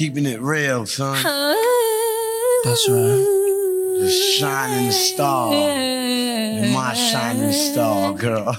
[0.00, 1.12] keeping it real, son.
[1.12, 3.20] That's right.
[4.00, 5.52] The shining star.
[5.52, 8.56] And my shining star, girl.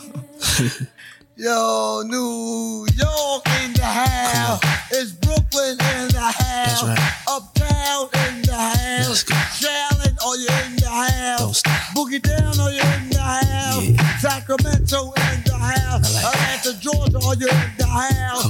[1.35, 4.61] Yo, New York in the house.
[4.91, 6.43] It's Brooklyn in the house.
[6.45, 7.11] That's right.
[7.27, 9.27] Uptown in the house.
[9.27, 9.59] Let's.
[9.59, 11.63] Charlotte, oh, are you in the house?
[11.63, 11.73] Don't.
[11.95, 13.81] Boogie down, oh, are you in the house?
[13.81, 14.17] Yeah.
[14.19, 16.05] Sacramento in the house.
[16.05, 16.35] I like.
[16.35, 18.45] Atlanta, Georgia, oh, are you in the house?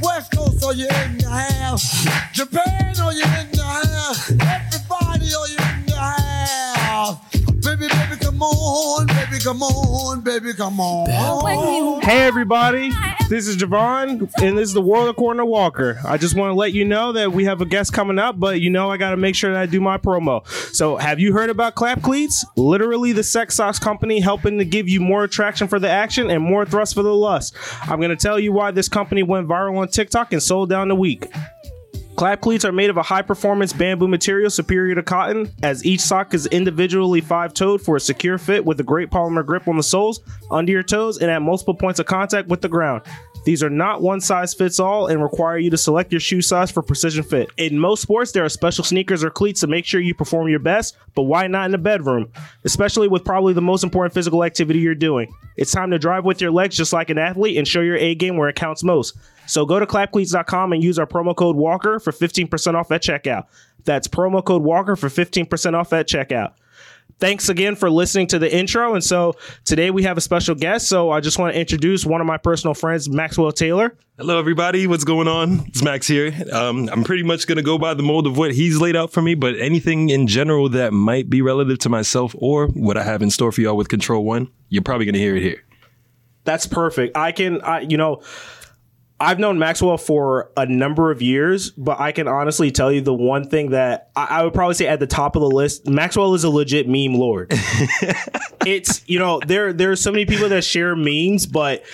[0.00, 1.15] West Coast, are you in the house?
[2.32, 4.30] Japan, are you in the house?
[4.30, 7.18] Everybody, are you in the house?
[7.62, 12.00] Baby, baby, come on, baby, come on, baby, come on.
[12.00, 12.92] Hey everybody,
[13.28, 15.98] this is Javon, and this is the World of Corner Walker.
[16.04, 18.60] I just want to let you know that we have a guest coming up, but
[18.60, 20.46] you know I got to make sure that I do my promo.
[20.74, 22.44] So, have you heard about Clap Cleats?
[22.56, 26.42] Literally, the sex socks company helping to give you more attraction for the action and
[26.42, 27.54] more thrust for the lust.
[27.82, 30.88] I'm going to tell you why this company went viral on TikTok and sold down
[30.88, 31.26] the week.
[32.16, 36.00] Clap cleats are made of a high performance bamboo material superior to cotton, as each
[36.00, 39.76] sock is individually five toed for a secure fit with a great polymer grip on
[39.76, 43.02] the soles, under your toes, and at multiple points of contact with the ground.
[43.44, 46.70] These are not one size fits all and require you to select your shoe size
[46.70, 47.50] for precision fit.
[47.58, 50.58] In most sports, there are special sneakers or cleats to make sure you perform your
[50.58, 52.32] best, but why not in the bedroom?
[52.64, 55.32] Especially with probably the most important physical activity you're doing.
[55.56, 58.14] It's time to drive with your legs just like an athlete and show your A
[58.14, 59.16] game where it counts most.
[59.46, 63.46] So go to clapcleats.com and use our promo code Walker for 15% off at checkout.
[63.84, 66.54] That's promo code Walker for 15% off at checkout.
[67.18, 68.92] Thanks again for listening to the intro.
[68.92, 70.86] And so today we have a special guest.
[70.88, 73.96] So I just want to introduce one of my personal friends, Maxwell Taylor.
[74.18, 74.86] Hello, everybody.
[74.86, 75.60] What's going on?
[75.68, 76.34] It's Max here.
[76.52, 79.12] Um, I'm pretty much going to go by the mold of what he's laid out
[79.12, 83.02] for me, but anything in general that might be relative to myself or what I
[83.02, 85.62] have in store for y'all with Kontrol One, you're probably going to hear it here.
[86.44, 87.16] That's perfect.
[87.16, 88.22] I can, I, you know,
[89.18, 93.14] I've known Maxwell for a number of years, but I can honestly tell you the
[93.14, 96.34] one thing that I, I would probably say at the top of the list, Maxwell
[96.34, 97.48] is a legit meme lord.
[98.66, 101.84] it's you know there there are so many people that share memes, but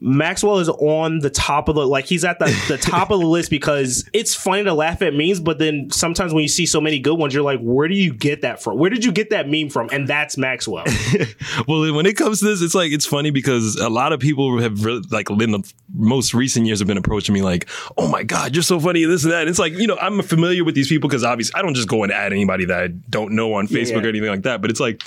[0.00, 3.26] Maxwell is on the top of the like he's at the, the top of the
[3.26, 6.80] list because it's funny to laugh at memes, but then sometimes when you see so
[6.80, 8.78] many good ones, you're like, where do you get that from?
[8.78, 9.90] Where did you get that meme from?
[9.92, 10.84] And that's Maxwell.
[11.68, 14.58] well, when it comes to this, it's like it's funny because a lot of people
[14.60, 15.62] have really, like the
[15.94, 19.24] most recent years have been approaching me like, "Oh my god, you're so funny!" This
[19.24, 19.40] and that.
[19.40, 21.88] And it's like you know I'm familiar with these people because obviously I don't just
[21.88, 24.06] go and add anybody that I don't know on Facebook yeah.
[24.06, 24.60] or anything like that.
[24.60, 25.02] But it's like,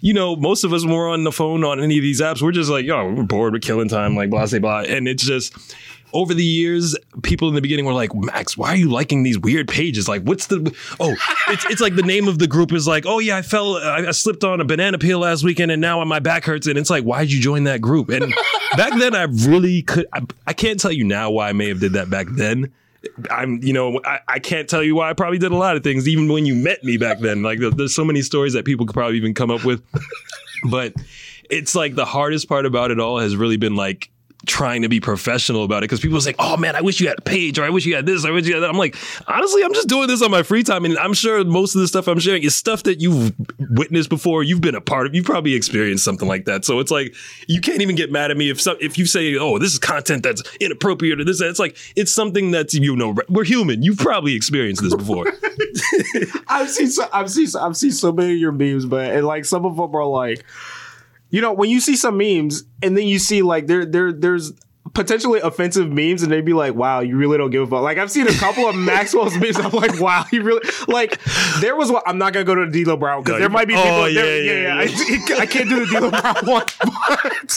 [0.00, 2.42] you know, most of us when we're on the phone on any of these apps,
[2.42, 5.24] we're just like, yo, we're bored, we're killing time, like blah blah blah, and it's
[5.24, 5.54] just.
[6.16, 9.38] Over the years, people in the beginning were like, "Max, why are you liking these
[9.38, 10.08] weird pages?
[10.08, 10.74] Like, what's the?
[10.98, 11.14] Oh,
[11.48, 14.06] it's it's like the name of the group is like, oh yeah, I fell, I,
[14.06, 16.66] I slipped on a banana peel last weekend, and now my back hurts.
[16.66, 18.08] And it's like, why'd you join that group?
[18.08, 18.32] And
[18.78, 20.06] back then, I really could.
[20.14, 22.72] I, I can't tell you now why I may have did that back then.
[23.30, 25.84] I'm, you know, I, I can't tell you why I probably did a lot of
[25.84, 27.42] things, even when you met me back then.
[27.42, 29.82] Like, there's so many stories that people could probably even come up with.
[30.70, 30.94] but
[31.50, 34.10] it's like the hardest part about it all has really been like
[34.46, 37.18] trying to be professional about it because people say, "Oh man, I wish you had
[37.18, 38.78] a page," or "I wish you had this," or "I wish you had that." I'm
[38.78, 38.96] like,
[39.26, 41.88] honestly, I'm just doing this on my free time, and I'm sure most of the
[41.88, 45.26] stuff I'm sharing is stuff that you've witnessed before, you've been a part of, you've
[45.26, 46.64] probably experienced something like that.
[46.64, 47.14] So it's like
[47.46, 49.78] you can't even get mad at me if some, if you say, "Oh, this is
[49.78, 51.40] content that's inappropriate," or this.
[51.40, 53.82] It's like it's something that's you know we're human.
[53.82, 55.26] You've probably experienced this before.
[56.48, 59.26] I've seen so, I've seen so, I've seen so many of your memes, but and
[59.26, 60.44] like some of them are like,
[61.36, 64.54] you know, when you see some memes and then you see like there there there's
[64.96, 67.82] potentially offensive memes and they'd be like, wow, you really don't give a fuck.
[67.82, 69.58] Like I've seen a couple of Maxwell's memes.
[69.58, 71.20] I'm like, wow, he really like.
[71.60, 72.02] There was one.
[72.06, 74.08] I'm not gonna go to the D'Lo Brown because No, there might be oh, people.
[74.08, 76.64] yeah, there- yeah, yeah, I, I can't do the D'Lo Brown one,
[77.08, 77.56] but,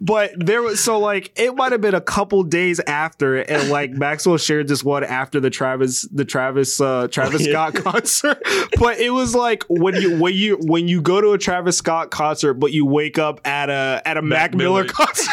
[0.00, 3.90] but there was so like it might have been a couple days after, and like
[4.04, 7.70] Maxwell shared this one after the Travis the Travis uh Travis yeah.
[7.70, 8.42] Scott concert.
[8.78, 12.10] But it was like when you when you when you go to a Travis Scott
[12.10, 14.92] concert, but you wake up at a at a Mac, Miller, Miller.
[14.92, 15.32] concert.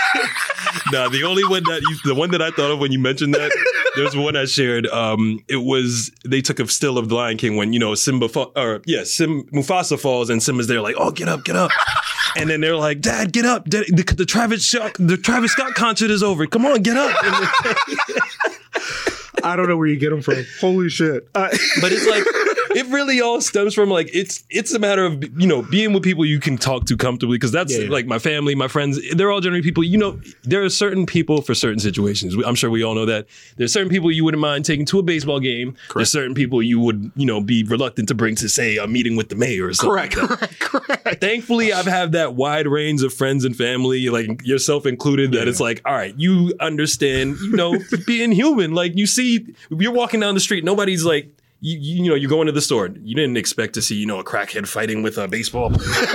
[0.91, 3.33] no, the only one that you, the one that I thought of when you mentioned
[3.33, 3.51] that,
[3.95, 4.85] there's one I shared.
[4.87, 8.29] Um, it was they took a still of the Lion King when you know Simba
[8.29, 11.71] fa- or yeah, Sim Mufasa falls and Simba's there like, oh, get up, get up,
[12.35, 15.73] and then they're like, Dad, get up, Dad, the, the Travis Scott, the Travis Scott
[15.73, 16.45] concert is over.
[16.45, 17.15] Come on, get up.
[19.43, 20.45] I don't know where you get them from.
[20.59, 21.27] Holy shit!
[21.33, 21.49] Uh,
[21.81, 22.23] but it's like
[22.75, 26.03] it really all stems from like it's it's a matter of you know being with
[26.03, 27.89] people you can talk to comfortably because that's Yeah, yeah.
[27.89, 28.99] like my family, my friends.
[29.13, 29.83] They're all generally people.
[29.83, 32.35] You know, there are certain people for certain situations.
[32.45, 33.27] I'm sure we all know that.
[33.57, 35.75] There's certain people you wouldn't mind taking to a baseball game.
[35.95, 39.15] There's certain people you would you know be reluctant to bring to say a meeting
[39.15, 39.91] with the mayor or something.
[39.91, 41.21] Correct, like correct, correct.
[41.21, 45.59] Thankfully, I've had that wide range of friends and family, like yourself included, that it's
[45.59, 47.77] like, all right, you understand, you know,
[48.07, 48.73] being human.
[48.73, 51.29] Like you see, you're walking down the street, nobody's like,
[51.63, 52.89] you, you, you know, you go into the store.
[53.03, 56.09] You didn't expect to see, you know, a crackhead fighting with a baseball player,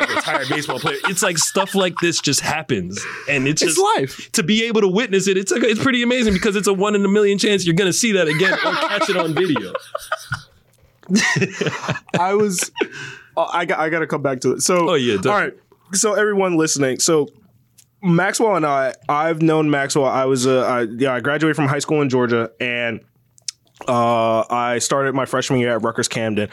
[0.00, 0.96] a retired baseball player.
[1.08, 4.30] It's like stuff like this just happens, and it's It's just life.
[4.32, 5.36] to be able to witness it.
[5.36, 7.92] It's like, it's pretty amazing because it's a one in a million chance you're gonna
[7.92, 9.72] see that again or catch it on video.
[12.18, 12.70] I was.
[13.36, 13.80] oh, I got.
[13.80, 14.62] I got to come back to it.
[14.62, 14.90] So.
[14.90, 15.52] Oh, yeah, All right.
[15.92, 17.00] So everyone listening.
[17.00, 17.28] So
[18.02, 18.94] Maxwell and I.
[19.08, 20.06] I've known Maxwell.
[20.06, 20.46] I was.
[20.46, 21.12] Uh, I, yeah.
[21.14, 23.00] I graduated from high school in Georgia, and
[23.88, 26.48] uh, I started my freshman year at Rutgers Camden,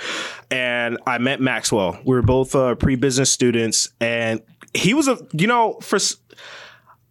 [0.52, 2.00] and I met Maxwell.
[2.06, 4.42] We were both uh, pre-business students, and
[4.74, 5.18] he was a.
[5.34, 5.98] You know, for.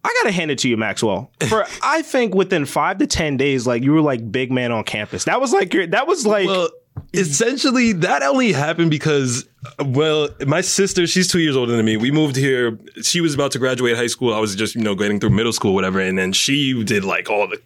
[0.01, 1.31] I gotta hand it to you, Maxwell.
[1.47, 4.83] For I think within five to ten days, like you were like big man on
[4.83, 5.25] campus.
[5.25, 5.87] That was like your.
[5.87, 6.47] That was like.
[6.47, 6.69] Well,
[7.13, 9.47] essentially, that only happened because,
[9.85, 11.97] well, my sister, she's two years older than me.
[11.97, 12.77] We moved here.
[13.01, 14.33] She was about to graduate high school.
[14.33, 15.99] I was just, you know, getting through middle school, whatever.
[15.99, 17.59] And then she did like all the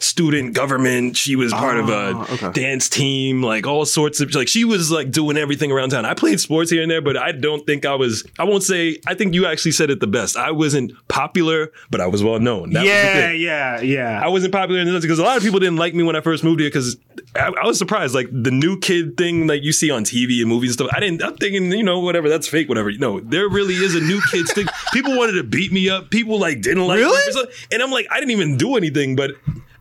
[0.00, 1.16] student government.
[1.16, 2.52] She was part of a Ah, okay.
[2.52, 6.04] dance team, like all sorts of, like, she was like doing everything around town.
[6.04, 8.98] I played sports here and there, but I don't think I was, I won't say,
[9.06, 10.36] I think you actually said it the best.
[10.36, 12.70] I wasn't popular, but I was well known.
[12.70, 13.40] That was the yeah, thing.
[13.40, 14.20] yeah, yeah.
[14.24, 16.20] I wasn't popular in the because a lot of people didn't like me when I
[16.20, 16.96] first moved here because
[17.34, 18.14] I, I was surprised.
[18.14, 20.90] Like the new kid thing that you see on TV and movies and stuff.
[20.94, 21.31] I didn't.
[21.32, 22.28] I'm thinking, you know, whatever.
[22.28, 22.68] That's fake.
[22.68, 22.92] Whatever.
[22.92, 24.66] No, there really is a new kids thing.
[24.92, 26.10] People wanted to beat me up.
[26.10, 26.98] People like didn't like.
[26.98, 27.32] Really?
[27.32, 29.32] some- And I'm like, I didn't even do anything, but.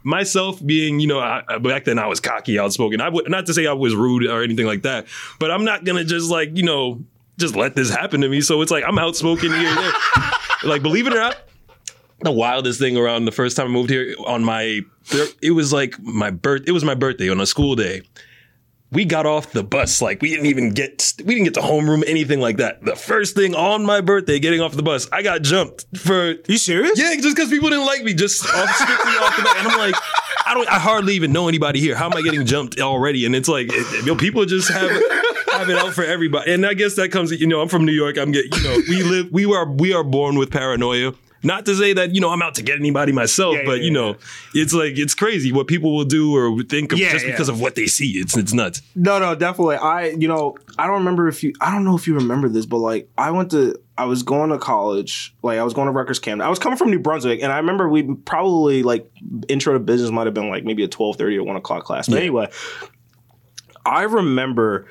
[0.03, 3.01] Myself being, you know, I, back then I was cocky, outspoken.
[3.01, 5.06] I would not to say I was rude or anything like that,
[5.39, 7.03] but I'm not gonna just like, you know,
[7.38, 8.42] just let this happen to me.
[8.42, 9.92] So it's like I'm outspoken here and there.
[10.63, 11.38] like, believe it or not,
[12.21, 14.81] the wildest thing around the first time I moved here on my
[15.39, 18.01] it was like my birth it was my birthday on a school day.
[18.91, 22.03] We got off the bus like we didn't even get we didn't get to homeroom
[22.05, 22.83] anything like that.
[22.83, 26.57] The first thing on my birthday getting off the bus, I got jumped for you
[26.57, 26.99] serious?
[26.99, 29.57] yeah, just because people didn't like me, just off, strictly off the bat.
[29.59, 29.95] And I'm like,
[30.45, 31.95] I don't, I hardly even know anybody here.
[31.95, 33.25] How am I getting jumped already?
[33.25, 33.71] And it's like,
[34.05, 34.91] know, people just have
[35.53, 36.51] have it out for everybody.
[36.51, 38.17] And I guess that comes, you know, I'm from New York.
[38.17, 41.13] I'm getting, you know, we live, we are, we are born with paranoia.
[41.43, 43.85] Not to say that you know I'm out to get anybody myself, Yeah, but yeah,
[43.85, 44.15] you know,
[44.53, 47.31] it's like it's crazy what people will do or think of Yeah, just yeah.
[47.31, 48.11] because of what they see.
[48.19, 48.81] It's it's nuts.
[48.95, 49.77] No, no, definitely.
[49.77, 52.65] I, you know, I don't remember if you, I don't know if you remember this,
[52.65, 55.91] but like, I went to, I was going to college, like, I was going to
[55.91, 56.45] Rutgers Camden.
[56.45, 59.11] I was coming from New Brunswick, and I remember we probably, like,
[59.47, 62.07] intro to business might have been like maybe a twelve thirty or 1 o'clock class.
[62.07, 62.49] But anyway,
[63.85, 64.88] I remember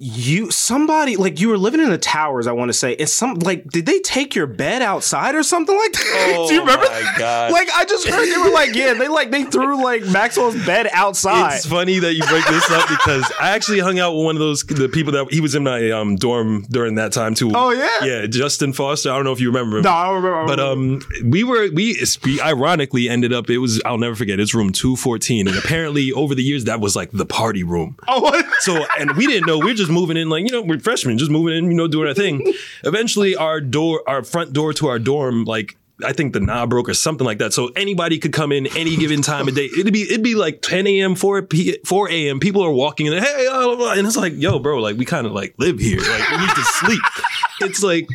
[0.00, 3.34] you somebody like you were living in the towers i want to say and some
[3.40, 7.02] like did they take your bed outside or something like that do you remember Oh
[7.02, 7.50] my God.
[7.50, 10.88] like i just heard they were like yeah they like they threw like maxwell's bed
[10.92, 14.36] outside It's funny that you break this up because I actually hung out with one
[14.36, 17.50] of those the people that he was in my um, dorm during that time too.
[17.54, 18.04] Oh, yeah?
[18.04, 19.10] yeah, Justin Foster.
[19.10, 19.82] I don't know if you remember him.
[19.84, 21.04] no i don't remember I don't But remember.
[21.26, 23.50] um, we were we, we ironically ended up.
[23.50, 24.38] It was I'll never forget.
[24.40, 27.96] It's room two fourteen, and apparently over the years that was like the party room.
[28.08, 29.58] oh what So, and we didn't know.
[29.58, 31.88] We are just moving in, like, you know, we're freshmen, just moving in, you know,
[31.88, 32.42] doing our thing.
[32.84, 36.88] Eventually, our door, our front door to our dorm, like, I think the knob broke
[36.88, 37.52] or something like that.
[37.52, 39.64] So anybody could come in any given time of day.
[39.64, 42.38] It'd be it'd be like 10 a.m., 4 p 4 a.m.
[42.38, 45.26] People are walking in, hey, blah, blah, and it's like, yo, bro, like we kind
[45.26, 45.98] of like live here.
[45.98, 47.02] Like we need to sleep.
[47.60, 48.06] It's like,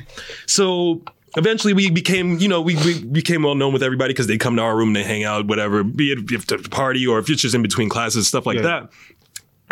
[0.47, 1.01] so
[1.35, 4.55] eventually we became, you know, we, we became well known with everybody because they come
[4.55, 7.41] to our room, they hang out, whatever, be it if a party or if it's
[7.41, 8.61] just in between classes, stuff like Yeah.
[8.61, 8.89] that.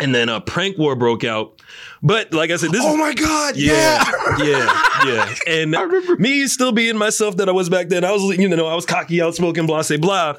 [0.02, 1.60] And then a prank war broke out.
[2.02, 4.04] But like I said, this oh my god yeah,
[4.38, 5.34] yeah, yeah, yeah.
[5.46, 8.04] And remember- me still being myself that I was back then.
[8.04, 10.34] I was, you know, I was cocky, outspoken, blah, say blah.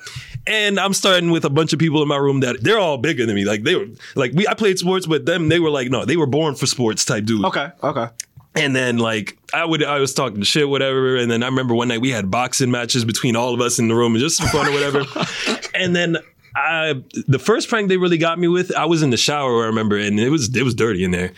[0.45, 3.25] And I'm starting with a bunch of people in my room that they're all bigger
[3.25, 3.45] than me.
[3.45, 6.17] Like they were, like we, I played sports, but them, they were like, no, they
[6.17, 7.45] were born for sports type dude.
[7.45, 8.07] okay okay
[8.55, 11.15] And then like I would, I was talking shit, whatever.
[11.15, 13.87] And then I remember one night we had boxing matches between all of us in
[13.87, 15.03] the room, just for fun or whatever.
[15.73, 16.17] and then.
[16.55, 19.67] I, the first prank they really got me with, I was in the shower, I
[19.67, 21.33] remember, and it was it was dirty in there.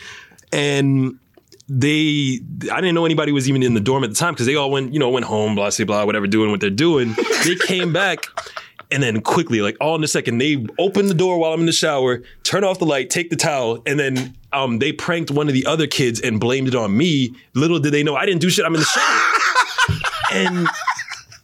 [0.52, 1.20] And
[1.68, 2.40] they
[2.72, 4.70] I didn't know anybody was even in the dorm at the time because they all
[4.70, 7.16] went, you know, went home, blah, blah, blah, whatever, doing what they're doing.
[7.44, 8.26] They came back
[8.92, 11.66] and then quickly, like all in a second, they open the door while I'm in
[11.66, 15.48] the shower, turn off the light, take the towel, and then um, they pranked one
[15.48, 17.34] of the other kids and blamed it on me.
[17.56, 18.66] Little did they know I didn't do shit.
[18.66, 19.98] I'm in the shower.
[20.34, 20.68] and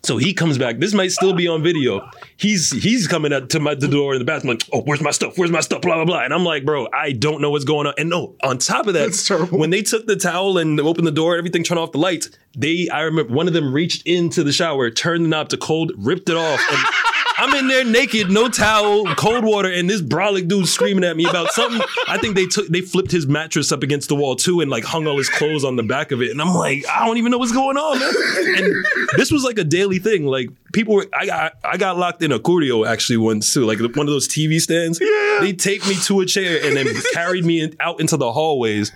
[0.04, 0.80] So he comes back.
[0.80, 2.10] This might still be on video.
[2.42, 5.12] He's he's coming up to my the door in the bathroom like, oh, where's my
[5.12, 5.38] stuff?
[5.38, 5.82] Where's my stuff?
[5.82, 6.24] Blah blah blah.
[6.24, 7.94] And I'm like, bro, I don't know what's going on.
[8.00, 11.38] And no, on top of that, when they took the towel and opened the door,
[11.38, 12.30] everything turned off the lights.
[12.58, 15.92] They, I remember one of them reached into the shower, turned the knob to cold,
[15.96, 16.80] ripped it off, and
[17.42, 21.28] I'm in there naked, no towel, cold water, and this brolic dude screaming at me
[21.28, 21.82] about something.
[22.08, 24.84] I think they took they flipped his mattress up against the wall too and like
[24.84, 26.30] hung all his clothes on the back of it.
[26.30, 28.64] And I'm like, I don't even know what's going on, man.
[28.64, 28.86] And
[29.18, 30.26] this was like a daily thing.
[30.26, 33.80] Like people were I got I got locked in a curio actually once too, like
[33.80, 35.00] one of those TV stands.
[35.02, 35.40] Yeah.
[35.42, 38.92] They taped me to a chair and then carried me in- out into the hallways.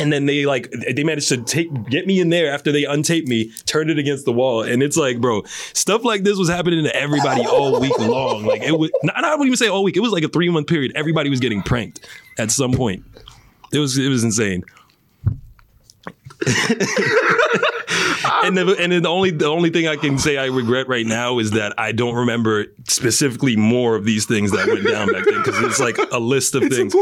[0.00, 3.26] And then they like they managed to take get me in there after they untaped
[3.26, 6.84] me, turned it against the wall, and it's like, bro, stuff like this was happening
[6.84, 8.44] to everybody all week long.
[8.46, 9.96] Like it was, not, I wouldn't even say all week.
[9.96, 10.92] It was like a three month period.
[10.94, 12.06] Everybody was getting pranked
[12.38, 13.04] at some point.
[13.72, 14.62] It was it was insane.
[18.44, 21.06] and the, and then the only the only thing I can say I regret right
[21.06, 25.24] now is that I don't remember specifically more of these things that went down back
[25.24, 26.94] then because it's like a list of things.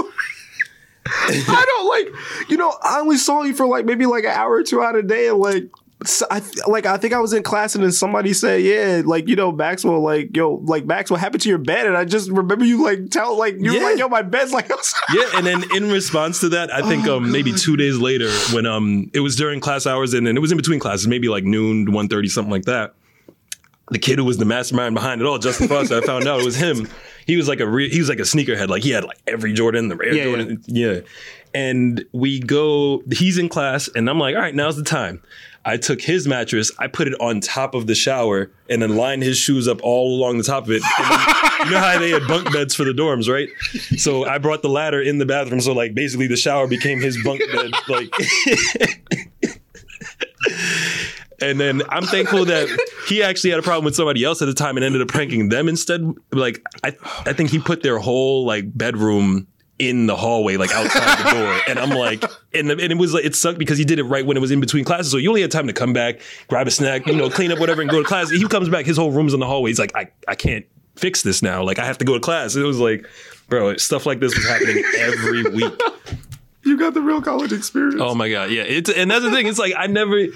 [1.08, 4.54] I don't like, you know, I only saw you for like maybe like an hour
[4.54, 5.64] or two out of day, and like,
[6.04, 9.28] so I like I think I was in class and then somebody said, yeah, like
[9.28, 11.86] you know Maxwell, like yo, like Max, what happened to your bed?
[11.86, 13.82] And I just remember you like tell like you were Yeah.
[13.84, 14.70] like yo, my bed's like.
[15.14, 18.66] Yeah, and then in response to that, I think um, maybe two days later, when
[18.66, 21.44] um it was during class hours and then it was in between classes, maybe like
[21.44, 22.94] noon, 1.30, something like that.
[23.92, 26.44] The kid who was the mastermind behind it all, Justin Foster, I found out it
[26.44, 26.88] was him.
[27.24, 29.52] He was like a re- he was like a sneakerhead, like he had like every
[29.52, 31.00] Jordan, the Air Yeah, Jordan, yeah.
[31.54, 35.22] And we go, he's in class, and I'm like, all right, now's the time.
[35.66, 39.24] I took his mattress, I put it on top of the shower, and then lined
[39.24, 40.82] his shoes up all along the top of it.
[40.96, 43.48] Then, you know how they had bunk beds for the dorms, right?
[43.98, 47.22] So I brought the ladder in the bathroom, so like basically the shower became his
[47.22, 48.14] bunk bed, like.
[51.40, 52.66] And then I'm thankful that
[53.08, 55.50] he actually had a problem with somebody else at the time and ended up pranking
[55.50, 56.02] them instead.
[56.32, 56.96] Like I,
[57.26, 59.46] I think he put their whole like bedroom
[59.78, 61.60] in the hallway, like outside the door.
[61.68, 62.22] And I'm like,
[62.54, 64.50] and, and it was like it sucked because he did it right when it was
[64.50, 67.14] in between classes, so you only had time to come back, grab a snack, you
[67.14, 68.30] know, clean up whatever, and go to class.
[68.30, 69.70] He comes back, his whole room's in the hallway.
[69.70, 70.64] He's like, I, I can't
[70.94, 71.62] fix this now.
[71.62, 72.54] Like I have to go to class.
[72.56, 73.06] It was like,
[73.48, 75.80] bro, stuff like this was happening every week.
[76.66, 78.00] You got the real college experience.
[78.00, 78.62] Oh my god, yeah.
[78.62, 79.46] It's and that's the thing.
[79.46, 80.26] It's like I never,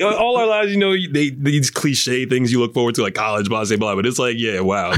[0.00, 3.48] all our lives, you know, they these cliche things you look forward to, like college,
[3.48, 3.96] blah, blah, blah.
[3.96, 4.92] But it's like, yeah, wow.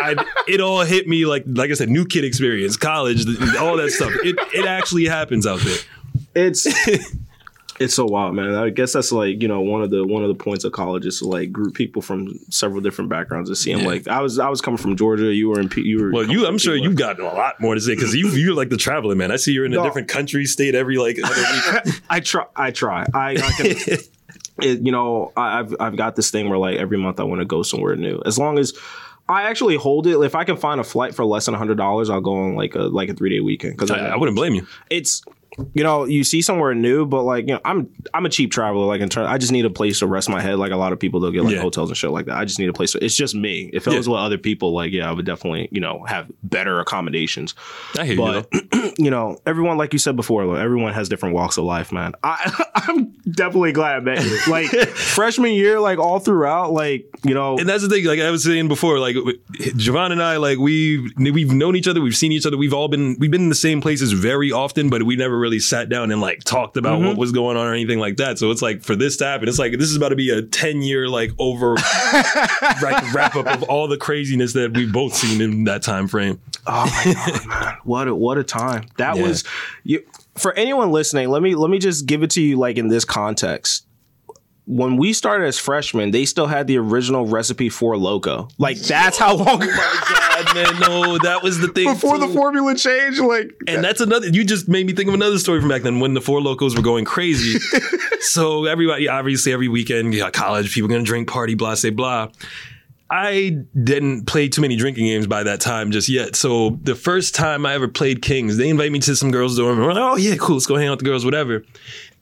[0.00, 0.16] I,
[0.48, 3.26] it all hit me like, like I said, new kid experience, college,
[3.58, 4.12] all that stuff.
[4.24, 5.78] It it actually happens out there.
[6.34, 6.66] it's
[7.80, 8.54] it's so wild, man.
[8.54, 11.06] I guess that's like you know one of the one of the points of college
[11.06, 13.82] is to like group people from several different backgrounds and see them.
[13.82, 13.86] Yeah.
[13.88, 15.32] Like I was I was coming from Georgia.
[15.32, 17.60] You were in P, you were Well, you, I'm sure P- you've gotten a lot
[17.60, 19.30] more to say because you you're like the traveling man.
[19.30, 19.84] I see you're in a No.
[19.84, 21.34] different country, state every like other
[21.84, 21.94] week.
[22.10, 22.44] I try.
[22.56, 23.06] I try.
[23.14, 23.66] I, I can.
[24.62, 27.40] it, you know, I, I've I've got this thing where like every month I want
[27.40, 28.20] to go somewhere new.
[28.26, 28.72] As long as
[29.30, 30.18] I actually hold it.
[30.22, 32.74] If I can find a flight for less than hundred dollars, I'll go on like
[32.74, 34.66] a like a three day weekend because I, I wouldn't blame you.
[34.90, 35.22] it's
[35.74, 38.86] you know you see somewhere new, but like you know I'm I'm a cheap traveler.
[38.86, 40.56] Like in turn, I just need a place to rest my head.
[40.58, 41.60] Like a lot of people, they'll get like Yeah.
[41.62, 42.36] hotels and shit like that.
[42.36, 42.92] I just need a place.
[42.92, 43.70] To, it's just me.
[43.72, 46.80] If it was with other people, like yeah, I would definitely you know have better
[46.80, 47.54] accommodations.
[47.98, 48.60] I hear But you.
[48.72, 48.92] Though.
[48.98, 52.12] you know, everyone, like you said before, like, everyone has different walks of life, man.
[52.22, 54.38] I, I'm definitely glad I met you.
[54.48, 58.30] Like freshman year, like all throughout, like you know, And that's the thing, like I
[58.30, 62.32] was saying before, like Javon and I, like we've we've known each other, we've seen
[62.32, 65.16] each other, we've all been we've been in the same places very often, but we
[65.16, 67.18] never really sat down and like talked about what mm-hmm.
[67.18, 68.38] was going on or anything like that.
[68.38, 70.42] So it's like for this to happen, it's like this is about to be a
[70.42, 71.74] ten year like over
[72.82, 76.40] like, wrap up of all the craziness that we've both seen in that time frame.
[76.66, 79.22] oh my god, man, what a what a time that Yeah.
[79.22, 79.44] was.
[79.84, 80.04] You
[80.36, 83.04] for anyone listening, let me let me just give it to you like in this
[83.04, 83.86] context.
[84.70, 88.48] When we started as freshmen, they still had the original recipe for loco.
[88.58, 90.04] Like that's how long oh
[90.44, 93.20] God, man, no, that was the thing before the formula changed.
[93.20, 94.28] Like And that's another.
[94.28, 96.76] You just made me think of another story from back then when the four locos
[96.76, 97.58] were going crazy.
[98.20, 102.28] so everybody, obviously, every weekend, got college people gonna drink, party, blah, say blah.
[103.10, 106.36] I didn't play too many drinking games by that time just yet.
[106.36, 109.78] So the first time I ever played Kings, they invite me to some girls' dorm.
[109.78, 111.64] We're like, oh yeah, cool, let's go hang out with the girls, whatever.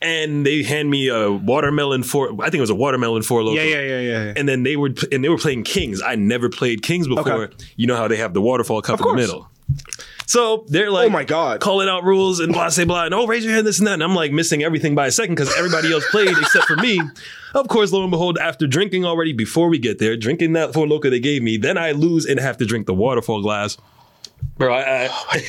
[0.03, 2.31] And they hand me a watermelon four.
[2.41, 3.61] I think it was a watermelon four loco.
[3.61, 4.25] yeah, yeah, yeah, yeah.
[4.25, 4.33] yeah.
[4.37, 6.03] And then they were and they were playing Kings.
[6.03, 7.45] I never played Kings before.
[7.45, 7.55] Okay.
[7.77, 9.49] You know how they have the waterfall cup in the middle.
[10.27, 11.61] So they're oh like, Oh my God.
[11.61, 13.95] calling out rules and blah, say blah, and oh, raise your hand, this and that.
[13.95, 17.01] And I'm like missing everything by a second because everybody else played except for me.
[17.55, 20.87] Of course, lo and behold, after drinking already before we get there, drinking that four
[20.87, 23.79] loca they gave me, then I lose and have to drink the waterfall glass.
[24.59, 25.41] Bro, I, I, oh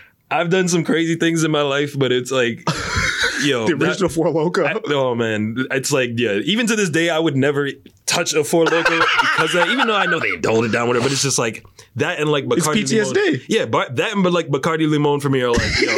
[0.30, 2.64] I've done some crazy things in my life, but it's like
[3.42, 4.64] yo, The that- original Four Loco.
[4.64, 6.34] I- oh man, it's like yeah.
[6.44, 7.70] Even to this day, I would never
[8.06, 11.04] touch a Four Loco because even though I know they dulled it down, whatever.
[11.06, 11.64] But it's just like
[11.96, 13.14] that and like Bacardi It's PTSD.
[13.14, 13.40] Limon.
[13.48, 15.88] Yeah, but that and but like Bacardi Limon for me are like yo.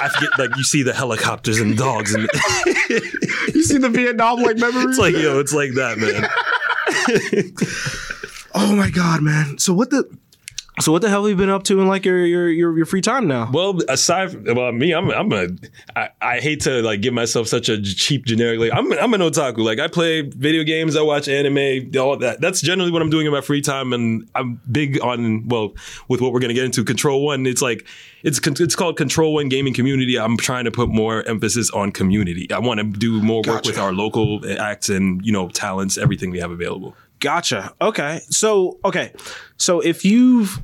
[0.00, 2.28] I forget, like you see the helicopters and dogs, and
[3.54, 4.86] you see the Vietnam like memories?
[4.90, 6.28] it's like yo, it's like that, man.
[8.54, 9.58] Oh my god, man.
[9.58, 10.04] So what the
[10.80, 12.86] so what the hell have you been up to in like your your your, your
[12.86, 13.48] free time now?
[13.52, 15.48] Well, aside from well, me, I'm I'm a
[15.94, 18.58] I, I hate to like give myself such a cheap generic.
[18.58, 19.58] Like I'm I'm an otaku.
[19.58, 22.40] Like I play video games, I watch anime, all that.
[22.40, 25.74] That's generally what I'm doing in my free time, and I'm big on well
[26.08, 26.84] with what we're gonna get into.
[26.84, 27.86] Kontrol One, it's like
[28.24, 30.18] it's it's called Kontrol One Gaming Community.
[30.18, 32.50] I'm trying to put more emphasis on community.
[32.50, 36.30] I want to do more work with our local acts and you know talents, everything
[36.30, 36.96] we have available.
[37.20, 37.74] Gotcha.
[37.80, 38.20] Okay.
[38.30, 39.12] So okay.
[39.56, 40.60] So if you've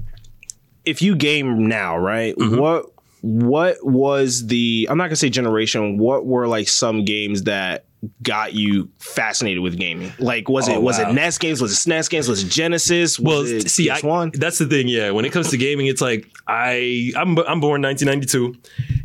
[0.84, 2.34] if you game now, right?
[2.36, 2.58] Mm-hmm.
[2.58, 2.86] What
[3.22, 7.84] what was the I'm not gonna say generation, what were like some games that
[8.22, 10.10] got you fascinated with gaming?
[10.18, 11.10] Like was it Oh, was wow.
[11.10, 11.60] it NES games?
[11.60, 12.28] Was it SNES games?
[12.28, 13.18] Was it Genesis?
[13.18, 14.36] Was Well, it see, I, PS1?
[14.36, 14.88] that's the thing.
[14.88, 18.54] Yeah, when it comes to gaming, it's like I I'm I'm born 1992,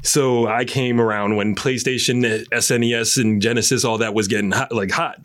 [0.02, 4.92] so I came around when PlayStation, SNES, and Genesis, all that was getting hot, like
[4.92, 5.18] hot.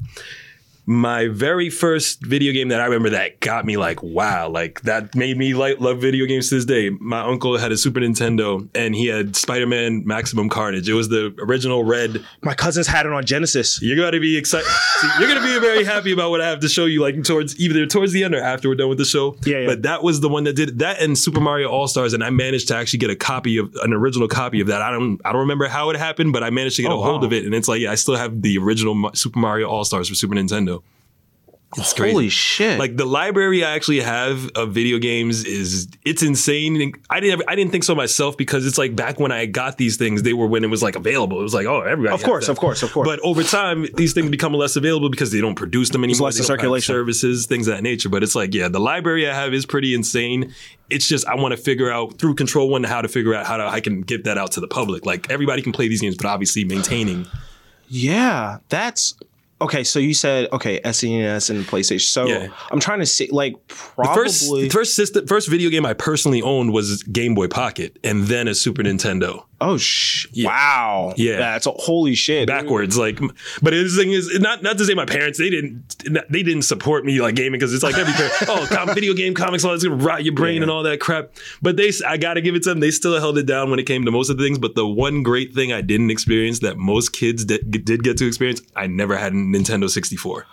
[0.91, 5.15] My very first video game that I remember that got me like wow, like that
[5.15, 6.91] made me like love video games to this day.
[6.91, 10.89] My uncle had a Super Nintendo and he had Spider-Man Maximum Carnage.
[10.89, 13.81] It was the original red My cousins had it on Genesis.
[13.81, 14.67] you're gonna be excited.
[15.21, 17.87] you're gonna be very happy about what I have to show you, like towards either
[17.87, 19.37] towards the end or after we're done with the show.
[19.45, 19.67] Yeah, yeah.
[19.69, 22.31] But that was the one that did that and Super Mario All Stars, and I
[22.31, 24.83] managed to actually get a copy of an original copy of that.
[24.83, 27.05] I don't I don't remember how it happened, but I managed to get Oh, a
[27.05, 27.27] hold wow.
[27.29, 30.09] of it, and it's like yeah, I still have the original Super Mario All Stars
[30.09, 30.80] for Super Nintendo.
[31.77, 32.13] It's crazy.
[32.13, 32.81] Holy shit.
[32.81, 36.93] Like the library I actually have of video games is it's insane.
[37.09, 39.97] I didn't I didn't think so myself because it's like back when I got these
[39.97, 41.39] things, they were when it was like available.
[41.39, 42.13] It was like, oh, everybody.
[42.13, 42.53] of has course, that.
[42.53, 43.07] of course, of course.
[43.07, 46.27] But over time, these things become less available because they don't produce them anymore.
[46.27, 46.93] less They in don't have circulation.
[46.93, 48.09] services, things of that nature.
[48.09, 50.53] But it's like, yeah, the library I have is pretty insane.
[50.89, 53.59] It's just I want to figure out through Kontrol One how to figure out how
[53.59, 55.07] to I can give that out to the public.
[55.07, 57.27] Like everybody can play these games, but obviously maintaining.
[57.87, 59.15] Yeah, that's
[59.61, 59.85] okay.
[59.85, 62.09] So you said okay, SNES and PlayStation.
[62.09, 62.49] So Yeah.
[62.71, 65.95] I'm trying to see like The probably first, the first system, first video game I
[65.95, 69.45] personally owned was Game Boy Pocket, and then a Super Nintendo.
[69.61, 71.37] Oh sh wow Yeah.
[71.39, 72.97] that's a holy shit backwards.
[72.97, 73.19] Like,
[73.63, 75.97] but the thing is, not not to say my parents they didn't
[76.31, 79.35] they didn't support me like gaming because it's like every parent, oh, com- video game
[79.35, 81.31] comics, all that's gonna rot your brain and all that crap.
[81.63, 82.81] But they, I gotta give it to them.
[82.81, 84.59] They still held it down when it came to most of the things.
[84.59, 88.27] But the one great thing I didn't experience that most kids did, did get to
[88.27, 90.47] experience, I never had a Nintendo 64.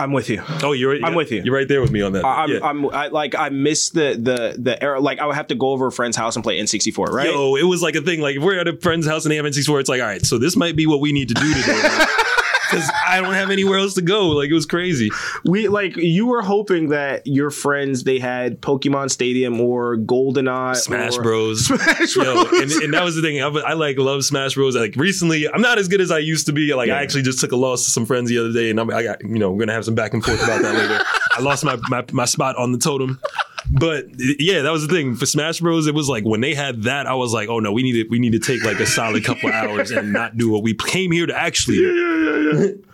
[0.00, 0.42] I'm with you.
[0.62, 1.42] Oh, you're I'm with you.
[1.44, 2.24] You're right there with me on that.
[2.24, 2.58] I'm, Yeah.
[2.62, 5.00] I'm I, like I miss the the the era.
[5.00, 7.26] Like I would have to go over a friend's house and play N64, right?
[7.26, 8.20] Yo, it was like a thing.
[8.20, 10.24] Like if we're at a friend's house and they have N64, it's like, all right,
[10.24, 12.04] so this might be what we need to do today.
[12.70, 14.28] Because I don't have anywhere else to go.
[14.28, 15.10] Like it was crazy.
[15.44, 21.18] We like you were hoping that your friends they had Pokemon Stadium or GoldenEye, Smash
[21.18, 21.64] or, Bros.
[21.66, 22.62] Smash Yo, Bros.
[22.62, 23.40] and, and that was the thing.
[23.42, 24.76] I, I like love Smash Bros.
[24.76, 26.72] Like recently, I'm not as good as I used to be.
[26.74, 28.90] Like I actually just took a loss to some friends the other day, and I'm,
[28.90, 31.04] I got you know we're gonna have some back and forth about that later.
[31.36, 33.20] I lost my, my my spot on the totem.
[33.70, 35.86] But yeah, that was the thing for Smash Bros.
[35.86, 38.08] It was like when they had that, I was like, oh no, we need to
[38.08, 41.12] we need to take like a solid couple hours and not do what we came
[41.12, 41.76] here to actually.
[41.78, 42.84] do.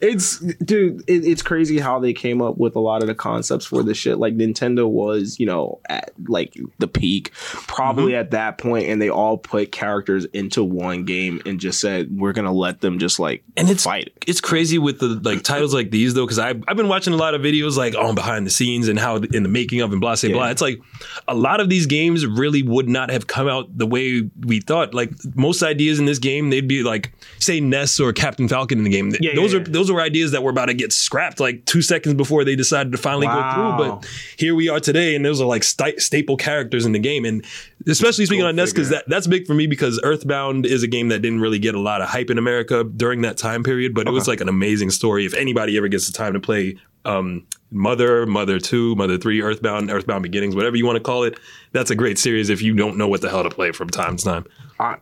[0.00, 3.66] It's dude, it, it's crazy how they came up with a lot of the concepts
[3.66, 4.18] for this shit.
[4.18, 8.20] Like Nintendo was, you know, at like the peak, probably Mm-hmm.
[8.20, 12.32] at that point, and they all put characters into one game and just said we're
[12.32, 14.12] gonna let them just like And it's fight.
[14.26, 17.16] it's crazy with the like titles like these though because I've, I've been watching a
[17.16, 20.00] lot of videos like on behind the scenes and how in the making of and
[20.00, 20.50] blah blah blah.
[20.50, 20.78] It's like
[21.26, 24.94] a lot of these games really would not have come out the way we thought.
[24.94, 28.84] Like most ideas in this game, they'd be like say Ness or Captain Falcon in
[28.84, 29.12] the game.
[29.20, 29.68] Yeah, those yeah, are yeah.
[29.86, 32.90] Those were ideas that were about to get scrapped like two seconds before they decided
[32.90, 33.76] to finally Wow.
[33.76, 33.88] go through.
[34.00, 37.24] But here we are today, and those are like sta- staple characters in the game.
[37.24, 37.44] And
[37.86, 40.88] especially speaking Go on Ness because that, that's big for me because Earthbound is a
[40.88, 43.94] game that didn't really get a lot of hype in America during that time period,
[43.94, 45.24] but it was like an amazing story.
[45.24, 49.90] If anybody ever gets the time to play um, Mother, Mother 2, Mother 3, Earthbound,
[49.90, 51.38] Earthbound Beginnings, whatever you want to call it,
[51.70, 54.16] that's a great series if you don't know what the hell to play from time
[54.16, 54.46] to time.
[54.80, 54.96] I,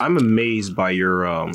[0.00, 1.52] I'm amazed by your um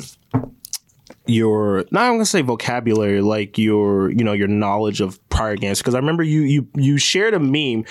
[1.26, 5.78] your not I'm gonna say vocabulary, like your you know your knowledge of prior games.
[5.78, 7.84] Because I remember you you you shared a meme,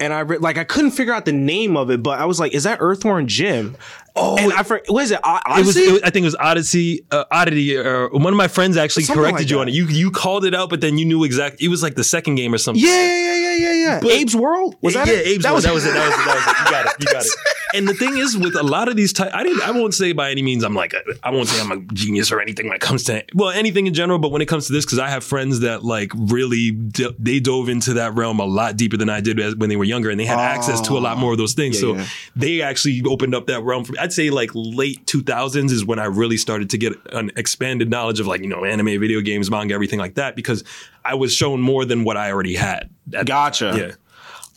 [0.00, 2.40] and I re- like I couldn't figure out the name of it, but I was
[2.40, 3.76] like, is that Earthworm Jim?
[4.20, 5.20] Oh, and I for, what is it?
[5.22, 7.78] O- It was, it was- I think it was Odyssey, uh, Oddity.
[7.78, 9.74] Uh, one of my friends actually Something corrected like you on it.
[9.74, 11.64] You you called it out, but then you knew exactly.
[11.64, 12.82] It was like the second game or something.
[12.82, 14.00] yeah, yeah, yeah, yeah, yeah, yeah.
[14.00, 15.06] But- Abe's World was that?
[15.06, 15.36] yeah, it?
[15.36, 15.62] Abe's World.
[15.62, 15.94] That was it.
[15.94, 16.24] That was it.
[16.24, 16.58] That was it.
[16.58, 17.04] You got it.
[17.04, 17.54] You got it.
[17.74, 19.62] And the thing is, with a lot of these, ty- I didn't.
[19.62, 20.94] I won't say by any means I'm like.
[20.94, 23.86] A, I won't say I'm a genius or anything when it comes to well anything
[23.86, 24.18] in general.
[24.18, 27.40] But when it comes to this, because I have friends that like really d- they
[27.40, 30.08] dove into that realm a lot deeper than I did as, when they were younger,
[30.08, 31.20] and they had access to a lot ah.
[31.20, 31.78] more of those things.
[31.78, 32.06] so yeah.
[32.34, 33.84] they actually opened up that realm.
[33.84, 37.90] For, I'd say like late 2000s is when I really started to get an expanded
[37.90, 40.64] knowledge of like you know anime, video games, manga, everything like that because
[41.04, 42.90] I was shown more than what I already had.
[43.24, 43.74] Gotcha.
[43.76, 43.92] Yeah.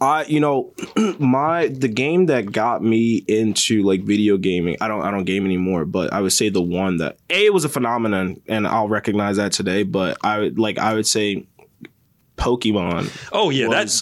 [0.02, 0.74] I you know
[1.20, 4.76] my the game that got me into like video gaming.
[4.82, 7.66] I don't I don't game anymore, but I would say the one that a was
[7.66, 9.84] a phenomenon, and I'll recognize that today.
[9.84, 11.46] But I would like I would say
[12.38, 13.12] Pokemon.
[13.32, 14.02] Oh yeah, was-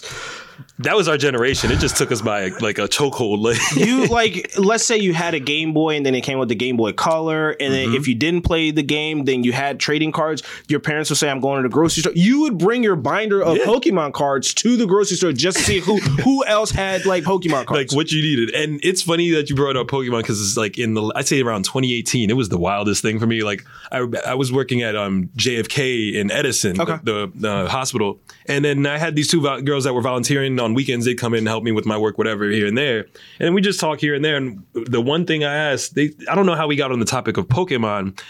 [0.82, 1.70] that was our generation.
[1.70, 3.42] It just took us by like a chokehold.
[3.42, 6.48] Like you like let's say you had a Game Boy and then it came with
[6.48, 9.78] the Game Boy Color, and then if you didn't play the game, then you had
[9.80, 10.42] trading cards.
[10.68, 13.42] Your parents would say, "I'm going to the grocery store." You would bring your binder
[13.42, 17.24] of Pokemon cards to the grocery store just to see who who else had like
[17.24, 17.92] Pokemon cards.
[17.92, 18.54] like what you needed.
[18.54, 21.40] And it's funny that you brought up Pokemon because it's like in the I'd say
[21.40, 23.42] around 2018, it was the wildest thing for me.
[23.42, 26.96] Like I, I was working at um JFK in Edison, Okay.
[27.02, 30.58] the, the uh, hospital, and then I had these two vol- girls that were volunteering
[30.60, 31.04] on weekends.
[31.06, 33.06] They'd come in and help me with my work, whatever, here and there,
[33.38, 34.36] and we just talk here and there.
[34.36, 37.06] And the one thing I asked, they I don't know how we got on the
[37.06, 38.20] topic of Pokemon,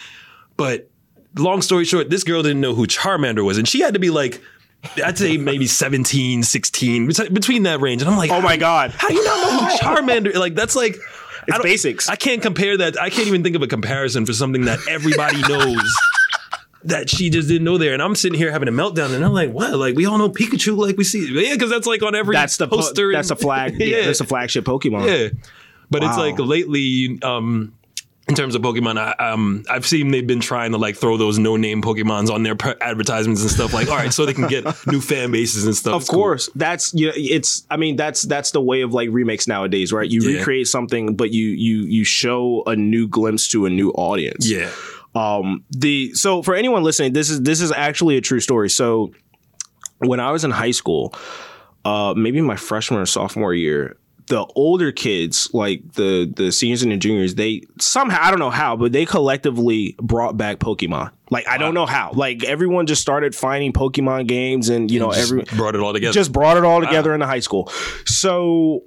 [0.56, 0.90] but
[1.36, 4.10] long story short, this girl didn't know who Charmander was, and she had to be
[4.10, 4.40] like.
[5.04, 8.00] I'd say maybe 17, 16, between that range.
[8.00, 8.92] And I'm like, oh my god!
[8.92, 10.34] how do you not know who Charmander?
[10.34, 10.96] Like that's like
[11.52, 12.08] I basics.
[12.08, 13.00] I can't compare that.
[13.00, 15.82] I can't even think of a comparison for something that everybody knows.
[16.84, 19.34] That she just didn't know there, and I'm sitting here having a meltdown, and I'm
[19.34, 19.74] like, "What?
[19.74, 22.56] Like we all know Pikachu, like we see, yeah, because that's like on every That's
[22.56, 23.12] the po- poster.
[23.12, 23.74] that's a flag.
[23.78, 25.06] yeah, that's a flagship Pokemon.
[25.06, 25.28] yeah,
[25.90, 27.74] but it's like lately, um,
[28.28, 31.38] in terms of Pokemon, I, um, I've seen they've been trying to like throw those
[31.38, 33.74] no name Pokemons on their advertisements and stuff.
[33.74, 35.94] Like, all right, so they can get new fan bases and stuff.
[35.96, 36.18] Of It's cool.
[36.20, 37.66] course, that's you know, it's.
[37.68, 40.08] I mean, that's that's the way of like remakes nowadays, right?
[40.10, 40.38] You Yeah.
[40.38, 44.48] recreate something, but you you you show a new glimpse to a new audience.
[44.48, 44.70] Yeah.
[45.14, 48.70] Um, the so for anyone listening, this is this is actually a true story.
[48.70, 49.12] So
[49.98, 51.14] when I was in high school,
[51.84, 53.96] uh, maybe my freshman or sophomore year,
[54.28, 58.50] the older kids, like the the seniors and the juniors, they somehow I don't know
[58.50, 61.10] how, but they collectively brought back Pokemon.
[61.30, 62.12] Like I don't know how.
[62.14, 66.12] Like everyone just started finding Pokemon games, and you know every brought it all together.
[66.12, 67.68] just brought it all together in the high school.
[68.06, 68.84] So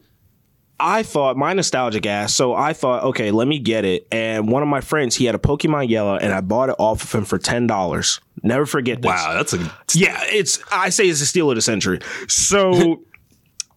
[0.85, 2.35] I thought my nostalgic ass.
[2.35, 4.05] So I thought, okay, let me get it.
[4.11, 7.03] And one of my friends, he had a Pokemon Yellow, and I bought it off
[7.03, 8.19] of him for ten dollars.
[8.43, 9.07] Never forget this.
[9.09, 11.99] wow, that's a Yeah, it's I say it's a steal of the century.
[12.27, 13.01] So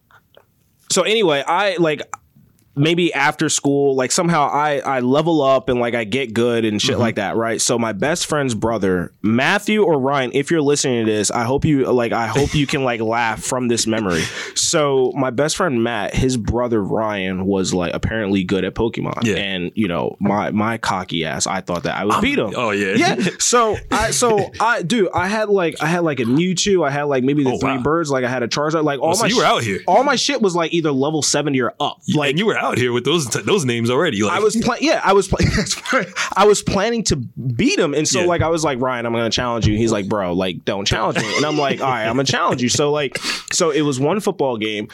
[0.91, 2.01] so anyway, I like
[2.77, 6.81] maybe after school, like somehow I I level up and like I get good and
[6.81, 7.01] shit mm-hmm.
[7.01, 7.59] like that, right?
[7.59, 11.65] So my best friend's brother, Matthew or Ryan, if you're listening to this, I hope
[11.65, 14.23] you like I hope you can like laugh from this memory.
[14.67, 19.23] So my best friend Matt, his brother Ryan was like apparently good at Pokemon.
[19.23, 19.35] Yeah.
[19.35, 22.53] And you know, my my cocky ass, I thought that I would beat him.
[22.55, 22.93] oh, yeah.
[22.95, 23.29] Yeah.
[23.39, 27.03] So I so I dude, I had like I had like a Mewtwo, I had
[27.03, 27.81] like maybe the Oh, three wow.
[27.81, 29.79] birds, like I had a Charizard, like all so my you were out here.
[29.87, 31.99] All my shit was like either level 70 or up.
[32.13, 34.23] like you were out here with those those names already.
[34.23, 34.83] Like I was playing.
[34.83, 35.51] Yeah, I was playing.
[36.35, 38.25] I was planning to beat him, and so Yeah.
[38.25, 39.77] like I was like Ryan, I'm gonna challenge you.
[39.77, 42.61] He's like, bro, like don't challenge me, and I'm like, all right, I'm gonna challenge
[42.61, 42.69] you.
[42.69, 43.17] So like,
[43.53, 44.87] so it was one football game.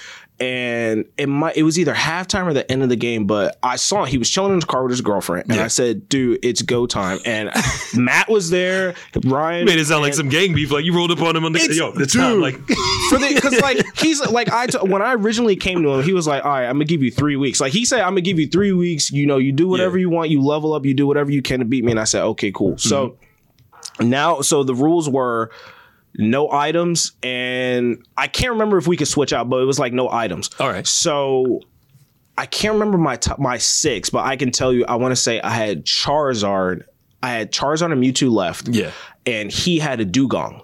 [0.43, 3.77] And it might it was either halftime or the end of the game, but I
[3.77, 5.63] saw he was chilling in his car with his girlfriend, and Yeah.
[5.63, 7.49] I said, "Dude, it's go time." And
[7.95, 10.69] Matt was there, Ryan made it sound like some gang beef.
[10.71, 12.41] Like you rolled up on him on the It's- yo, it's time.
[12.41, 12.55] Like
[13.09, 16.11] for the because like he's like I t- when I originally came to him, he
[16.11, 18.21] was like, "All right, I'm gonna give you three weeks." Like he said, "I'm gonna
[18.21, 19.11] give you three weeks.
[19.11, 20.01] You know, you do whatever Yeah.
[20.01, 22.03] you want, you level up, you do whatever you can to beat me." And I
[22.03, 23.15] said, "Okay, cool." So
[23.99, 24.09] mm-hmm.
[24.09, 25.51] now, so the rules were
[26.15, 29.93] no items, and I can't remember if we could switch out, but it was like
[29.93, 30.49] no items.
[30.59, 30.85] All right.
[30.85, 31.61] So
[32.37, 35.15] I can't remember my top, my six, but I can tell you, I want to
[35.15, 36.83] say I had Charizard.
[37.21, 38.91] I had Charizard and Mewtwo left yeah.
[39.25, 40.63] and he had a Dewgong.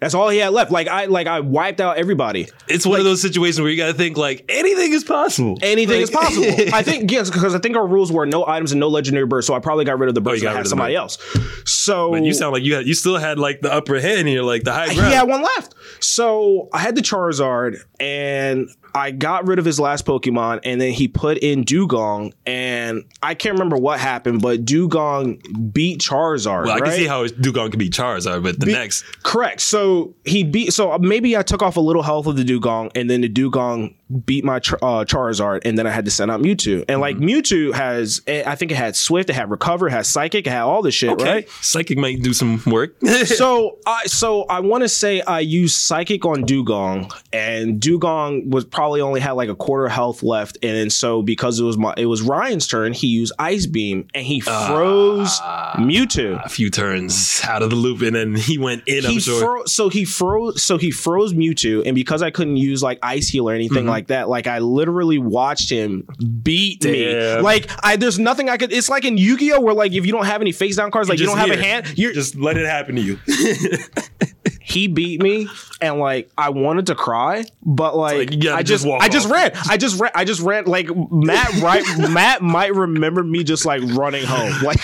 [0.00, 0.70] That's all he had left.
[0.70, 2.48] Like I like I wiped out everybody.
[2.68, 5.56] It's one of those situations where you got to think like anything is possible.
[5.62, 6.44] Anything is possible.
[6.74, 9.46] I think yes, because I think our rules were no items and no legendary birds.
[9.46, 10.98] So I probably got rid of the oh, birds you and I had somebody bird.
[11.00, 11.18] else.
[11.64, 14.30] So But you sound like you had you still had like the upper hand and
[14.30, 15.14] you're like the high he ground.
[15.14, 15.74] had one left.
[16.00, 20.92] So I had the Charizard and I got rid of his last Pokemon and then
[20.92, 26.66] he put in Dewgong and I can't remember what happened, but Dewgong beat Charizard.
[26.66, 26.84] well, I right?
[26.84, 29.60] can see how Dewgong can beat Charizard, but the next Correct.
[29.60, 30.72] So he beat.
[30.72, 33.94] So maybe I took off a little health of the Dewgong, and then the Dewgong
[34.24, 36.84] beat my uh, Charizard, and then I had to send out Mewtwo.
[36.88, 40.06] And like Mewtwo has, eh, I think it had Swift, it had Recover, it had
[40.06, 41.48] Psychic, it had all this shit, right?
[41.60, 42.94] Psychic might do some work.
[43.24, 48.64] so I so I want to say I used Psychic on Dewgong, and Dewgong was
[48.64, 51.94] probably only had like a quarter health left, and then so because it was my
[51.96, 55.38] it was Ryan's turn, he used Ice Beam and he froze
[55.76, 56.44] Mewtwo.
[56.44, 59.04] a few turns out of the loop, and then he went in.
[59.04, 59.40] He sure.
[59.40, 63.28] fro- so he froze so he froze Mewtwo, and because I couldn't use like Ice
[63.28, 63.88] Heal or anything Mm-hmm.
[63.88, 66.06] like that, like I literally watched him
[66.42, 67.36] beat me.
[67.40, 68.72] Like I there's nothing I could.
[68.72, 70.90] It's like in Yu Gi Oh, where like if you don't have any face down
[70.90, 73.18] cards, like you don't have a hand, you're just let it happen to you.
[74.66, 75.46] he beat me
[75.82, 79.52] and like I wanted to cry, but like, like, I just just I just ran.
[79.68, 83.82] I just ran I just ran like Matt right Matt might remember me just like
[83.82, 84.62] running home.
[84.62, 84.78] Like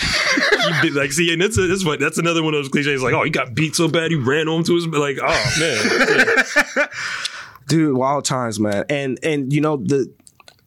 [0.83, 3.01] did, like, see, and that's a, that's what that's another one of those cliches.
[3.01, 6.87] Like, oh, he got beat so bad, he ran home to his like, oh man.
[7.67, 8.85] dude, wild times, man.
[8.87, 10.13] And and you know the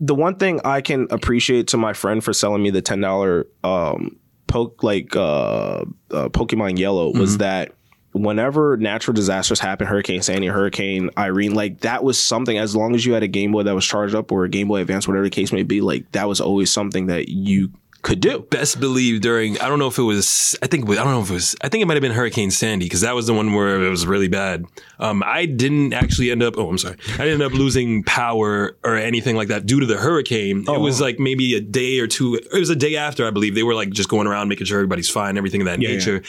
[0.01, 3.47] the one thing I can appreciate to my friend for selling me the ten dollar
[3.63, 4.17] um
[4.49, 7.75] poke like uh, uh Pokemon Yellow was that
[8.15, 12.57] whenever natural disasters happen, Hurricane Sandy, Hurricane Irene, like that was something.
[12.57, 14.69] As long as you had a Game Boy that was charged up or a Game
[14.69, 17.71] Boy Advance, whatever the case may be, like that was always something that you
[18.03, 18.41] could do.
[18.51, 21.31] Best believe during I don't know if it was I think I don't know if
[21.31, 23.55] it was I think it might have been Hurricane Sandy because that was the one
[23.55, 24.67] where it was really bad.
[24.99, 28.77] Um, I didn't actually end up oh I'm sorry I didn't end up losing power
[28.85, 30.67] or anything like that due to the hurricane.
[30.69, 32.35] It was like maybe a day or two.
[32.35, 34.79] It was a day after I believe they were like just going around making sure
[34.79, 36.23] everybody's fine, everything of that Yeah, nature.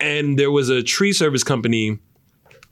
[0.00, 1.98] And there was a tree service company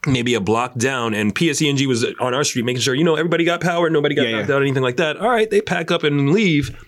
[0.06, 3.42] maybe a block down and PSE&G was on our street making sure, you know, everybody
[3.44, 4.56] got power, nobody got Yeah, knocked yeah.
[4.56, 5.16] out, anything like that.
[5.16, 6.78] All right, they pack up and leave.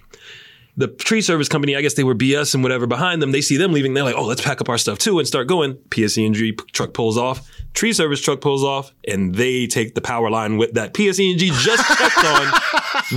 [0.77, 3.33] The tree service company, I guess they were BS and whatever behind them.
[3.33, 3.94] They see them leaving.
[3.94, 5.77] They're like, oh, let's pack up our stuff too and start going.
[5.88, 7.51] PSE&G truck pulls off.
[7.77, 11.87] Tree service truck pulls off and they take the power line with that PSE&G just
[11.99, 12.53] checked on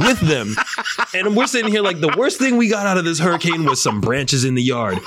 [0.05, 0.53] with them.
[1.13, 3.81] And we're sitting here like the worst thing we got out of this hurricane was
[3.81, 4.99] some branches in the yard.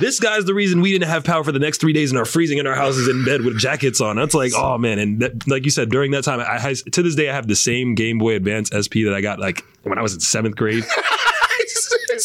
[0.00, 2.24] This guy's the reason we didn't have power for the next three days and are
[2.24, 4.16] freezing in our houses in bed with jackets on.
[4.16, 4.98] That's like, oh man.
[4.98, 7.46] And that, like you said, during that time, I, I to this day I have
[7.46, 10.56] the same Game Boy Advance SP that I got like when I was in seventh
[10.56, 10.84] grade.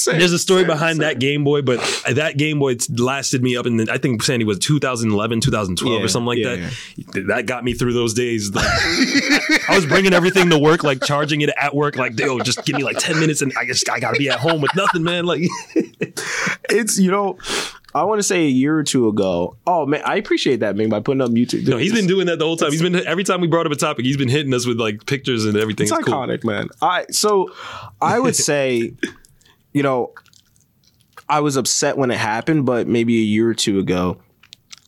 [0.06, 3.78] There's a story behind that Game Boy, but that Game Boy lasted me up in
[3.78, 6.70] the, I think Sandy was 2011, 2012 Yeah, or something like yeah,
[7.14, 7.28] that.
[7.28, 8.52] That got me through those days.
[8.54, 8.66] Like,
[9.70, 12.76] I was bringing everything to work, like charging it at work, like, yo, just give
[12.76, 15.26] me like 10 minutes and I guess I gotta be at home with nothing, man.
[15.26, 15.42] Like,
[16.70, 17.38] It's you know,
[17.94, 19.58] I want to say a year or two ago.
[19.68, 21.68] Oh man, I appreciate that man by putting up YouTube.
[21.68, 22.72] no, he's been doing that the whole time.
[22.72, 25.06] He's been every time we brought up a topic, he's been hitting us with like
[25.06, 25.86] pictures and everything.
[25.86, 26.14] It's It's, cool.
[26.14, 26.70] iconic, man.
[26.82, 27.52] I so
[28.02, 28.94] I would say,
[29.74, 30.14] you know,
[31.30, 34.22] I was upset when it happened, but maybe a year or two ago,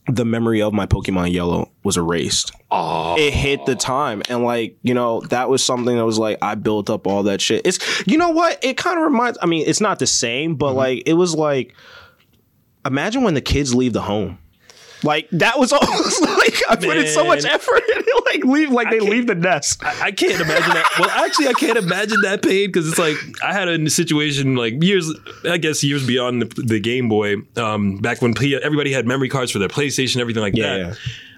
[0.08, 2.52] the memory of my Pokemon Yellow was erased.
[2.69, 3.15] Oh.
[3.17, 6.56] It hit the time, and like you know, that was something that was like I
[6.56, 7.62] built up all that shit.
[7.65, 8.62] It's you know what?
[8.63, 9.38] It kind of reminds.
[9.41, 10.78] I mean, it's not the same, but mm-hmm.
[10.78, 11.76] like it was like,
[12.86, 14.38] imagine when the kids leave the home.
[15.03, 18.89] Like that was almost like I put in so much effort and like leave like
[18.89, 19.83] they leave the nest.
[19.83, 20.85] I can't imagine that.
[20.99, 24.81] Well, actually, I can't imagine that pain because it's like I had a situation like
[24.81, 25.11] years,
[25.43, 27.35] I guess years beyond the, the Game Boy.
[27.57, 30.97] Um, back when P- everybody had memory cards for their PlayStation, everything like Yeah, that.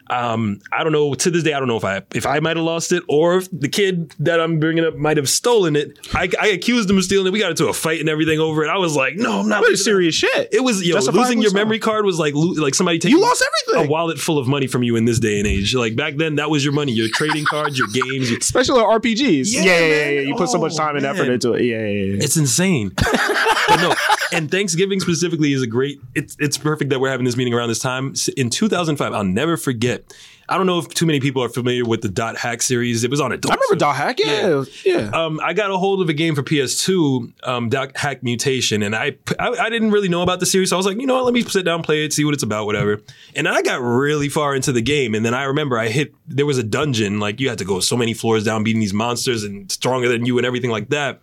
[0.10, 1.14] Um, I don't know.
[1.14, 3.38] To this day, I don't know if I if I might have lost it or
[3.38, 5.98] if the kid that I'm bringing up might have stolen it.
[6.14, 7.34] I, I accused him of stealing it.
[7.34, 8.70] We got into a fight and everything over it.
[8.70, 9.58] I was like, no, I'm not.
[9.62, 10.50] But leaving it's serious shit.
[10.54, 13.44] It was yo losing your memory card was like lo- like somebody taking You lost
[13.68, 13.88] everything.
[13.88, 15.74] a wallet full of money from you in this day and age.
[15.74, 18.30] Like back then, that was your money, your trading cards, your games.
[18.30, 19.54] Your, Especially on RPGs.
[19.54, 20.20] Yeah, Yeah, yeah, yeah.
[20.22, 21.64] You put so much Oh, time and effort into it.
[21.64, 22.24] Yeah, yeah, yeah.
[22.24, 22.90] It's insane.
[22.96, 23.94] but no,
[24.32, 26.00] and Thanksgiving specifically is a great.
[26.14, 29.14] It's it's perfect that we're having this meeting around this time in 2005.
[29.14, 30.14] I'll never forget.
[30.48, 33.04] I don't know if too many people are familiar with the Dot Hack series.
[33.04, 33.76] It was on Adult I remember.
[33.80, 34.20] Dot Hack.
[34.20, 35.10] Yeah, yeah.
[35.10, 38.96] Um, I got a hold of a game for PS2, um, Dot Hack Mutation, and
[38.96, 41.16] I, I I didn't really know about the series, so I was like, you know
[41.16, 43.02] what, let me sit down, play it, see what it's about, whatever.
[43.36, 46.46] And I got really far into the game, and then I remember I hit there
[46.46, 49.44] was a dungeon, like you had to go so many floors down, beating these monsters
[49.44, 51.22] and stronger than you and everything like that.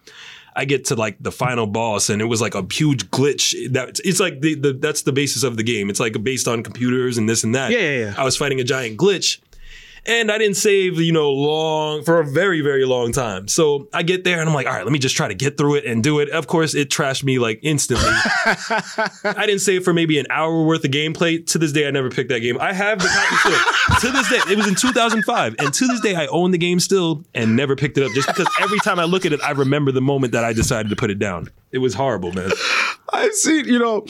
[0.54, 3.72] I get to like the final boss, and it was like a huge glitch.
[3.72, 5.88] That it's like the, the that's the basis of the game.
[5.88, 7.70] It's like based on computers and this and that.
[7.70, 8.14] Yeah, yeah, yeah.
[8.18, 9.38] I was fighting a giant glitch.
[10.04, 13.46] And I didn't save, you know, long for a very, very long time.
[13.46, 15.56] So I get there and I'm like, all right, let me just try to get
[15.56, 16.28] through it and do it.
[16.30, 18.04] Of course, it trashed me like instantly.
[19.24, 21.46] I didn't save for maybe an hour worth of gameplay.
[21.46, 22.58] To this day, I never picked that game.
[22.60, 24.00] I have the copy still.
[24.00, 25.54] to this day, it was in 2005.
[25.60, 28.26] And to this day, I own the game still and never picked it up just
[28.26, 30.96] because every time I look at it, I remember the moment that I decided to
[30.96, 31.48] put it down.
[31.70, 32.50] It was horrible, man.
[33.12, 33.62] I see.
[33.64, 34.04] You know,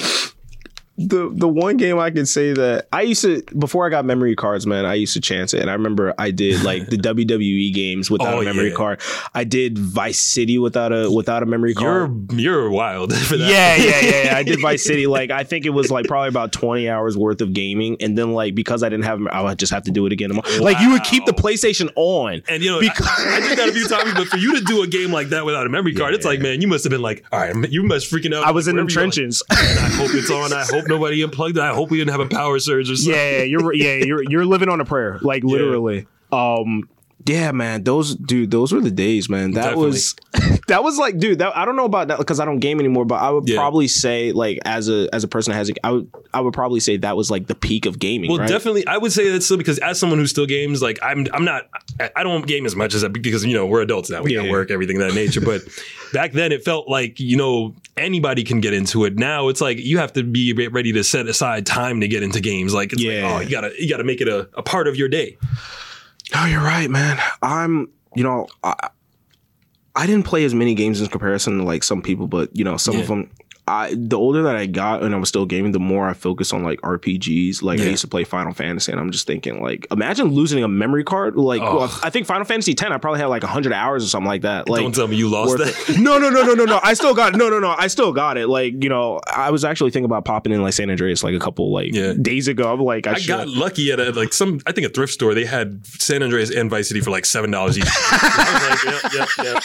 [1.08, 4.34] the the one game I can say that I used to before I got memory
[4.36, 4.84] cards, man.
[4.86, 8.34] I used to chance it, and I remember I did like the WWE games without
[8.34, 8.74] Oh, a memory yeah.
[8.76, 9.00] card.
[9.34, 12.32] I did Vice City without a without a memory card.
[12.32, 13.48] You're you're wild for that.
[13.50, 14.36] yeah, yeah, yeah, yeah.
[14.36, 15.06] I did Vice City.
[15.06, 18.32] Like I think it was like probably about twenty hours worth of gaming, and then
[18.32, 20.28] like because I didn't have, oh, I would just have to do it again.
[20.30, 20.48] tomorrow.
[20.62, 23.68] Like you would keep the PlayStation on, And you know, Because- I, I did that
[23.68, 25.94] a few times, but for you to do a game like that without a memory
[25.94, 28.44] card, it's like, man, you must have been like, all right, you must freaking out.
[28.44, 29.42] I was in them wherever you're like, trenches.
[29.50, 29.54] I
[29.96, 30.52] hope it's on.
[30.52, 31.62] I hope nobody unplugged it.
[31.62, 33.14] I hope we didn't have a power surge or something.
[33.14, 36.06] yeah, yeah, you're yeah, you're you're living on a prayer, like literally.
[36.30, 36.88] Um,
[37.26, 39.52] yeah, man, those dude, those were the days, man.
[39.52, 39.86] That Definitely.
[39.86, 40.14] was
[40.68, 43.04] that was like, dude, that I don't know about that because I don't game anymore,
[43.04, 43.56] but I would Yeah.
[43.56, 46.54] probably say like as a as a person that has, a, I would I would
[46.54, 48.30] probably say that was like the peak of gaming.
[48.30, 48.48] Well, right?
[48.48, 51.44] definitely, I would say that still because as someone who still games, like I'm, I'm
[51.44, 51.68] not,
[52.16, 54.38] I- don't game as much as that because you know we're adults now, we Yeah,
[54.40, 54.50] got yeah.
[54.52, 55.40] work, everything of that nature.
[55.40, 55.62] But
[56.12, 59.16] back then, it felt like you know anybody can get into it.
[59.16, 62.40] Now it's like you have to be ready to set aside time to get into
[62.40, 62.72] games.
[62.72, 63.24] Like, it's Yeah.
[63.24, 65.36] like, oh, you gotta, you gotta make it a, a part of your day.
[66.34, 67.18] No, you're right, man.
[67.42, 68.88] I'm, you know, I,
[69.94, 72.76] I didn't play as many games in comparison to like some people, but you know,
[72.76, 73.00] some Yeah.
[73.02, 73.30] of them.
[73.68, 76.52] I the older that I got and I was still gaming, the more I focused
[76.52, 77.62] on like RPGs.
[77.62, 80.68] Like I used to play Final Fantasy, and I'm just thinking, like, imagine losing a
[80.68, 81.36] memory card.
[81.36, 81.78] Like, Oh.
[81.78, 84.42] well, I think Final Fantasy X, I probably had like hundred hours or something like
[84.42, 84.68] that.
[84.68, 85.68] Like, Don't tell me you lost that.
[85.90, 86.00] it.
[86.00, 86.80] No, no, no, no, no, no.
[86.82, 87.74] I still got no, no, no.
[87.78, 88.48] I still got it.
[88.48, 91.38] Like, you know, I was actually thinking about popping in like San Andreas like a
[91.38, 92.14] couple like Yeah.
[92.20, 92.72] days ago.
[92.72, 95.34] I'm like, I, I got lucky at a, like some, I think a thrift store.
[95.34, 97.84] They had San Andreas and Vice City for like seven dollars each.
[98.10, 99.62] I was like, yep, yep,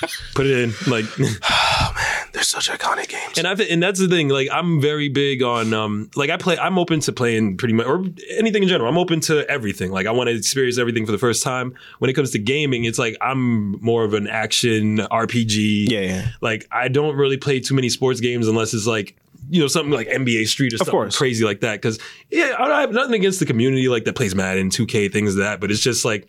[0.00, 0.10] yep.
[0.34, 1.04] Put it in, like.
[1.50, 3.25] Oh man, they're such iconic games.
[3.36, 4.28] And I and that's the thing.
[4.28, 6.58] Like I'm very big on um like I play.
[6.58, 8.04] I'm open to playing pretty much or
[8.36, 8.88] anything in general.
[8.88, 9.90] I'm open to everything.
[9.90, 11.74] Like I want to experience everything for the first time.
[11.98, 15.90] When it comes to gaming, it's like I'm more of an action RPG.
[15.90, 16.28] Yeah, yeah.
[16.40, 19.16] Like I don't really play too many sports games unless it's like.
[19.48, 21.80] You know, something like NBA Street or something crazy like that.
[21.80, 22.00] Because
[22.32, 25.44] yeah, I I have nothing against the community like that plays Madden, 2K, things like
[25.44, 25.60] that.
[25.60, 26.28] But it's just like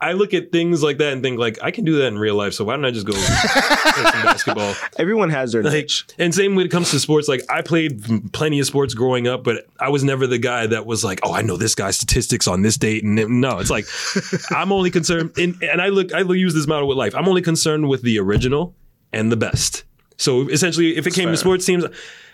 [0.00, 2.36] I look at things like that and think like I can do that in real
[2.36, 2.52] life.
[2.52, 4.74] So why don't I just go play some basketball?
[4.96, 6.06] Everyone has their Like, niche.
[6.18, 9.42] and same when it comes to sports, like I played plenty of sports growing up,
[9.42, 12.46] but I was never the guy that was like, oh, I know this guy's statistics
[12.46, 13.02] on this date.
[13.02, 13.86] And no, it's like
[14.50, 17.14] I'm only concerned, and, and I look, I use this model with life.
[17.14, 18.74] I'm only concerned with the original
[19.12, 19.84] and the best.
[20.16, 21.84] So essentially, if it came to sports teams,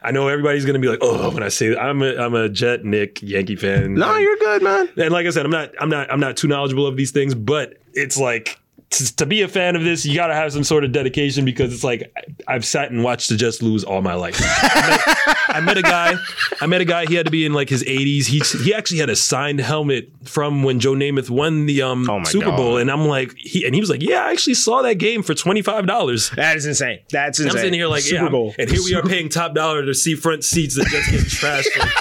[0.05, 2.51] I know everybody's to be like, oh, when I say that, I'm a, I'm a
[2.51, 3.95] Jet, Knick, Yankee fan.
[3.95, 4.91] No, you're good, man.
[4.99, 7.35] And like I said, I'm not, I'm not, I'm not too knowledgeable of these things,
[7.35, 8.61] but it's like
[8.99, 11.45] to, to be a fan of this, you got to have some sort of dedication
[11.45, 12.13] because it's like
[12.49, 14.37] I've sat and watched the Jets lose all my life.
[14.41, 16.15] I met, I met a guy,
[16.61, 17.07] I met a guy.
[17.07, 18.27] He had to be in like his 80s.
[18.27, 22.23] He he actually had a signed helmet from when Joe Namath won the um, Oh
[22.25, 22.57] Super God.
[22.57, 25.23] Bowl, and I'm like, he and he was like, yeah, I actually saw that game
[25.23, 26.31] for twenty five dollars.
[26.31, 27.01] That is insane.
[27.11, 27.53] That's insane.
[27.53, 28.55] I'm sitting here like, Super yeah, I'm- Bowl.
[28.59, 32.01] and here we are paying top dollar to see front seats that just get trashed.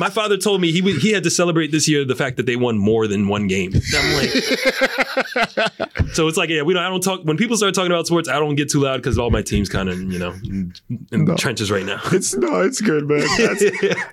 [0.00, 2.36] Like, my father told me he would, he had to celebrate this year the fact
[2.38, 3.72] that they won more than one game.
[3.96, 4.30] I'm like,
[6.12, 6.82] so it's like, yeah, we don't.
[6.82, 8.28] I don't talk when people start talking about sports.
[8.28, 10.72] I don't get too loud because all my teams kind of you know in,
[11.12, 12.00] in the trenches right now.
[12.12, 13.20] It's no, it's good, man.
[13.38, 13.62] That's,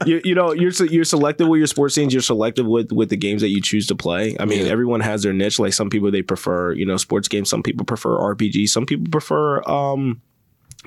[0.06, 2.13] you, you know, you're you're selective with your sports teams.
[2.13, 4.36] You're selective with with the games that you choose to play.
[4.39, 4.71] I mean, Yeah.
[4.71, 5.60] everyone has their niche.
[5.60, 7.50] Like some people they prefer, you know, sports games.
[7.50, 8.69] Some people prefer RPG.
[8.69, 10.21] Some people prefer um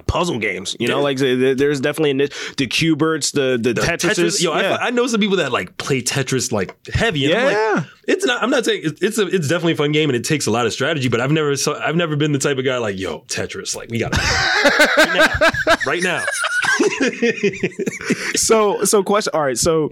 [0.06, 0.76] puzzle games.
[0.80, 1.02] You know, Yeah.
[1.02, 2.54] like there's definitely a niche.
[2.56, 4.10] The Cuberts, the the, Tetris.
[4.14, 4.74] Tetris, yo, yeah.
[4.76, 7.24] I, I know some people that like play Tetris like heavy.
[7.30, 7.84] And I'm like, Yeah.
[8.14, 8.42] it's not.
[8.42, 10.50] I'm not saying it's it's, a, it's definitely a fun game and it takes a
[10.50, 11.08] lot of strategy.
[11.08, 13.74] But I've never saw, I've never been the type of guy like yo Tetris.
[13.76, 16.24] Like we got right now, right now.
[18.36, 19.90] so so question all right so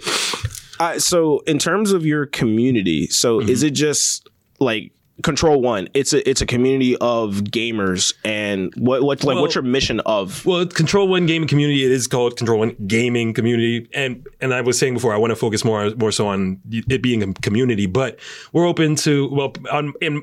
[0.80, 3.48] uh, so in terms of your community so Mm-hmm.
[3.50, 9.02] is it just like Kontrol One it's a it's a community of gamers and what
[9.02, 11.84] what like what's your mission of Well, Kontrol One Gaming Community.
[11.84, 15.32] It is called Kontrol One Gaming Community, and and I was saying before, I want
[15.32, 18.18] to focus more more so on it being a community, but
[18.52, 20.22] we're open to well on in.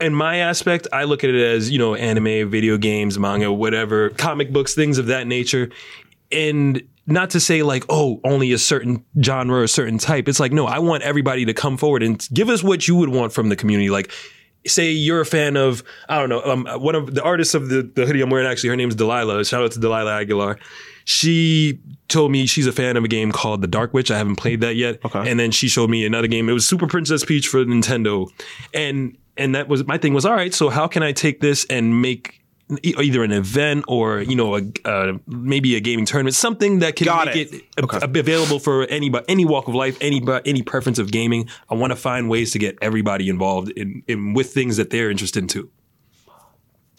[0.00, 4.10] In my aspect, I look at it as, you know, anime, video games, manga, whatever,
[4.10, 5.70] comic books, things of that nature.
[6.30, 10.28] And not to say like, oh, only a certain genre or a certain type.
[10.28, 13.08] It's like, no, I want everybody to come forward and give us what you would
[13.08, 13.90] want from the community.
[13.90, 14.12] Like,
[14.66, 17.82] say you're a fan of, I don't know, um, one of the artists of the,
[17.82, 19.44] the hoodie I'm wearing, actually, her name is Delilah.
[19.44, 20.58] Shout out to Delilah Aguilar.
[21.04, 24.10] She told me she's a fan of a game called The Dark Witch.
[24.10, 25.02] I haven't played that yet.
[25.04, 25.30] Okay.
[25.30, 26.48] And then she showed me another game.
[26.48, 28.28] It was Super Princess Peach for Nintendo.
[28.74, 31.64] And and that was my thing was all right, so how can I take this
[31.70, 32.37] and make
[32.82, 37.06] either an event or you know a, uh, maybe a gaming tournament, something that can
[37.06, 37.54] Got make it.
[37.54, 41.48] it, a- a- available for any any walk of life, any any preference of gaming.
[41.70, 45.10] I want to find ways to get everybody involved in, in with things that they're
[45.10, 45.70] interested in too.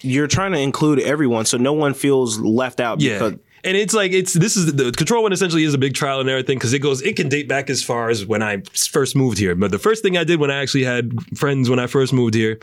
[0.01, 3.33] you're trying to include everyone so no one feels left out Yeah, because
[3.65, 6.29] and it's like it's this is the Kontrol One essentially is a big trial and
[6.29, 9.15] error thing because it goes it can date back as far as when I first
[9.15, 9.53] moved here.
[9.55, 12.33] But the first thing I did when I actually had friends when I first moved
[12.33, 12.59] here.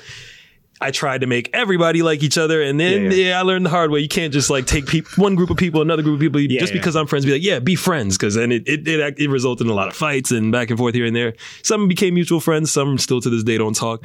[0.81, 3.39] I tried to make everybody like each other, and then Yeah, yeah, yeah.
[3.39, 4.01] I learned the hard way.
[4.01, 6.73] You can't just like take peop one group of people, another group of people, just
[6.73, 6.79] yeah.
[6.79, 7.25] because I'm friends.
[7.25, 9.89] Be like, yeah, be friends, because then it it, it it resulted in a lot
[9.89, 11.35] of fights and back and forth here and there.
[11.63, 14.03] Some became mutual friends, some still to this day don't talk.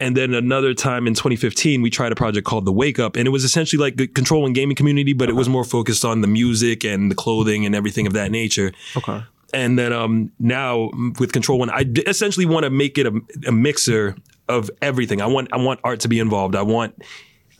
[0.00, 3.26] And then another time in 2015, we tried a project called The Wake Up, and
[3.26, 6.20] it was essentially like the Kontrol One gaming community, but it was more focused on
[6.20, 8.72] the music and the clothing and everything of that nature.
[8.96, 9.22] Okay.
[9.52, 13.20] And then um, now with Kontrol One, I d- essentially want to make it a,
[13.46, 14.16] a mixer
[14.48, 15.20] of everything.
[15.20, 16.56] I want I want art to be involved.
[16.56, 17.02] I want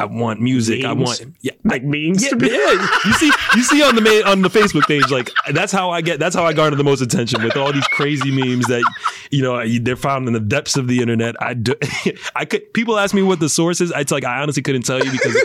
[0.01, 0.85] I want music.
[0.85, 2.89] I want yeah, Like memes yeah, to be- yeah.
[3.05, 6.03] You see, you see on the main, on the Facebook page, like that's how I
[6.03, 6.21] get.
[6.21, 8.85] That's how I garner the most attention with all these crazy memes that
[9.33, 11.35] you know they're found in the depths of the internet.
[11.43, 11.75] I do,
[12.37, 12.73] I could.
[12.75, 13.93] People ask me what the source is.
[13.97, 15.37] It's like I honestly couldn't tell you because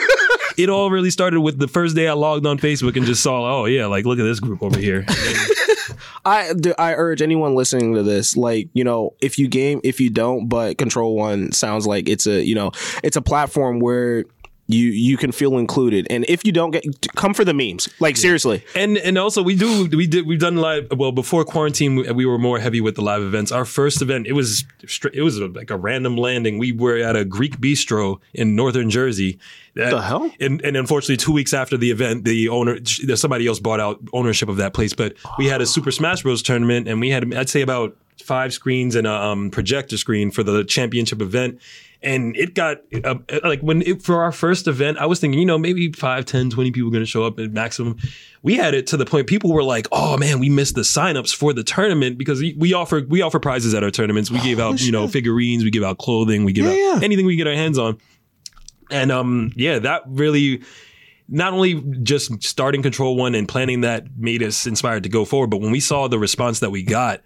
[0.57, 3.61] it all really started with the first day I logged on Facebook and just saw,
[3.61, 5.03] oh yeah, like look at this group over here.
[6.25, 9.99] I do, I urge anyone listening to this, like you know, if you game, if
[9.99, 12.71] you don't, but Kontrol One sounds like it's a you know,
[13.03, 14.25] it's a platform where
[14.73, 16.83] you you can feel included, and if you don't get,
[17.15, 17.87] come for the memes.
[17.99, 21.95] Like seriously, And and also we do we did we've done live well before quarantine
[21.95, 23.51] we, we were more heavy with the live events.
[23.51, 24.65] Our first event it was
[25.13, 26.57] it was like a random landing.
[26.57, 29.37] We were at a Greek bistro in northern Jersey.
[29.75, 30.31] That- The hell?
[30.39, 32.77] And, and unfortunately, two weeks after the event, the owner
[33.15, 34.93] somebody else bought out ownership of that place.
[34.93, 38.53] But we had a Super Smash Bros tournament, and we had I'd say about five
[38.53, 41.59] screens and a um, projector screen for the championship event.
[42.03, 45.45] And it got uh, like when it, for our first event, I was thinking, you
[45.45, 47.97] know, maybe 5, 10, 20 people going to show up at maximum.
[48.41, 51.33] We had it to the point people were like, "Oh man, we missed the signups
[51.33, 54.29] for the tournament because we, we offer we offer prizes at our tournaments.
[54.29, 56.99] We gave out, you know, figurines, we give out clothing, we give out yeah.
[57.01, 57.97] anything we get our hands on."
[58.91, 60.61] And um, yeah, that really
[61.29, 65.49] not only just starting Kontrol One and planning that made us inspired to go forward,
[65.49, 67.21] but when we saw the response that we got,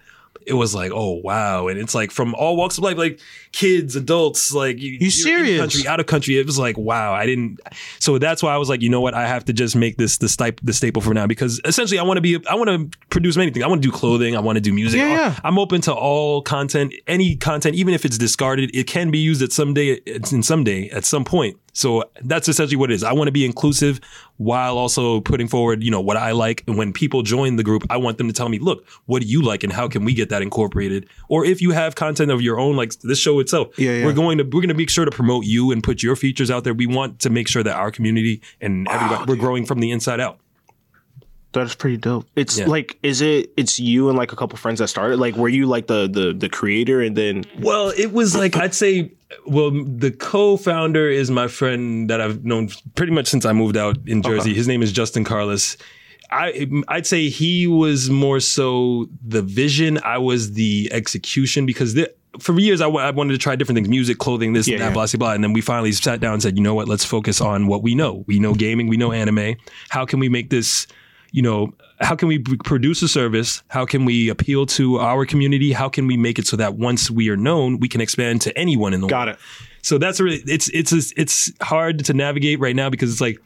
[0.47, 1.67] it was like, oh wow!
[1.67, 3.19] And it's like from all walks of life, like
[3.51, 5.59] kids, adults, like you, you serious?
[5.59, 6.37] country, out of country.
[6.37, 7.13] It was like, wow!
[7.13, 7.59] I didn't.
[7.99, 9.13] So that's why I was like, you know what?
[9.13, 12.03] I have to just make this the staple, the staple for now because essentially, I
[12.03, 13.65] want to be, I want to produce many things.
[13.65, 14.35] I want to do clothing.
[14.35, 14.99] I want to do music.
[14.99, 15.39] Yeah, yeah.
[15.43, 19.41] I'm open to all content, any content, even if it's discarded, it can be used
[19.41, 21.59] at some day, it's in some day, at some point.
[21.73, 23.03] So that's essentially what it is.
[23.03, 23.99] I want to be inclusive
[24.37, 26.63] while also putting forward, you know, what I like.
[26.67, 29.27] And when people join the group, I want them to tell me, look, what do
[29.27, 31.07] you like and how can we get that incorporated?
[31.27, 34.05] Or if you have content of your own, like this show itself, Yeah, yeah.
[34.05, 36.49] we're going to we're going to make sure to promote you and put your features
[36.49, 36.73] out there.
[36.73, 39.91] We want to make sure that our community and everybody oh, we're growing from the
[39.91, 40.39] inside out.
[41.63, 42.25] That's pretty dope.
[42.35, 42.67] it's Yeah.
[42.67, 43.51] like is it?
[43.57, 45.19] It's you and like a couple friends that started.
[45.19, 48.73] Like, were you like the the the creator, and then Well, it was like I'd
[48.75, 49.11] say.
[49.45, 53.97] Well, the co-founder is my friend that I've known pretty much since I moved out
[54.07, 54.53] in Jersey.
[54.53, 55.75] His name is Justin Carlos.
[56.31, 59.99] I I'd say he was more so the vision.
[60.03, 61.97] I was the execution because
[62.39, 64.93] for years I I wanted to try different things, music, clothing, this and that, yeah.
[64.93, 65.33] blah blah blah.
[65.33, 66.87] And then we finally sat down and said, you know what?
[66.87, 68.23] Let's focus on what we know.
[68.27, 68.87] We know gaming.
[68.87, 69.55] We know anime.
[69.89, 70.87] How can we make this?
[71.37, 73.61] You know, how can we produce a service?
[73.67, 75.71] How can we appeal to our community?
[75.71, 78.57] How can we make it so that once we are known, we can expand to
[78.57, 79.37] anyone in the got world?
[79.37, 79.83] Got it?
[79.83, 83.37] So that's really it's it's it's hard to navigate right now because it's like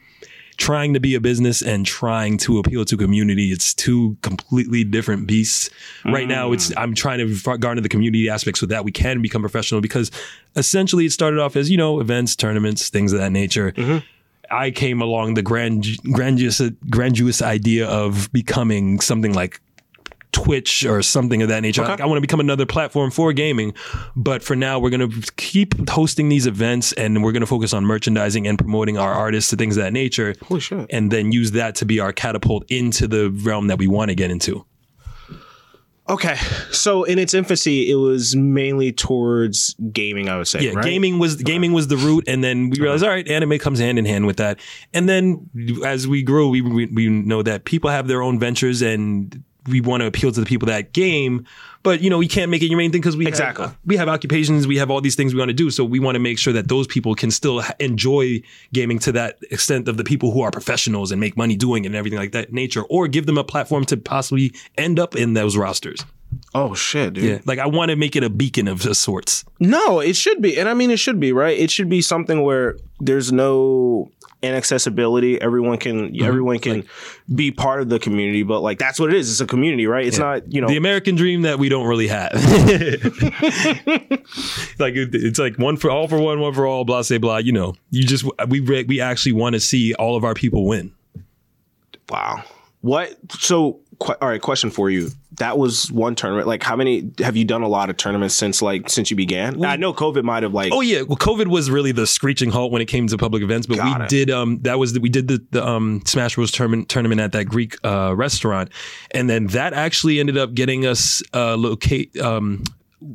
[0.56, 3.52] trying to be a business and trying to appeal to community.
[3.52, 5.70] It's two completely different beasts.
[6.06, 6.76] Right now, it's mm.
[6.78, 10.12] I'm trying to garner the community aspect so that we can become professional because
[10.56, 13.74] essentially it started off as you know events, tournaments, things of that nature.
[13.74, 14.06] Mm-hmm.
[14.52, 19.62] I came along the grand, grandiose, grandiose idea of becoming something like
[20.32, 21.84] Twitch or something of that nature.
[21.84, 23.74] Like, I want to become another platform for gaming,
[24.16, 27.74] but for now we're going to keep hosting these events and we're going to focus
[27.74, 30.36] on merchandising and promoting our artists and things of that nature.
[30.44, 30.88] Holy shit!
[30.90, 34.16] And then use that to be our catapult into the realm that we want to
[34.16, 34.66] get into.
[36.10, 36.36] Okay,
[36.72, 40.30] so in its infancy, it was mainly towards gaming.
[40.30, 40.84] I would say, Yeah, right?
[40.84, 44.00] gaming was gaming was the root, and then we realized, all right, anime comes hand
[44.00, 44.60] in hand with that.
[44.94, 45.50] And then
[45.86, 49.80] as we grew, we we, we know that people have their own ventures, and we
[49.80, 51.46] want to appeal to the people that game.
[51.84, 53.66] But you know, we can't make it your main thing because we Exactly.
[53.66, 55.70] have, we have occupations, we have all these things we want to do.
[55.70, 58.42] So we want to make sure that those people can still enjoy
[58.74, 61.88] gaming to that extent of the people who are professionals and make money doing it
[61.88, 65.34] and everything like that nature, or give them a platform to possibly end up in
[65.34, 66.06] those rosters.
[66.54, 67.24] Oh shit, dude.
[67.26, 69.44] Yeah, like I want to make it a beacon of sorts.
[69.60, 70.58] No, it should be.
[70.60, 71.58] And I mean, it should be, right?
[71.58, 74.12] It should be something where there's no
[74.42, 75.40] inaccessibility.
[75.42, 76.24] Everyone can, Mm-hmm.
[76.24, 76.84] everyone can
[77.34, 79.30] be part of the community, but like, that's what it is.
[79.30, 80.06] It's a community, right?
[80.06, 82.32] It's not, you know, the American dream that we don't really have.
[84.80, 87.38] like it- it's like one for all for one, one for all, blah say blah.
[87.38, 90.66] You know, you just we re- we actually want to see all of our people
[90.68, 90.92] win.
[92.10, 92.44] Wow.
[92.82, 93.16] What?
[93.40, 94.42] So, qu- all right.
[94.42, 95.10] Question for you.
[95.38, 96.48] That was one tournament.
[96.48, 97.62] Like, how many have you done?
[97.62, 99.64] A lot of tournaments since like since you began.
[99.64, 100.74] I know COVID might have like.
[100.74, 103.68] Oh yeah, well, COVID was really the screeching halt when it came to public events.
[103.68, 104.10] But we it.
[104.10, 107.32] did um that was the, we did the, the um Smash Bros tournament tournament at
[107.34, 108.70] that Greek uh, restaurant,
[109.12, 112.64] and then that actually ended up getting us uh locate um.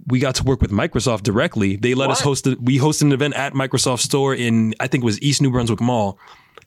[0.09, 1.77] We got to work with Microsoft directly.
[1.77, 2.49] They let us host.
[2.49, 5.53] A, we hosted an event at Microsoft Store in I think it was East New
[5.53, 6.19] Brunswick Mall,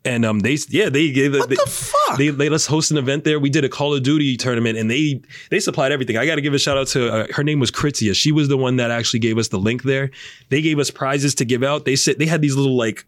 [0.06, 2.18] and um they yeah they gave what the fuck?
[2.18, 3.40] they let us host an event there.
[3.40, 6.18] We did a Call of Duty tournament, and they they supplied everything.
[6.18, 8.16] I got to give a shout out to uh, her name was Kritzia.
[8.16, 10.10] She was the one that actually gave us the link there.
[10.50, 11.86] They gave us prizes to give out.
[11.86, 13.06] They said they had these little like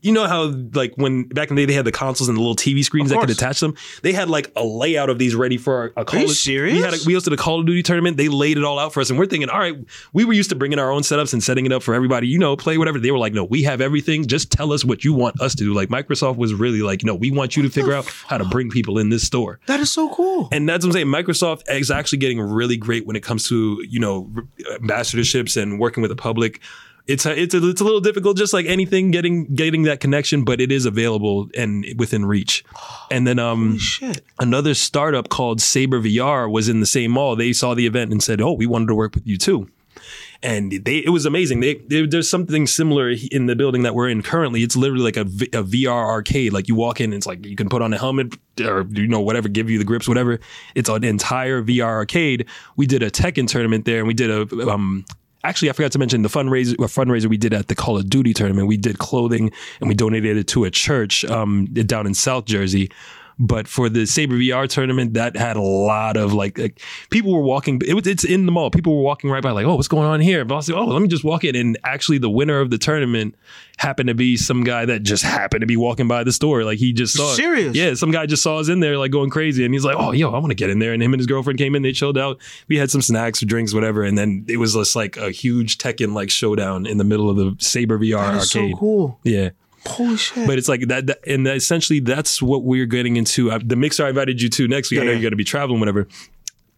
[0.00, 2.40] you know how like when back in the day they had the consoles and the
[2.40, 3.74] little TV screens that could attach them.
[4.02, 6.76] They had like a layout of these ready for our, a Call you of, serious?
[6.76, 8.16] We had a, we hosted a Call of Duty tournament.
[8.16, 9.76] They laid it all out for us, and we're thinking, all right,
[10.14, 12.26] we were used to bringing our own setups and setting it up for everybody.
[12.26, 12.98] You know, play whatever.
[12.98, 14.26] They were like, no, we have everything.
[14.26, 15.74] Just tell us what you want us to do.
[15.74, 18.70] Like Microsoft was really like, no, we want you to figure out how to bring
[18.70, 19.58] people in this store.
[19.66, 20.48] that is so cool.
[20.52, 21.06] And that's what I'm saying.
[21.06, 24.30] Microsoft is actually getting really great when it comes to you know
[24.80, 26.60] ambassadorships and working with the public.
[27.08, 30.44] It's a, it's a, it's a little difficult, just like anything, getting getting that connection,
[30.44, 32.64] but it is available and within reach.
[33.10, 33.78] And then um,
[34.38, 37.34] another startup called Saber VR was in the same mall.
[37.34, 39.68] They saw the event and said, "Oh, we wanted to work with you too."
[40.42, 41.60] And they, it was amazing.
[41.60, 44.62] They, they, there's something similar in the building that we're in currently.
[44.62, 46.52] It's literally like a, VR arcade.
[46.52, 49.20] Like you walk in, it's like you can put on a helmet or you know
[49.20, 50.40] whatever, give you the grips, whatever.
[50.74, 52.48] It's an entire VR arcade.
[52.76, 55.04] We did a Tekken tournament there, and we did a um,
[55.44, 58.08] Actually, I forgot to mention the fundraiser a fundraiser we did at the Call of
[58.08, 58.68] Duty tournament.
[58.68, 62.90] We did clothing and we donated it to a church um, down in South Jersey.
[63.44, 66.80] But for the Saber VR tournament, that had a lot of like, like
[67.10, 67.82] people were walking.
[67.84, 68.70] It was it's in the mall.
[68.70, 70.44] People were walking right by, like, oh, what's going on here?
[70.44, 71.56] But I was like, oh, let me just walk in.
[71.56, 73.34] And actually, the winner of the tournament
[73.78, 76.62] happened to be some guy that just happened to be walking by the store.
[76.62, 77.32] Like he just saw.
[77.32, 77.34] it.
[77.34, 77.74] Serious?
[77.74, 80.12] Yeah, some guy just saw us in there like going crazy, and he's like, oh,
[80.12, 80.92] yo, I want to get in there.
[80.92, 81.82] And him and his girlfriend came in.
[81.82, 82.40] They chilled out.
[82.68, 85.78] We had some snacks or drinks, whatever, and then it was just like a huge
[85.78, 89.18] Tekken like showdown in the middle of the Saber VR is so cool.
[89.24, 89.50] Yeah.
[89.86, 90.46] Holy shit.
[90.46, 93.50] But it's like that, that- and essentially that's what we're getting into.
[93.50, 95.00] Uh, the mixer I invited you to next week.
[95.00, 96.06] I know you're going to be traveling, whatever.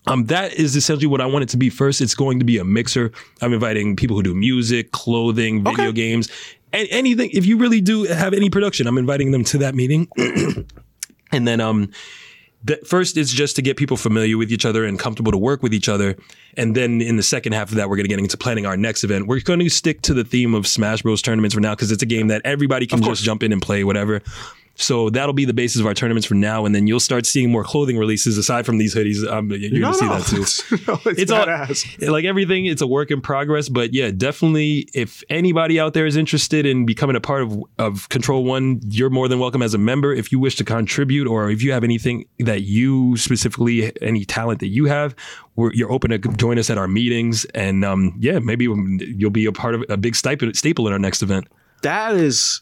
[0.07, 1.71] Um, that is essentially what I want it to be.
[1.71, 3.11] First, it's going to be a mixer.
[3.41, 5.93] I'm inviting people who do music, clothing, video Okay.
[5.93, 6.29] games,
[6.75, 7.31] and anything.
[7.33, 10.09] If you really do have any production, I'm inviting them to that meeting.
[11.33, 11.91] and then, um,
[12.65, 15.63] the, first is just to get people familiar with each other and comfortable to work
[15.63, 16.17] with each other.
[16.57, 18.77] And then in the second half of that, we're going to get into planning our
[18.77, 19.27] next event.
[19.27, 21.21] We're going to stick to the theme of Smash Bros.
[21.21, 23.85] tournaments for now because it's a game that everybody can just jump in and play,
[23.85, 24.23] whatever.
[24.77, 27.51] So that'll be the basis of our tournaments for now, and then you'll start seeing
[27.53, 29.25] more clothing releases aside from these hoodies.
[29.31, 30.19] Um, you're No, gonna see no.
[30.19, 30.87] that too.
[30.89, 32.09] no, it's, It's all badass.
[32.11, 32.67] like everything.
[32.67, 34.89] It's a work in progress, but yeah, definitely.
[34.93, 39.11] If anybody out there is interested in becoming a part of of Kontrol One, you're
[39.11, 40.13] more than welcome as a member.
[40.13, 44.59] If you wish to contribute, or if you have anything that you specifically, any talent
[44.61, 45.15] that you have,
[45.55, 49.47] we're, you're open to join us at our meetings, and um, yeah, maybe you'll be
[49.47, 51.47] a part of a big staple staple in our next event.
[51.83, 52.61] that is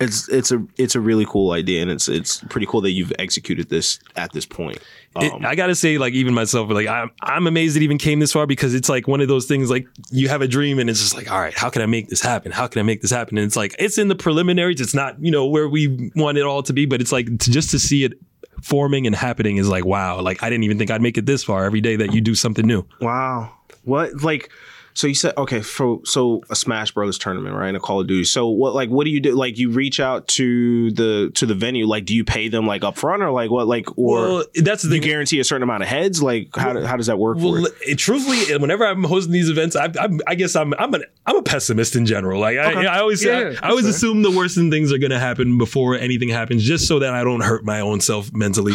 [0.00, 3.12] it's it's a it's a really cool idea and it's it's pretty cool that you've
[3.18, 4.78] executed this at this point.
[5.20, 8.20] It- Um, I gotta say, like even myself, like I'm I'm amazed it even came
[8.20, 10.88] this far because it's like one of those things like you have a dream and
[10.88, 12.52] it's just like, all right, how can I make this happen?
[12.52, 13.38] How can I make this happen?
[13.38, 14.80] And it's like it's in the preliminaries.
[14.80, 17.50] It's not you know where we want it all to be, but it's like to,
[17.50, 18.12] just to see it
[18.62, 20.20] forming and happening is like wow.
[20.20, 21.64] Like I didn't even think I'd make it this far.
[21.64, 22.84] Every day that you do something new.
[23.00, 23.52] Wow.
[23.84, 24.50] What like
[24.98, 27.68] so you said okay for so a Smash Brothers tournament, right?
[27.68, 28.24] And a Call of Duty.
[28.24, 29.32] So what like what do you do?
[29.36, 32.82] Like you reach out to the to the venue, like do you pay them like
[32.82, 35.84] up front or like what like or Well, that's the you guarantee a certain amount
[35.84, 36.20] of heads?
[36.20, 37.74] Like how, do- how does that work for Well, it?
[37.86, 41.36] it, truthfully, whenever I'm hosting these events, I, I, I guess I'm I'm an I'm
[41.36, 42.40] a pessimist in general.
[42.40, 45.12] Like I, I always Yeah, I, I always assume the worst in things are going
[45.12, 48.74] to happen before anything happens, just so that I don't hurt my own self mentally.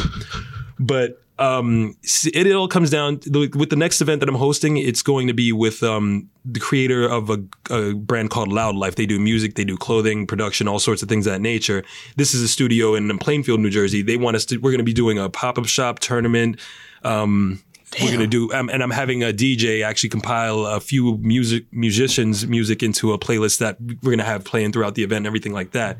[0.80, 4.78] but um, s- it, all comes down to, with the next event that I'm hosting.
[4.78, 8.96] It's going to be with um, the creator of a, a brand called Loud Life.
[8.96, 11.84] They do music, they do clothing, production, all sorts of things of that nature.
[12.16, 14.02] This is a studio in Plainfield, New Jersey.
[14.02, 14.58] They want us to.
[14.58, 16.60] We're going to be doing a pop up shop tournament.
[17.04, 17.62] Um,
[18.02, 22.48] we're gonna do, um, and I'm having a DJ actually compile a few music musicians'
[22.48, 25.72] music into a playlist that we're gonna have playing throughout the event and everything like
[25.72, 26.00] that.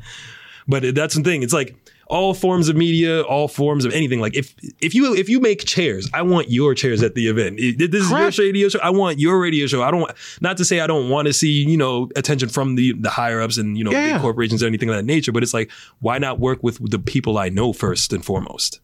[0.66, 1.76] But that's the thing; it's like
[2.06, 4.20] all forms of media, all forms of anything.
[4.20, 7.58] Like if if you if you make chairs, I want your chairs at the event.
[7.58, 8.38] It- this is your Correct.
[8.38, 8.78] radio show.
[8.82, 9.82] I want your radio show.
[9.82, 10.10] I don't.
[10.40, 13.40] Not to say I don't want to see you know attention from the the higher
[13.40, 15.32] ups and you know Yeah, big corporations or anything of that nature.
[15.32, 18.80] But it's like why not work with the people I know first and foremost.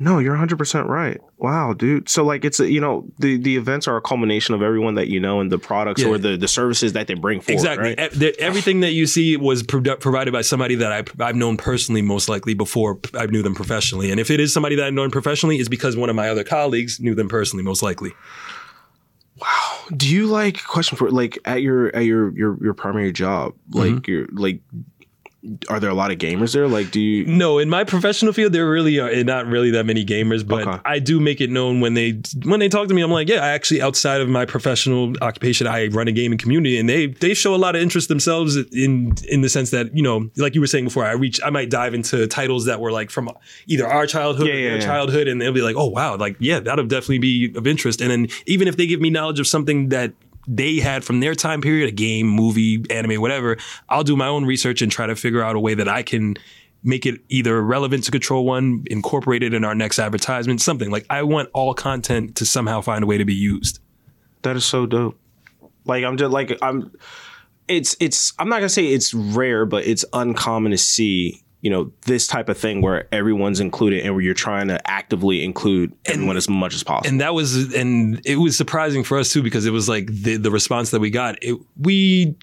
[0.00, 1.20] No, you're 100% right.
[1.38, 2.08] Wow, dude.
[2.08, 5.08] So like it's a, you know, the the events are a culmination of everyone that
[5.08, 6.08] you know and the products Yeah.
[6.08, 7.94] or the the services that they bring forward, Exactly.
[7.98, 8.12] right?
[8.14, 12.02] E- the- Everything that you see was provided by somebody that I, I've known personally,
[12.02, 14.10] most likely before I knew them professionally.
[14.12, 16.44] And if it is somebody that I know professionally, it's because one of my other
[16.44, 18.12] colleagues knew them personally, most likely.
[19.40, 19.46] Wow.
[19.96, 23.90] Do you like question for like at your at your your your primary job, like
[23.92, 24.10] Mm-hmm.
[24.10, 24.60] your like
[25.68, 26.68] are there a lot of gamers there?
[26.68, 29.86] Like do you No, in my professional field, there really are eh, not really that
[29.86, 30.80] many gamers, but Okay.
[30.84, 33.02] I do make it known when they when they talk to me.
[33.02, 36.78] I'm like, yeah, I actually outside of my professional occupation, I run a gaming community,
[36.78, 40.02] and they they show a lot of interest themselves in in the sense that you
[40.02, 42.92] know, like you were saying before, I reach I might dive into titles that were
[42.92, 43.30] like from
[43.66, 44.84] either our childhood Yeah, or yeah, their yeah.
[44.86, 48.00] childhood, and they'll be like, oh wow, like yeah, that'll definitely be of interest.
[48.00, 50.12] And then even if they give me knowledge of something that
[50.48, 54.46] they had from their time period, a game, movie, anime, whatever, I'll do my own
[54.46, 56.36] research and try to figure out a way that I can
[56.82, 61.04] make it either relevant to Kontrol One, incorporate it in our next advertisement, something like
[61.10, 63.80] I want all content to somehow find a way to be used.
[64.42, 65.18] That is so dope.
[65.84, 66.92] Like I'm just like I'm.
[67.66, 71.90] It's it's I'm not gonna say it's rare, but it's uncommon to see you know
[72.06, 76.36] this type of thing where everyone's included and where you're trying to actively include everyone
[76.36, 77.08] as much as possible.
[77.08, 80.36] and that was and it was surprising for us too because it was like the
[80.36, 82.36] the response that we got it, we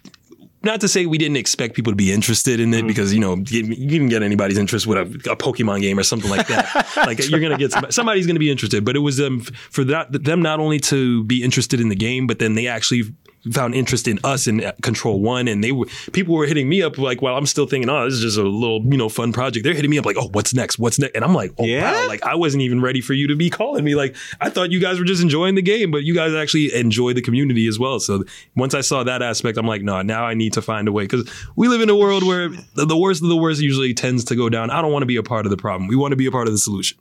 [0.65, 3.35] not to say we didn't expect people to be interested in it because you know
[3.47, 6.87] you, you can get anybody's interest with a, a Pokemon game or something like that.
[6.97, 10.11] like you're gonna get somebody, somebody's gonna be interested, but it was um, for that
[10.11, 13.03] them not only to be interested in the game, but then they actually
[13.51, 16.81] found interest in us in uh, Kontrol One, and they were people were hitting me
[16.81, 19.33] up like while I'm still thinking, oh, this is just a little you know fun
[19.33, 19.63] project.
[19.63, 20.79] They're hitting me up like, oh, what's next?
[20.79, 21.15] What's next?
[21.15, 21.91] And I'm like, oh Yeah?
[21.91, 23.95] wow, like I wasn't even ready for you to be calling me.
[23.95, 27.13] Like I thought you guys were just enjoying the game, but you guys actually enjoy
[27.13, 27.99] the community as well.
[27.99, 28.23] So
[28.55, 31.03] once I saw that aspect, I'm like, no, now I need to find a way
[31.03, 34.23] because we live in a world where the the worst of the worst usually tends
[34.25, 34.69] to go down.
[34.71, 35.87] I don't want to be a part of the problem.
[35.87, 36.97] We want to be a part of the solution.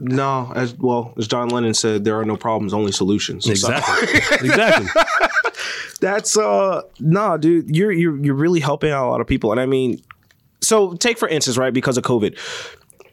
[0.00, 3.46] no, as well as John Lennon said, there are no problems, only solutions.
[3.46, 4.18] Exactly.
[4.48, 4.88] exactly.
[6.00, 7.74] That's uh nah, dude.
[7.74, 10.00] You're you're you're really helping out a lot of people, and I mean,
[10.60, 11.72] so take for instance, right?
[11.72, 12.38] Because of COVID,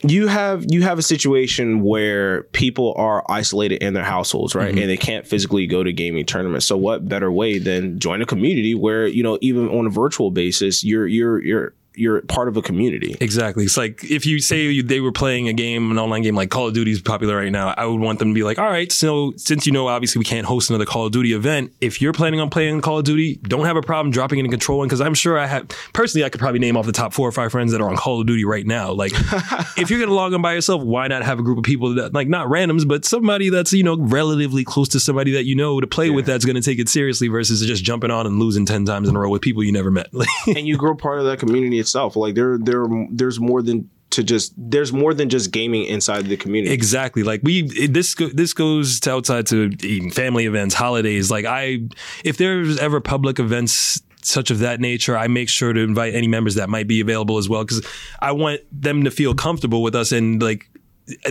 [0.03, 4.89] you have you have a situation where people are isolated in their households, right, and
[4.89, 6.65] they can't physically go to gaming tournaments.
[6.65, 10.31] So what better way than join a community where you know even on a virtual
[10.31, 13.17] basis, you're you're you're you're part of a community.
[13.19, 13.65] Exactly.
[13.65, 16.49] It's like if you say you- they were playing a game, an online game like
[16.49, 18.69] Call of Duty is popular right now, I would want them to be like, all
[18.69, 22.01] right, so since you know, obviously we can't host another Call of Duty event, if
[22.01, 24.77] you're planning on playing Call of Duty, don't have a problem dropping it in Kontrol
[24.77, 27.27] One because I'm sure I have, personally, I could probably name off the top four
[27.27, 28.91] or five friends that are on Call of Duty right now.
[28.93, 29.11] Like,
[29.77, 31.95] if you're going to log on by yourself, why not have a group of people
[31.95, 35.55] that, like, not randoms, but somebody that's, you know, relatively close to somebody that you
[35.55, 38.39] know to play with that's going to take it seriously versus just jumping on and
[38.39, 40.07] losing 10 times in a row with people you never met.
[40.47, 42.15] And you grow part of that community itself.
[42.15, 46.37] Like there there there's more than to just there's more than just gaming inside the
[46.37, 46.73] community.
[46.73, 47.23] Exactly.
[47.23, 49.71] Like we, this this goes to outside to
[50.11, 51.31] family events, holidays.
[51.31, 51.79] Like I,
[52.23, 56.27] if there's ever public events such of that nature, I make sure to invite any
[56.27, 57.85] members that might be available as well because
[58.19, 60.67] I want them to feel comfortable with us and like.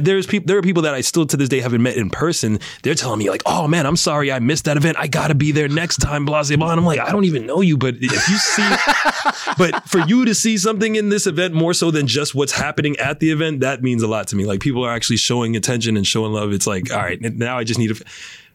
[0.01, 0.47] There's people.
[0.47, 2.59] There are people that I still to this day haven't met in person.
[2.83, 4.97] They're telling me like, "Oh man, I'm sorry I missed that event.
[4.99, 6.71] I gotta be there next time." Blah blah blah.
[6.71, 8.69] And I'm like, I don't even know you, but if you see,
[9.59, 12.97] but for you to see something in this event more so than just what's happening
[12.99, 14.45] at the event, that means a lot to me.
[14.45, 16.53] Like people are actually showing attention and showing love.
[16.53, 18.05] It's like, all right, now I just need to.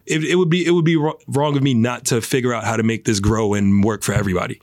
[0.05, 2.77] It, it would be it would be wrong of me not to figure out how
[2.77, 4.61] to make this grow and work for everybody.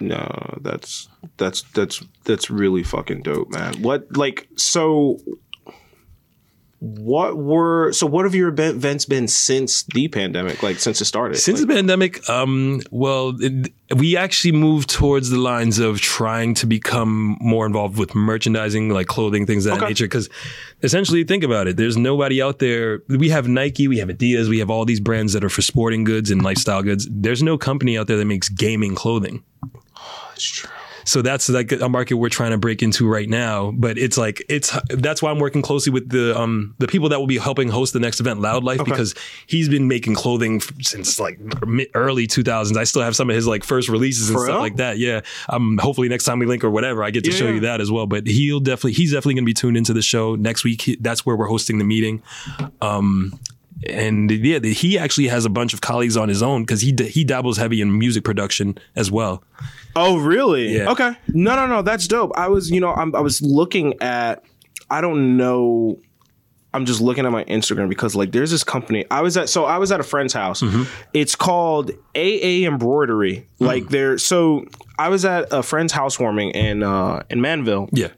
[0.00, 3.82] No, that's that's that's that's really fucking dope, man.
[3.82, 5.20] What like so
[6.82, 11.36] what were so what have your events been since the pandemic like since it started
[11.36, 16.54] Since Like, the pandemic, um, well, it, we actually moved towards the lines of trying
[16.54, 19.88] to become more involved with merchandising, like clothing, things of that Okay.
[19.90, 20.04] nature.
[20.06, 20.30] Because
[20.82, 21.76] essentially, think about it.
[21.76, 23.02] There's nobody out there.
[23.08, 26.04] We have Nike, we have Adidas, we have all these brands that are for sporting
[26.04, 27.06] goods and lifestyle goods.
[27.10, 29.42] There's no company out there that makes gaming clothing.
[30.30, 30.70] that's true.
[31.04, 33.70] So that's like a market we're trying to break into right now.
[33.72, 37.18] But it's like it's that's why I'm working closely with the um the people that
[37.18, 39.14] will be helping host the next event, Loud Life, because
[39.46, 41.38] he's been making clothing since like
[41.94, 42.76] early 2000s.
[42.76, 44.60] I still have some of his like first releases and For stuff real?
[44.60, 44.98] like that.
[44.98, 45.20] Yeah.
[45.48, 45.78] Um.
[45.78, 47.54] Hopefully next time we link or whatever, I get to Yeah, show yeah.
[47.54, 48.06] you that as well.
[48.06, 50.82] But he'll definitely he's definitely going to be tuned into the show next week.
[50.82, 52.22] He, that's where we're hosting the meeting.
[52.80, 53.38] Um.
[53.88, 57.08] And yeah, he actually has a bunch of colleagues on his own because he d-
[57.08, 59.42] he dabbles heavy in music production as well.
[59.96, 60.76] Oh, really?
[60.76, 60.90] Yeah.
[60.90, 61.12] Okay.
[61.28, 61.82] No, no, no.
[61.82, 62.32] That's dope.
[62.36, 64.44] I was, you know, I'm, I was looking at.
[64.90, 65.98] I don't know.
[66.72, 69.04] I'm just looking at my Instagram because like there's this company.
[69.10, 70.62] I was at so I was at a friend's house.
[70.62, 70.84] Mm-hmm.
[71.12, 73.48] It's called AA Embroidery.
[73.60, 73.66] Mm.
[73.66, 74.64] Like they're so
[74.98, 77.88] I was at a friend's housewarming in uh in Manville.
[77.92, 78.08] Yeah.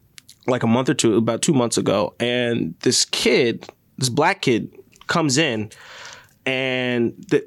[0.46, 3.66] like a month or two, about two months ago, and this kid,
[3.96, 4.70] this black kid,
[5.06, 5.70] comes in,
[6.44, 7.46] and the.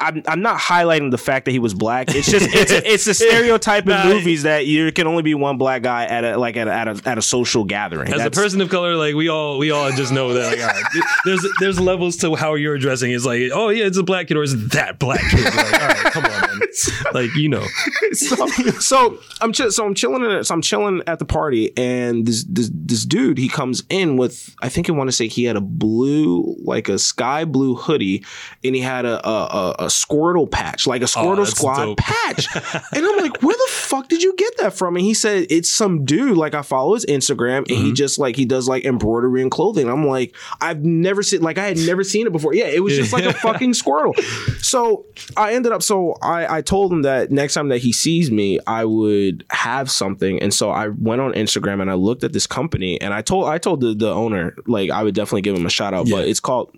[0.00, 2.14] I'm, I'm not highlighting the fact that he was black.
[2.14, 4.04] It's just it's a, it's a stereotype in Nah.
[4.04, 6.88] movies that you can only be one black guy at a like at a, at
[6.88, 8.12] a, at a social gathering.
[8.12, 10.66] As a person of color, like we all we all just know that like all
[10.68, 13.10] right, th- there's there's levels to how you're addressing.
[13.10, 15.44] It's like, oh yeah, it's a black kid or it's that black kid.
[15.44, 16.47] Like, all right, come on.
[17.12, 17.64] Like you know,
[18.12, 18.46] so,
[18.80, 22.44] so I'm chill, so I'm chilling at so I'm chilling at the party and this
[22.44, 25.56] this this dude he comes in with I think I want to say he had
[25.56, 28.24] a blue like a sky blue hoodie
[28.64, 31.98] and he had a a, a, a Squirtle patch like a Squirtle Oh, Squad dope.
[31.98, 32.46] patch.
[32.94, 34.96] And I'm like where the fuck did you get that from?
[34.96, 37.84] And he said it's some dude like I follow his Instagram and Mm-hmm.
[37.86, 39.88] he just like he does like embroidery and clothing.
[39.88, 42.54] I'm like I've never seen like I had never seen it before.
[42.54, 44.18] Yeah it was just like a fucking Squirtle.
[44.62, 45.06] So
[45.36, 48.58] I ended up so I I told him that next time that he sees me
[48.66, 52.46] I would have something and so I went on Instagram and I looked at this
[52.46, 55.66] company and I told I told the, the owner like I would definitely give him
[55.66, 56.16] a shout out Yeah.
[56.16, 56.74] but it's called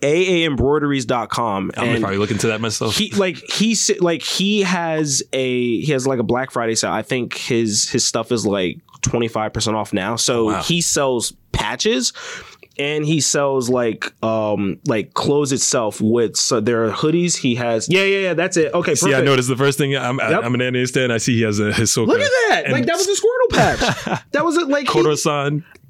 [0.00, 2.96] aaembroideries.com I'm gonna and probably look into that myself.
[2.96, 6.92] he like he's like he has a he has like a Black Friday sale.
[6.92, 10.16] I think his his stuff is like 25% off now.
[10.16, 10.62] So oh, Wow.
[10.62, 12.12] he sells patches
[12.78, 17.88] and he sells like um like clothes itself with so there are hoodies he has
[17.88, 19.96] yeah yeah yeah that's it okay See, I noticed the first thing.
[19.96, 20.42] I'm Yep.
[20.44, 21.10] I'm an anime stan.
[21.10, 22.06] I see he has a Hisoka.
[22.08, 25.00] look at that like that was a Squirtle patch that was it like he-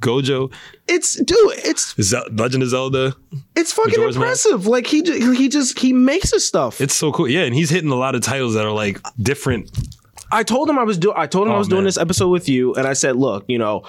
[0.00, 0.52] Gojo,
[0.86, 3.14] it's dude it's Zel- Legend of Zelda.
[3.56, 4.46] it's fucking Majora's Mask.
[4.46, 5.02] impressive like he
[5.36, 7.26] he just he makes his stuff It's so cool.
[7.28, 9.70] Yeah, and he's hitting a lot of titles that are like different.
[10.30, 11.14] I told him I was doing.
[11.16, 13.44] I told him I Oh, was doing this episode with you, and I said, "Look,
[13.46, 13.84] you know,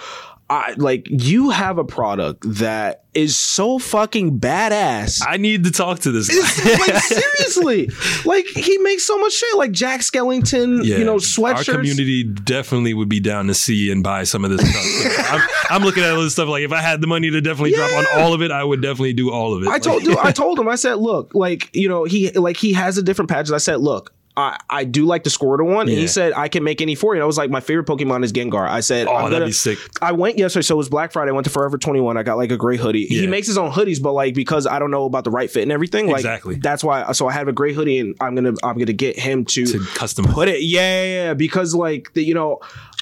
[0.49, 5.99] I like you have a product that is so fucking badass." I need to talk
[6.01, 6.71] to this guy.
[6.93, 7.89] like seriously,
[8.25, 9.57] like he makes so much shit.
[9.57, 11.69] Like Jack Skellington, you know, sweatshirt.
[11.69, 15.29] Our community definitely would be down to see and buy some of this stuff.
[15.33, 17.71] I'm, I'm looking at all this stuff like if I had the money to definitely
[17.73, 19.67] drop on all of it, I would definitely do all of it.
[19.67, 20.17] I Like, told you.
[20.19, 20.67] I told him.
[20.67, 23.81] I said, "Look, like you know, he like he has a different patches." I said,
[23.81, 26.81] "Look." I, I do like to the Squirtle one, and he said I can make
[26.81, 27.13] any four.
[27.15, 27.19] you.
[27.19, 28.67] And I was like, my favorite Pokemon is Gengar.
[28.67, 29.79] I said, Oh, I'm that'd gonna- be sick.
[30.01, 31.29] I went yesterday, so it was Black Friday.
[31.31, 32.17] I went to Forever 21.
[32.17, 33.05] I got like a gray hoodie.
[33.05, 35.63] He makes his own hoodies, but like because I don't know about the right fit
[35.63, 36.55] and everything, like Exactly.
[36.55, 37.11] that's why.
[37.13, 39.79] So I have a gray hoodie, and I'm gonna I'm gonna get him to, To
[39.95, 40.61] custom put it.
[40.63, 42.59] Yeah, yeah, yeah, because like the, you know,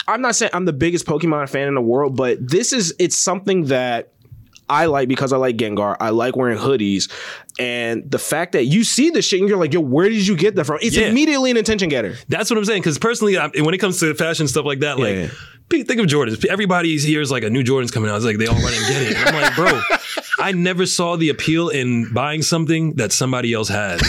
[0.08, 3.18] I'm not saying I'm the biggest Pokemon fan in the world, but this is it's
[3.18, 4.10] something that.
[4.70, 5.96] I like because I like Gengar.
[6.00, 7.12] I like wearing hoodies,
[7.60, 10.36] and the fact that you see the shit and you're like, "Yo, where did you
[10.36, 11.08] get that from?" It's Yeah.
[11.08, 12.16] immediately an attention getter.
[12.30, 12.82] That's what I'm saying.
[12.82, 15.28] Because personally, I, when it comes to fashion stuff like that, like Yeah.
[15.70, 16.46] think of Jordans.
[16.46, 18.16] Everybody hears like a new Jordan's coming out.
[18.18, 19.18] It's like they all run and get it.
[19.28, 19.82] I'm like, bro,
[20.40, 24.00] I never saw the appeal in buying something that somebody else had.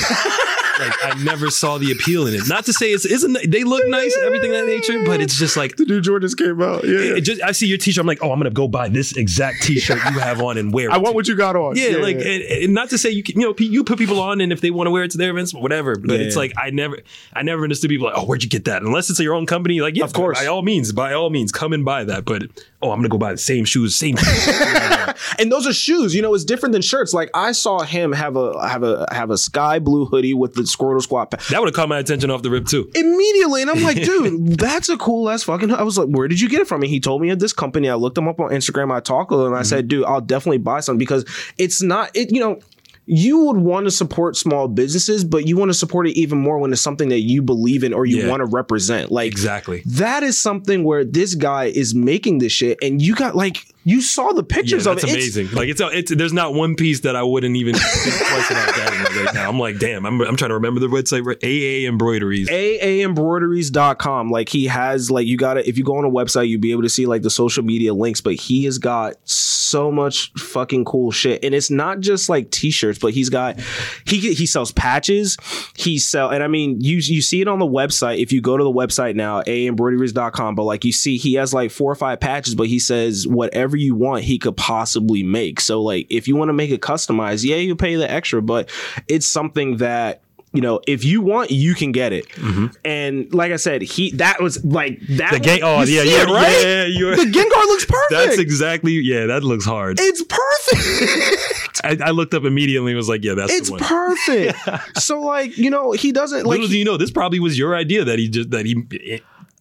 [0.79, 2.43] Like I never saw the appeal in it.
[2.49, 5.37] Not to say it's isn't they look nice and everything of that nature, but it's
[5.39, 6.85] just like The new Jordans came out.
[6.85, 7.17] Yeah.
[7.17, 8.01] it just I see your t-shirt.
[8.03, 10.91] I'm like, oh, I'm gonna go buy this exact t-shirt you have on and wear.
[10.91, 11.77] I want what you got on.
[11.77, 14.41] Yeah, like And, and not to say you can, you know you put people on
[14.41, 15.97] and if they want to wear it to their events, whatever.
[15.97, 16.41] But it's Yeah.
[16.41, 16.99] like I never
[17.33, 18.83] I never understood people like, oh, where'd you get that?
[18.83, 20.39] Unless it's your own company, like yeah, Of course.
[20.39, 22.25] by all means, by all means, come and buy that.
[22.25, 22.45] But
[22.85, 24.17] oh, I'm gonna go buy the same shoes, same.
[24.17, 24.49] shoes.
[25.39, 26.15] and those are shoes.
[26.15, 27.15] You know, it's different than shirts.
[27.15, 30.63] Like I saw him have a have a have a sky blue hoodie with the
[30.63, 31.31] Squirtle Squad.
[31.31, 32.91] Pa- that would have caught my attention off the rip too.
[32.95, 35.73] Immediately, and I'm like, dude, that's a cool ass fucking.
[35.73, 36.83] I was like, where did you get it from?
[36.83, 37.89] And he told me at this company.
[37.89, 38.93] I looked him up on Instagram.
[38.93, 39.47] I talked with him.
[39.47, 39.69] And I mm-hmm.
[39.69, 41.25] said, dude, I'll definitely buy some because
[41.59, 42.31] it's not it.
[42.31, 42.61] You know.
[43.07, 46.59] You would want to support small businesses, but you want to support it even more
[46.59, 48.29] when it's something that you believe in or you Yeah.
[48.31, 49.13] want to represent.
[49.13, 49.83] Like Exactly.
[49.87, 54.01] that is something where this guy is making this shit, and you got like you
[54.01, 55.11] saw the Yeah, pictures of that's it.
[55.11, 55.57] It's- amazing.
[55.57, 59.13] like it's, it's there's not one piece that I wouldn't even think twice about that
[59.25, 59.49] right now.
[59.49, 61.25] I'm like, damn, I'm, I'm trying to remember the website.
[61.25, 62.49] AA embroideries.
[62.49, 66.73] aaembroideries.com like he has like you gotta if you go on a website you'll be
[66.73, 70.85] able to see like the social media links but he has got so much fucking
[70.85, 73.59] cool shit and it's not just like t-shirts but he's got
[74.07, 75.37] he he sells patches
[75.77, 78.57] he sell and i mean you you see it on the website if you go
[78.57, 82.21] to the website now aaembroideries.com but like you see he has like four or five
[82.21, 86.37] patches but he says whatever you want he could possibly make so like if you
[86.37, 88.71] want to make it customized yeah you pay the extra but
[89.09, 92.29] it's something that you know, if you want, you can get it.
[92.29, 92.67] Mm-hmm.
[92.85, 95.33] And like I said, he that was like that.
[95.33, 95.61] The gang.
[95.65, 96.63] Oh yeah, yeah, right?
[96.63, 96.85] yeah.
[96.85, 98.11] You're, The Gengar looks perfect.
[98.11, 98.93] that's exactly.
[98.93, 99.99] Yeah, that looks hard.
[100.01, 101.81] it's perfect.
[101.83, 103.83] I, I looked up immediately and was like, yeah, that's it's the one.
[103.83, 104.99] perfect.
[105.03, 106.59] so like you know, he doesn't like.
[106.59, 109.21] Little do you know, this probably was your idea that he just that he.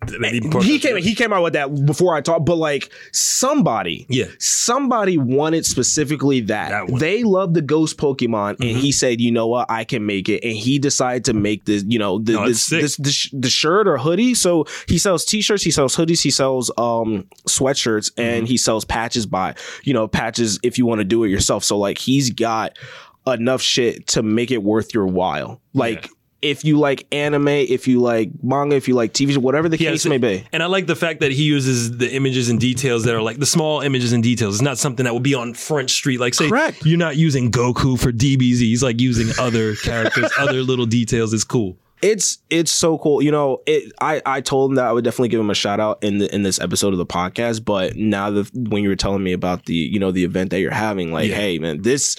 [0.09, 0.39] He
[0.73, 4.25] he came he came out with that before I talked, but like somebody, Yeah.
[4.39, 6.87] somebody wanted specifically that.
[6.87, 9.69] That they love the ghost Pokemon, and he said, "You know what?
[9.69, 12.67] I can make it." And he decided to make this, you know, the, No, this,
[12.67, 14.33] this, this the shirt or hoodie.
[14.33, 19.25] So he sells T-shirts, he sells hoodies, he sells um sweatshirts, and he sells patches
[19.25, 21.63] by, you know, patches if you want to do it yourself.
[21.63, 22.77] So like he's got
[23.25, 26.03] enough shit to make it worth your while, like.
[26.05, 26.09] Yeah.
[26.43, 30.05] If you like anime, if you like manga, if you like TV, whatever the case
[30.05, 30.43] may be.
[30.51, 33.37] And I like the fact that he uses the images and details that are like
[33.39, 34.55] the small images and details.
[34.55, 36.19] It's not something that would be on Front Street.
[36.19, 36.85] Like, say, Correct.
[36.85, 38.59] you're not using Goku for DBZ.
[38.59, 41.33] He's like using other characters, other little details.
[41.33, 41.77] It's cool.
[42.01, 43.21] it's it's so cool.
[43.21, 43.93] You know, it.
[44.01, 46.33] I I told him that I would definitely give him a shout out in the
[46.35, 47.63] in this episode of the podcast.
[47.63, 50.59] But now that when you were telling me about the you know the event that
[50.59, 51.35] you're having, like, Yeah.
[51.37, 52.17] hey man, this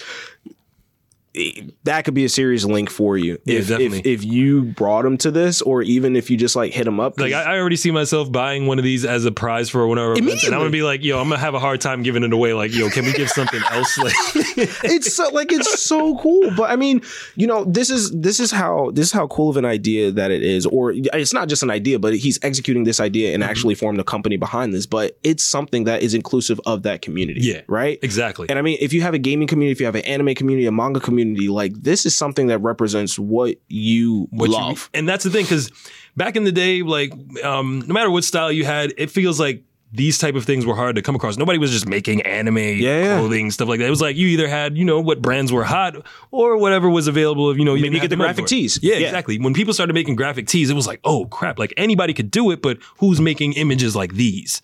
[1.83, 5.17] that could be a serious link for you Yeah, if, if if you brought him
[5.19, 7.19] to this, or even if you just like hit him up.
[7.19, 9.97] Like, I, I already see myself buying one of these as a prize for one
[9.97, 10.45] of our events.
[10.45, 12.23] And I'm going to be like, yo, I'm going to have a hard time giving
[12.23, 12.53] it away.
[12.53, 13.97] Like, yo, can we give something else?
[13.97, 14.13] Like,
[14.57, 17.01] it's so like it's so cool but i mean
[17.35, 20.31] you know this is this is how this is how cool of an idea that
[20.31, 23.49] it is or it's not just an idea but he's executing this idea and mm-hmm.
[23.49, 27.41] actually formed a company behind this but it's something that is inclusive of that community
[27.41, 28.47] Yeah, right exactly.
[28.49, 30.65] and i mean if you have a gaming community if you have an anime community
[30.67, 35.07] a manga community like this is something that represents what you what you- love and
[35.09, 35.71] that's the thing, because
[36.15, 37.11] back in the day, like
[37.43, 40.75] um, no matter what style you had, it feels like these type of things were
[40.75, 41.37] hard to come across.
[41.37, 43.17] Nobody was just making anime yeah.
[43.17, 43.87] clothing stuff like that.
[43.87, 45.95] It was like you either had you know what brands were hot
[46.31, 47.49] or whatever was available.
[47.51, 48.77] If you know you Maybe you get the graphic tees.
[48.81, 49.05] Yeah, Yeah.
[49.07, 49.39] exactly.
[49.39, 52.51] When people started making graphic tees, it was like oh crap, like anybody could do
[52.51, 54.61] it, but who's making images like these?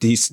[0.00, 0.32] these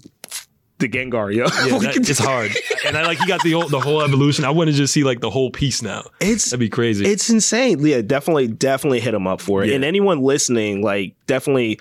[0.79, 2.51] the gengar yo Yeah, that, it's hard.
[2.85, 4.45] And I like he got the whole, the whole evolution.
[4.45, 6.07] I want to just see like the whole piece now.
[6.19, 7.05] It's That'd be crazy.
[7.05, 7.79] It's insane.
[7.83, 9.69] Yeah, definitely, definitely hit him up for it.
[9.69, 9.75] Yeah.
[9.75, 11.79] And anyone listening, like, definitely.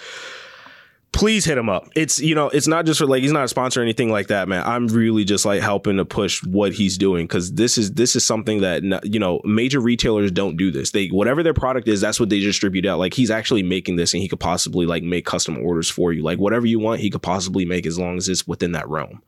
[1.14, 1.88] Please hit him up.
[1.94, 4.26] It's you know, it's not just for like he's not a sponsor or anything like
[4.26, 4.64] that, man.
[4.66, 8.26] I'm really just like helping to push what he's doing because this is this is
[8.26, 10.90] something that you know major retailers don't do this.
[10.90, 12.98] They whatever their product is, that's what they distribute out.
[12.98, 16.24] Like he's actually making this, and he could possibly like make custom orders for you.
[16.24, 19.22] Like whatever you want, he could possibly make as long as it's within that realm.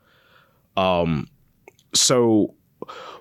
[0.76, 1.28] Um,
[1.94, 2.54] so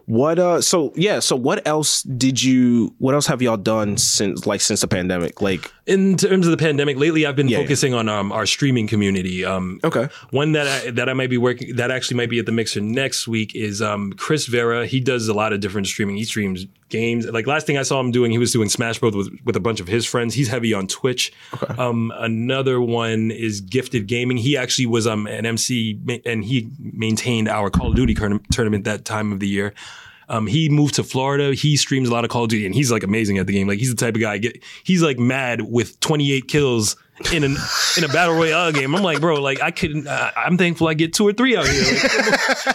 [0.05, 4.45] what uh so yeah so what else did you what else have y'all done since
[4.45, 7.93] like since the pandemic like in terms of the pandemic, lately I've been Yeah, focusing
[7.93, 9.45] on um, our streaming community.
[9.45, 12.45] Um, okay One that I, that I might be working that actually might be at
[12.45, 14.85] the mixer next week is um, Chris Vera.
[14.87, 16.15] He does a lot of different streaming.
[16.17, 17.25] He streams games.
[17.27, 19.59] Like last thing I saw him doing, he was doing Smash Bros with, with a
[19.59, 20.33] bunch of his friends.
[20.33, 21.33] He's heavy on Twitch.
[21.77, 24.37] Um, another one is Gifted Gaming.
[24.37, 28.15] He actually was um, an MC and he maintained our Call of Duty
[28.51, 29.73] tournament that time of the year.
[30.29, 31.53] Um, he moved to Florida.
[31.53, 33.67] He streams a lot of Call of Duty, and he's like amazing at the game.
[33.67, 34.37] Like he's the type of guy.
[34.39, 36.95] Get he's like mad with 28 kills
[37.31, 37.55] in an
[37.97, 38.93] in a battle royale game.
[38.95, 40.07] I'm like, bro, like I couldn't.
[40.07, 41.83] Uh, I'm thankful I get two or three out here.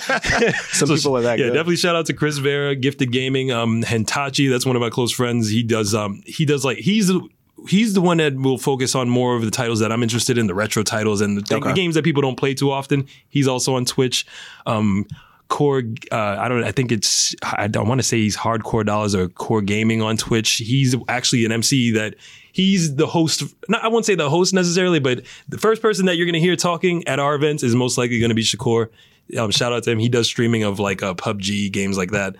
[0.08, 1.42] Like, some people are that good.
[1.42, 4.48] yeah, good definitely shout out to Chris Vera, Gifted Gaming, um, Hentachi.
[4.50, 5.48] That's one of my close friends.
[5.50, 7.20] He does um he does like he's the
[7.68, 10.46] he's the one that will focus on more of the titles that I'm interested in,
[10.46, 13.06] the retro titles and the, thing- the games that people don't play too often.
[13.28, 14.24] He's also on Twitch.
[14.66, 15.06] Um
[15.50, 15.82] Core,
[16.12, 16.62] uh, I don't.
[16.62, 17.34] I think it's.
[17.42, 20.52] I don't want to say he's hardcore dollars or core gaming on Twitch.
[20.52, 22.14] He's actually an MC that
[22.52, 23.42] he's the host.
[23.68, 26.40] Not, I won't say the host necessarily, but the first person that you're going to
[26.40, 28.90] hear talking at our events is most likely going to be Shakur.
[29.36, 29.98] Um, shout out to him.
[29.98, 32.36] He does streaming of like uh, PUBG games like that.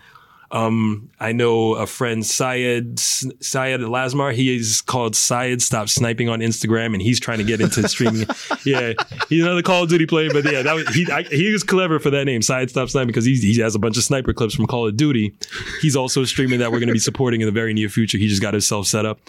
[0.53, 4.35] Um, I know a friend Syed Syed Lasmar.
[4.35, 8.27] He is called Syed Stop Sniping on Instagram, and he's trying to get into streaming.
[8.65, 8.95] yeah,
[9.29, 12.01] he's another Call of Duty player, but yeah, that was, he I, he was clever
[12.01, 14.67] for that name, Syed Stop Sniping, because he has a bunch of sniper clips from
[14.67, 15.35] Call of Duty.
[15.81, 18.19] He's also streaming that we're going to be supporting in the very near future.
[18.19, 19.21] He just got himself set up.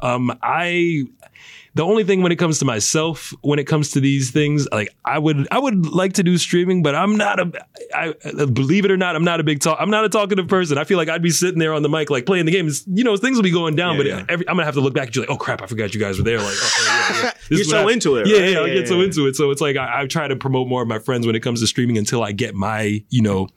[0.00, 1.04] Um, I
[1.76, 4.94] the only thing when it comes to myself, when it comes to these things, like
[5.04, 7.50] I would, I would like to do streaming, but I'm not a,
[7.94, 8.12] I
[8.46, 9.78] believe it or not, I'm not a big talk.
[9.80, 10.78] I'm not a talkative person.
[10.78, 12.84] I feel like I'd be sitting there on the mic, like playing the games.
[12.86, 14.24] You know, things will be going down, but yeah.
[14.28, 16.00] Every, I'm gonna have to look back at you like, oh crap, I forgot you
[16.00, 16.38] guys were there.
[16.38, 17.30] Like, oh, oh, yeah, yeah.
[17.48, 18.50] This You're is so I- into it, Yeah, right?
[18.52, 19.04] yeah, I Yeah, get so yeah.
[19.06, 19.36] into it.
[19.36, 21.60] So it's like I, I try to promote more of my friends when it comes
[21.60, 23.48] to streaming until I get my, you know,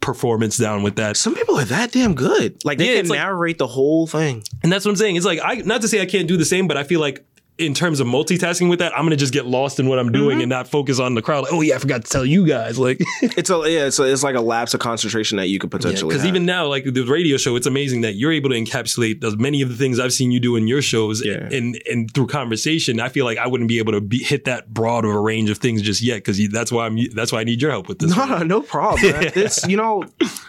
[0.00, 1.16] performance down with that.
[1.16, 4.06] some people are that damn good like they Yeah, can it's like- narrate the whole
[4.08, 5.16] thing And that's what I'm saying.
[5.16, 7.24] It's like I not to say I can't do the same, but I feel like
[7.58, 10.36] in terms of multitasking with that, I'm gonna just get lost in what I'm doing
[10.36, 10.40] mm-hmm.
[10.42, 11.44] and not focus on the crowd.
[11.44, 12.78] Like, oh yeah, I forgot to tell you guys.
[12.78, 15.70] Like, it's a yeah it's, a, it's like a lapse of concentration that you could
[15.70, 16.28] potentially because have.
[16.28, 19.60] even now, like the radio show, it's amazing that you're able to encapsulate as many
[19.60, 21.24] of the things I've seen you do in your shows.
[21.24, 21.48] Yeah.
[21.52, 24.72] And and through conversation, I feel like I wouldn't be able to be, hit that
[24.72, 26.16] broad of a range of things just yet.
[26.16, 28.16] Because that's why I'm that's why I need your help with this.
[28.16, 29.02] No, no, no problem.
[29.32, 30.04] This, you know,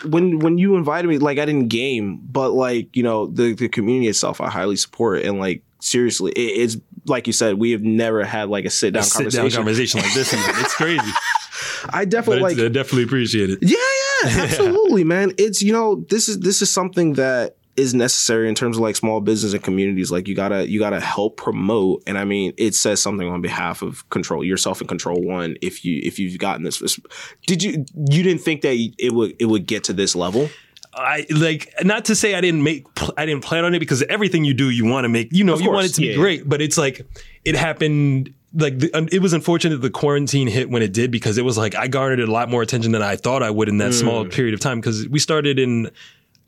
[0.06, 3.70] when when you invited me, like I didn't game, but like you know, the the
[3.70, 7.82] community itself, I highly support, and like seriously, it, it's like you said, we have
[7.82, 9.51] never had like a sit down conversation.
[9.51, 10.34] conversation like this.
[10.34, 11.12] It's crazy,
[11.89, 13.60] I definitely like I definitely appreciate it.
[13.62, 13.78] Yeah,
[14.26, 15.34] yeah, absolutely, man.
[15.38, 18.95] It's you know, this is this is something that is necessary in terms of like
[18.95, 20.12] small business and communities.
[20.12, 23.82] Like you gotta you gotta help promote, and I mean, it says something on behalf
[23.82, 25.58] of Control yourself and Kontrol One.
[25.62, 26.99] If you if you've gotten this,
[27.47, 30.49] did you you didn't think that it would it would get to this level?
[30.95, 34.03] I like not to say I didn't make pl- I didn't plan on it because
[34.03, 36.15] everything you do you want to make you know you want it to be yeah.
[36.15, 37.05] great but it's like
[37.45, 41.45] it happened like the, it was unfortunate the quarantine hit when it did because it
[41.45, 43.91] was like I garnered a lot more attention than I thought I would in that
[43.91, 43.99] Mm.
[43.99, 45.89] small period of time because we started in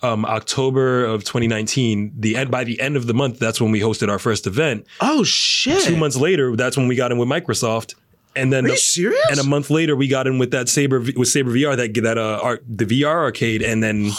[0.04, 3.80] um, October of 2019 the end by the end of the month that's when we
[3.80, 5.82] hosted our first event Oh shit!
[5.84, 7.96] two months later that's when we got in with Microsoft
[8.36, 9.20] and then Are you serious?
[9.30, 12.18] and a month later, we got in with that Saber with Saber VR that that
[12.18, 14.12] uh art, the VR arcade, and then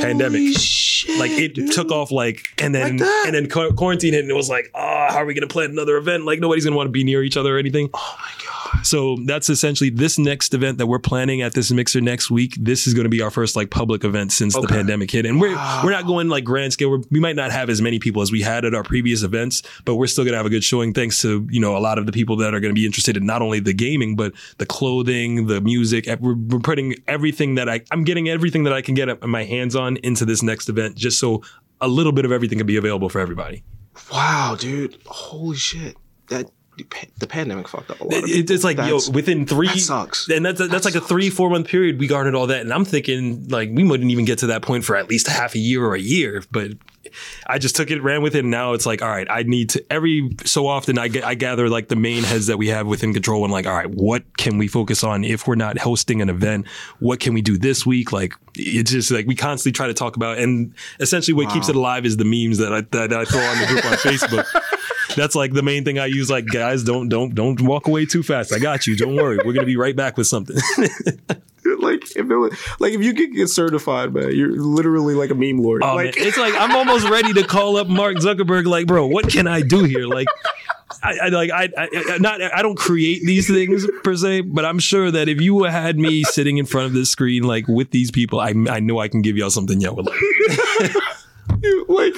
[0.00, 0.56] pandemic.
[0.56, 1.72] Shit, Like it dude.
[1.72, 5.08] took off like, and then Like and then quarantine hit, and it was like, ah,
[5.10, 6.24] how are we gonna plan another event?
[6.24, 7.90] Like nobody's gonna want to be near each other or anything.
[7.94, 8.43] Oh my god!
[8.82, 12.56] So that's essentially this next event that we're planning at this mixer next week.
[12.58, 15.40] This is going to be our first like public event since the pandemic hit, and
[15.40, 16.90] we're we're not going like grand scale.
[16.90, 19.62] We're, we might not have as many people as we had at our previous events,
[19.84, 21.98] but we're still going to have a good showing thanks to you know a lot
[21.98, 24.32] of the people that are going to be interested in not only the gaming but
[24.58, 26.06] the clothing, the music.
[26.20, 29.76] We're, we're putting everything that I I'm getting everything that I can get my hands
[29.76, 31.42] on into this next event, just so
[31.80, 33.62] a little bit of everything can be available for everybody.
[34.12, 34.98] Wow, dude!
[35.06, 35.96] Holy shit!
[36.28, 36.50] That
[37.18, 38.12] the pandemic fucked up a lot.
[38.28, 40.28] It- it's like yo, within three, that sucks.
[40.28, 41.98] and that's that's like a three four month period.
[41.98, 44.84] We garnered all that, and I'm thinking like we wouldn't even get to that point
[44.84, 46.42] for at least half a year or a year.
[46.50, 46.72] But
[47.46, 49.70] I just took it, ran with it, and now it's like, all right, I need
[49.70, 52.86] to every so often I get I gather like the main heads that we have
[52.86, 56.20] within control, and like, all right, what can we focus on if we're not hosting
[56.22, 56.66] an event?
[56.98, 58.10] What can we do this week?
[58.12, 61.76] Like it's just like we constantly try to talk about, and essentially what keeps it
[61.76, 64.46] alive is the memes that I that I throw on the group on Facebook.
[65.16, 66.30] That's like the main thing I use.
[66.30, 68.52] Like, guys, don't don't don't walk away too fast.
[68.52, 68.96] I got you.
[68.96, 69.38] Don't worry.
[69.44, 70.56] We're gonna be right back with something.
[71.78, 75.34] like if it was, like if you could get certified, man, you're literally like a
[75.34, 75.82] meme lord.
[75.82, 76.26] Oh, like man.
[76.26, 78.66] It's like I'm almost ready to call up Mark Zuckerberg.
[78.66, 80.06] Like, bro, what can I do here?
[80.06, 80.28] Like,
[81.02, 84.78] I, I like I, I not I don't create these things per se, but I'm
[84.78, 88.10] sure that if you had me sitting in front of this screen like with these
[88.10, 90.94] people, I I know I can give y'all something y'all would like.
[91.88, 92.14] like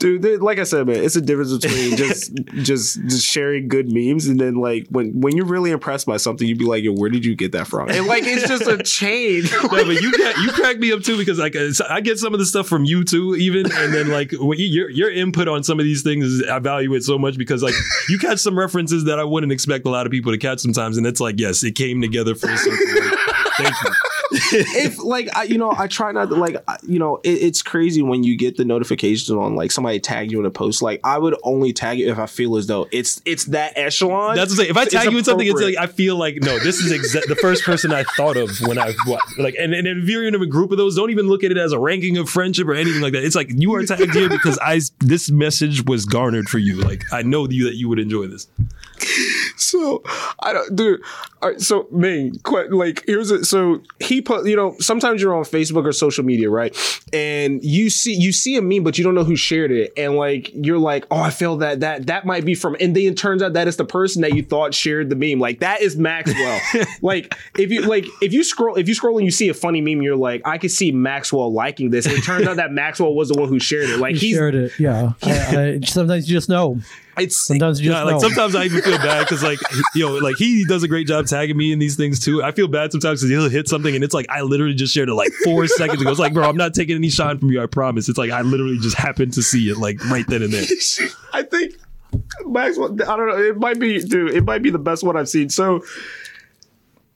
[0.00, 4.26] dude like i said man it's a difference between just just just sharing good memes
[4.26, 7.10] and then like when when you're really impressed by something you'd be like yo where
[7.10, 10.36] did you get that from and like it's just a chain No, but you crack,
[10.38, 12.84] you crack me up too because like uh, I get some of the stuff from
[12.84, 16.42] you too, even, and then like your your input on some of these things is
[16.48, 17.74] I value it so much because like
[18.08, 20.96] you catch some references that I wouldn't expect a lot of people to catch sometimes,
[20.96, 23.10] and it's like yes, it came together for something.
[23.56, 23.90] Thank you.
[24.52, 28.02] if like I, you know i try not to like you know it, it's crazy
[28.02, 31.18] when you get the notification on like somebody tag you in a post like i
[31.18, 34.62] would only tag you if i feel as though it's it's that echelon That's the
[34.62, 34.70] thing.
[34.70, 35.76] If I tag you in something, it's like.
[35.76, 38.92] I feel like no, this is exa- the first person I thought of when I
[39.06, 39.54] what, like.
[39.58, 41.72] And, and if you're in a group of those, don't even look at it as
[41.72, 43.24] a ranking of friendship or anything like that.
[43.24, 46.76] It's like you are tagged here because I this message was garnered for you.
[46.80, 48.46] Like I know you that you would enjoy this.
[49.60, 50.02] So
[50.40, 51.02] I don't, dude.
[51.42, 55.34] All right, so Ming, que- like here's a so he put you know sometimes you're
[55.34, 56.76] on Facebook or social media, right?
[57.12, 60.16] And you see you see a meme, but you don't know who shared it, and
[60.16, 63.16] like you're like, oh, I feel that that that might be from, and then it
[63.16, 65.38] turns out that is the person that you thought shared the meme.
[65.38, 66.60] Like that is Maxwell.
[67.02, 69.80] like if you like if you scroll if you scroll and you see a funny
[69.80, 72.06] meme, you're like, I could see Maxwell liking this.
[72.06, 73.98] And it turns out that Maxwell was the one who shared it.
[73.98, 74.72] Like He shared it.
[74.78, 75.12] Yeah.
[75.22, 76.78] I, I, sometimes you just know.
[77.18, 78.20] It's Sometimes you just Yeah, like know.
[78.20, 79.58] sometimes I even feel bad because like
[79.94, 82.42] you know, like he does a great job tagging me in these things too.
[82.42, 85.08] I feel bad sometimes because he'll hit something and it's like I literally just shared
[85.08, 86.10] it like four seconds ago.
[86.10, 87.62] It's like, bro, I'm not taking any shine from you.
[87.62, 88.08] I promise.
[88.08, 90.64] It's like I literally just happened to see it like right then and there.
[91.32, 91.74] I think
[92.44, 92.92] Maxwell.
[92.92, 93.38] I don't know.
[93.38, 94.34] It might be, dude.
[94.34, 95.48] It might be the best one I've seen.
[95.50, 95.82] So.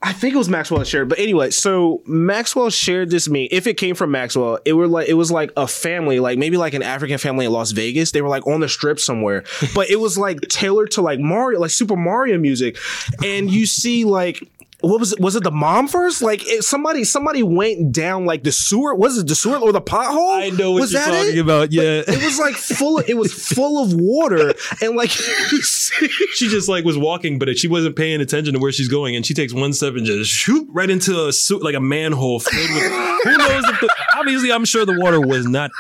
[0.07, 3.49] I think it was Maxwell shared, but anyway, so Maxwell shared this meme.
[3.51, 6.59] If it came from Maxwell, it were like it was like a family, like maybe
[6.59, 8.11] like an African family in Las Vegas.
[8.11, 9.45] They were like on the strip somewhere,
[9.75, 12.77] but it was like tailored to like Mario, like Super Mario music,
[13.25, 14.47] and you see like.
[14.85, 15.21] What was it?
[15.21, 16.23] Was it the mom first?
[16.23, 18.95] Like it, somebody, somebody went down like the sewer.
[18.95, 20.43] Was it the sewer or the pothole?
[20.43, 21.41] I know what was you're that talking it?
[21.41, 21.73] about.
[21.73, 22.03] Yeah.
[22.07, 26.85] it was like full of, it was full of water and like she just like
[26.85, 29.73] was walking, but she wasn't paying attention to where she's going, and she takes one
[29.73, 32.93] step and just shoot right into a suit like a manhole filled with
[33.25, 35.71] who knows if the, obviously I'm sure the water was not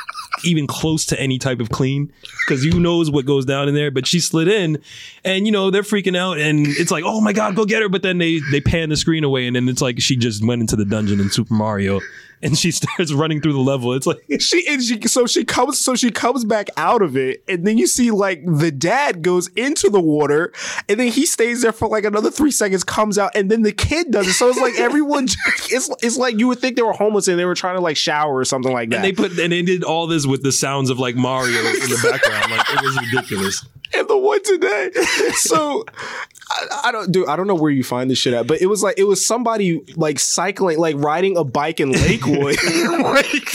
[0.44, 2.12] even close to any type of clean
[2.46, 3.90] because who knows what goes down in there.
[3.90, 4.78] But she slid in,
[5.24, 7.88] and you know they're freaking out, and it's like oh my god, go get her!
[7.88, 10.60] But then they they pan the screen away, and then it's like she just went
[10.60, 12.00] into the dungeon in Super Mario,
[12.44, 13.92] and she starts running through the level.
[13.94, 17.42] It's like she and she so she comes so she comes back out of it
[17.48, 20.52] and then you see like the dad goes into the water
[20.88, 23.72] and then he stays there for like another three seconds comes out and then the
[23.72, 25.24] kid does it so it's like everyone
[25.70, 27.96] it's it's like you would think they were homeless and they were trying to like
[27.96, 30.52] shower or something like that and they put and they did all this with the
[30.52, 32.50] sounds of like Mario in the background.
[32.50, 33.66] Like it was ridiculous.
[33.94, 34.90] and the one today
[35.34, 35.84] so
[36.50, 38.66] I, I don't do I don't know where you find this shit at but it
[38.66, 42.56] was like it was somebody like cycling like riding a bike in Lakewood like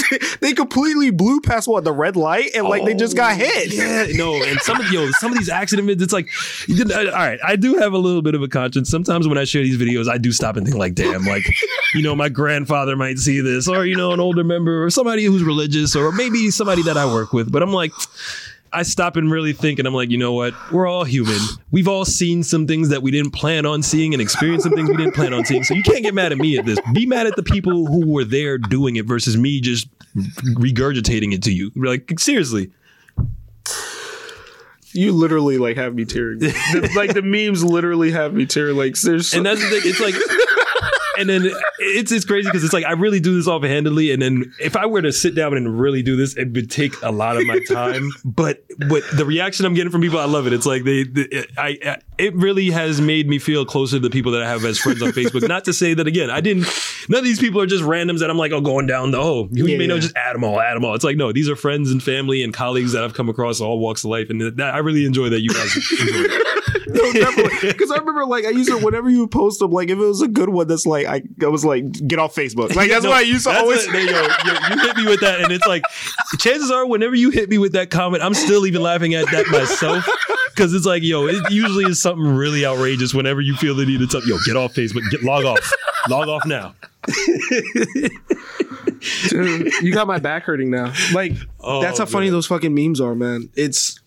[0.39, 3.73] they completely blew past what the red light and like they just got oh, hit
[3.73, 6.29] Yeah, no, and some of yo, some of these accident vids, it's like,
[6.67, 8.89] didn't- uh, all right, I do have a little bit of a conscience.
[8.89, 11.45] Sometimes when I share these videos, I do stop and think like, damn, like,
[11.93, 15.25] you know, my grandfather might see this, or you know, an older member, or somebody
[15.25, 17.51] who's religious, or maybe somebody that I work with.
[17.51, 17.91] But I'm like.
[18.71, 20.53] I stop and really think, and I'm like, you know what?
[20.71, 21.37] We're all human.
[21.71, 24.89] We've all seen some things that we didn't plan on seeing and experienced some things
[24.89, 25.63] we didn't plan on seeing.
[25.63, 26.79] So you can't get mad at me at this.
[26.93, 31.43] Be mad at the people who were there doing it versus me just regurgitating it
[31.43, 31.71] to you.
[31.75, 32.71] Like, seriously.
[34.93, 36.39] you literally like have me tearing
[36.95, 39.81] like the memes literally have me tearing like there's and that's the thing.
[39.83, 40.15] It's like,
[41.19, 44.53] and then it's it's crazy because it's like I really do this offhandedly, and then
[44.59, 47.37] if I were to sit down and really do this, it would take a lot
[47.37, 48.09] of my time.
[48.23, 50.53] but but the reaction I'm getting from people, I love it.
[50.53, 54.09] It's like they, they I, I it really has made me feel closer to the
[54.09, 55.47] people that I have as friends on Facebook.
[55.47, 56.67] Not to say that again, I didn't.
[57.09, 59.49] None of these people are just randoms that I'm like, oh, going down the oh,
[59.51, 60.95] you Yeah, may know, just add them all, add them all.
[60.95, 63.79] It's like no, these are friends and family and colleagues that I've come across all
[63.79, 65.73] walks of life, and that, I really enjoy that you guys
[66.87, 67.13] enjoy it.
[67.13, 67.71] No, definitely.
[67.71, 70.01] Because I remember, like, I used to whenever you would post them, like, if it
[70.01, 72.75] was a good one, that's like, I, I was like, get off Facebook.
[72.75, 73.87] Like, that's No, what I used to always.
[73.87, 74.21] a- there you, go.
[74.45, 75.83] You- you hit me with that, and it's like,
[76.39, 79.47] chances are, whenever you hit me with that comment, I'm still even laughing at that
[79.47, 80.07] myself
[80.55, 83.13] because it's like, yo, it usually is something really outrageous.
[83.13, 85.71] Whenever you feel the need to tell, yo, get off Facebook, get log off,
[86.09, 86.75] log off now.
[89.29, 90.93] Dude, you got my back hurting now.
[91.13, 92.33] Like, Oh, that's how funny man.
[92.33, 93.49] those fucking memes are, man.
[93.55, 93.99] It's.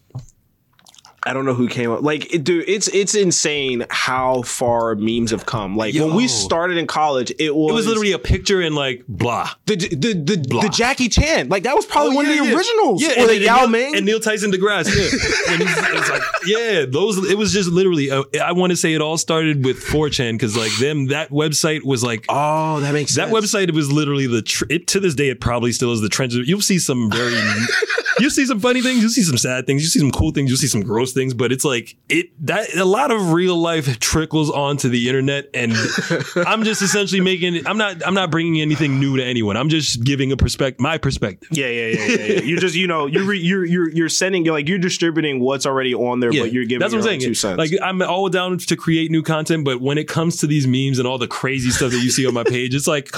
[1.25, 2.03] I don't know who came up.
[2.03, 5.77] Like, it, dude, it's it's insane how far memes have come.
[5.77, 9.05] Like when we started in college, it was It was literally a picture and like
[9.09, 9.51] blah.
[9.67, 11.49] the the the, the Jackie Chan.
[11.49, 12.57] Like that was probably one of the Oh, yeah, yeah.
[12.57, 13.03] originals.
[13.03, 13.97] Yeah, or and, the and Yao Neil, Ming.
[13.97, 14.87] and Neil Tyson DeGrasse.
[14.87, 15.03] Yeah,
[15.53, 17.31] and it's, it's like yeah, those.
[17.31, 18.11] It was just literally.
[18.11, 21.85] Uh, I want to say it all started with 4chan because like them that website
[21.85, 23.31] was like oh, that makes sense.
[23.31, 23.55] That sense.
[23.55, 25.29] website was literally the tr- it, to this day.
[25.29, 26.33] It probably still is the trend.
[26.33, 27.35] You'll see some very,
[28.19, 29.01] you'll see some funny things.
[29.03, 29.83] You'll see some sad things.
[29.83, 30.49] You'll see some cool things.
[30.51, 31.35] You'll see some gross things.
[31.35, 35.73] But it's like it that a lot of real life trickles onto the internet, and
[36.37, 37.67] I'm just essentially making.
[37.67, 38.07] I'm not.
[38.07, 39.57] I'm not bringing anything new to anyone.
[39.57, 41.49] I'm just giving a perspective, my perspective.
[41.53, 42.17] Yeah, yeah, yeah, yeah.
[42.17, 42.41] yeah.
[42.41, 45.67] you just, you know, you're re, you're you're you're sending, you're like you're distributing what's
[45.67, 47.21] already on there, but you're giving that's what I'm saying.
[47.21, 47.59] two cents.
[47.59, 50.99] Like I'm all down to create new content, but when it comes to these memes
[50.99, 53.11] and all the crazy stuff that you see on my page, it's like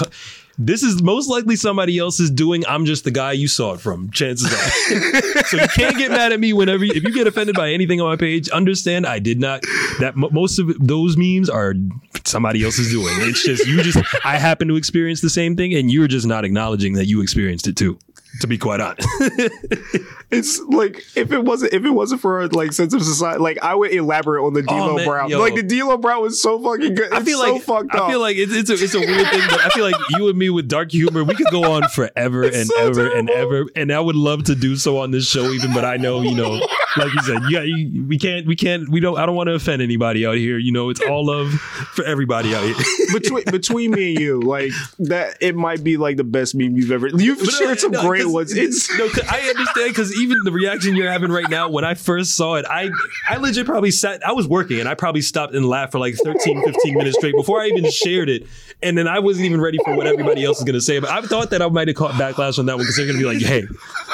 [0.57, 2.63] this is most likely somebody else is doing.
[2.67, 4.09] I'm just the guy you saw it from.
[4.11, 5.43] Chances are.
[5.45, 7.99] so you can't get mad at me whenever you, if you get offended by anything
[7.99, 8.49] on my page.
[8.49, 9.61] Understand, I did not.
[9.99, 11.73] That m- most of those memes are
[12.23, 13.13] somebody else is doing.
[13.29, 13.97] It's just you just.
[14.25, 17.67] I happen to experience the same thing, and you're just not acknowledging that you experienced
[17.67, 17.99] it too.
[18.41, 19.07] To be quite honest.
[20.31, 23.61] it's like if it wasn't if it wasn't for a like sense of society, like
[23.63, 25.29] I would elaborate on the oh, D'Lo Oh, Brown.
[25.29, 25.39] yo.
[25.39, 27.13] Like the D'Lo Brown was so fucking good.
[27.13, 29.41] I feel so like fucked I feel like it's it's a, it's a weird thing,
[29.49, 32.43] but I feel like you and me with dark humor, we could go on forever
[32.43, 35.45] and so ever and ever, and I would love to do so on this show,
[35.51, 35.73] even.
[35.73, 36.51] But I know, you know,
[36.97, 39.17] like you said, yeah, you, we can't, we can't, we don't.
[39.17, 40.57] I don't want to offend anybody out here.
[40.57, 41.51] You know, it's all love
[41.93, 42.75] for everybody out here.
[43.13, 46.91] between between me and you, like that, it might be like the best meme you've
[46.91, 47.07] ever.
[47.07, 48.53] You've But shared some no, great 'cause- ones.
[48.53, 52.35] It's no, I understand because even the reaction you're having right now, when I first
[52.35, 52.89] saw it, I
[53.29, 56.15] I legit probably sat, I was working and I probably stopped and laughed for like
[56.15, 58.45] 13, 15 minutes straight before I even shared it.
[58.83, 60.99] And then I wasn't even ready for what everybody else is going to say.
[60.99, 63.17] But I thought that I might have caught backlash on that one because they're going
[63.17, 63.63] to be like, hey,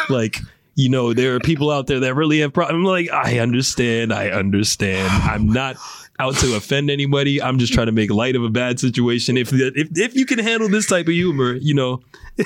[0.10, 0.38] like,
[0.76, 2.78] you know, there are people out there that really have problems.
[2.80, 4.14] I'm like, I understand.
[4.14, 5.10] I understand.
[5.24, 5.76] I'm not
[6.22, 7.42] out to offend anybody.
[7.42, 9.38] I'm just trying to make light of a bad situation.
[9.38, 12.02] If if if you can handle this type of humor, you know,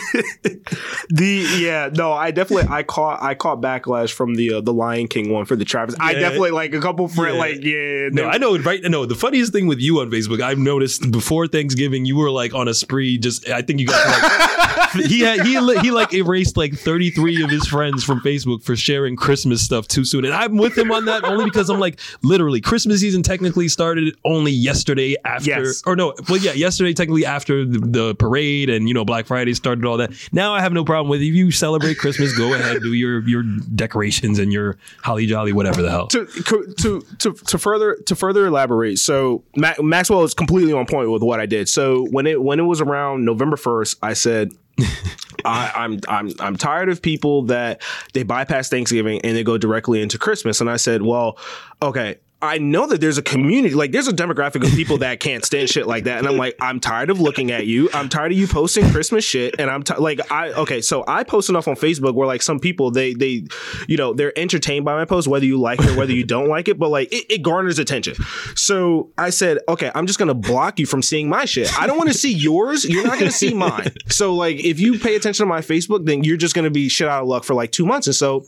[1.09, 5.07] the yeah no I definitely I caught I caught backlash from the uh, the Lion
[5.07, 5.95] King one for the Travis.
[5.99, 7.39] I definitely like a couple friends Yeah.
[7.39, 8.81] like yeah No, I know, right?
[8.83, 12.53] No, the funniest thing with you on Facebook, I've noticed before Thanksgiving, you were like
[12.53, 13.17] on a spree.
[13.17, 17.49] Just, I think you got like, he had, he, he like erased like 33 of
[17.49, 20.25] his friends from Facebook for sharing Christmas stuff too soon.
[20.25, 23.69] And I'm with him on that only because I'm like, literally, Christmas season technically technically
[23.69, 25.83] started only yesterday after, Yes.
[25.85, 29.53] or no, well, yeah, yesterday technically after the, the parade and you know Black Friday
[29.53, 30.11] started all that.
[30.31, 31.27] Now I have no problem with it.
[31.27, 33.43] if you celebrate Christmas, go ahead, do your your
[33.75, 36.07] decorations and your holly jolly, whatever the hell.
[36.07, 41.09] to to to to further to further elaborate, so Ma- Maxwell is completely on point
[41.11, 41.67] with what I did.
[41.69, 44.51] So when it when it was around November first, I said.
[45.45, 47.81] I, I'm I'm I'm tired of people that
[48.13, 50.59] they bypass Thanksgiving and they go directly into Christmas.
[50.59, 51.37] And I said, well,
[51.83, 52.15] okay,
[52.45, 55.69] I know that there's a community, like there's a demographic of people that can't stand
[55.69, 56.19] shit like that.
[56.19, 57.89] And I'm like, I'm tired of looking at you.
[57.93, 59.55] I'm tired of you posting Christmas shit.
[59.59, 62.59] And I'm ti like, I okay, so I post enough on Facebook where like some
[62.59, 63.45] people they they,
[63.87, 66.47] you know, they're entertained by my post, whether you like it or whether you don't
[66.47, 68.15] like it, but like it, it garners attention.
[68.55, 71.77] So I said, okay, I'm just gonna block you from seeing my shit.
[71.79, 72.85] I don't want to see yours.
[72.85, 73.91] You're not gonna see mine.
[74.07, 77.07] So like, if you pay attention to my Facebook, then you're just gonna be shit
[77.07, 78.07] out of luck for like two months.
[78.07, 78.45] And so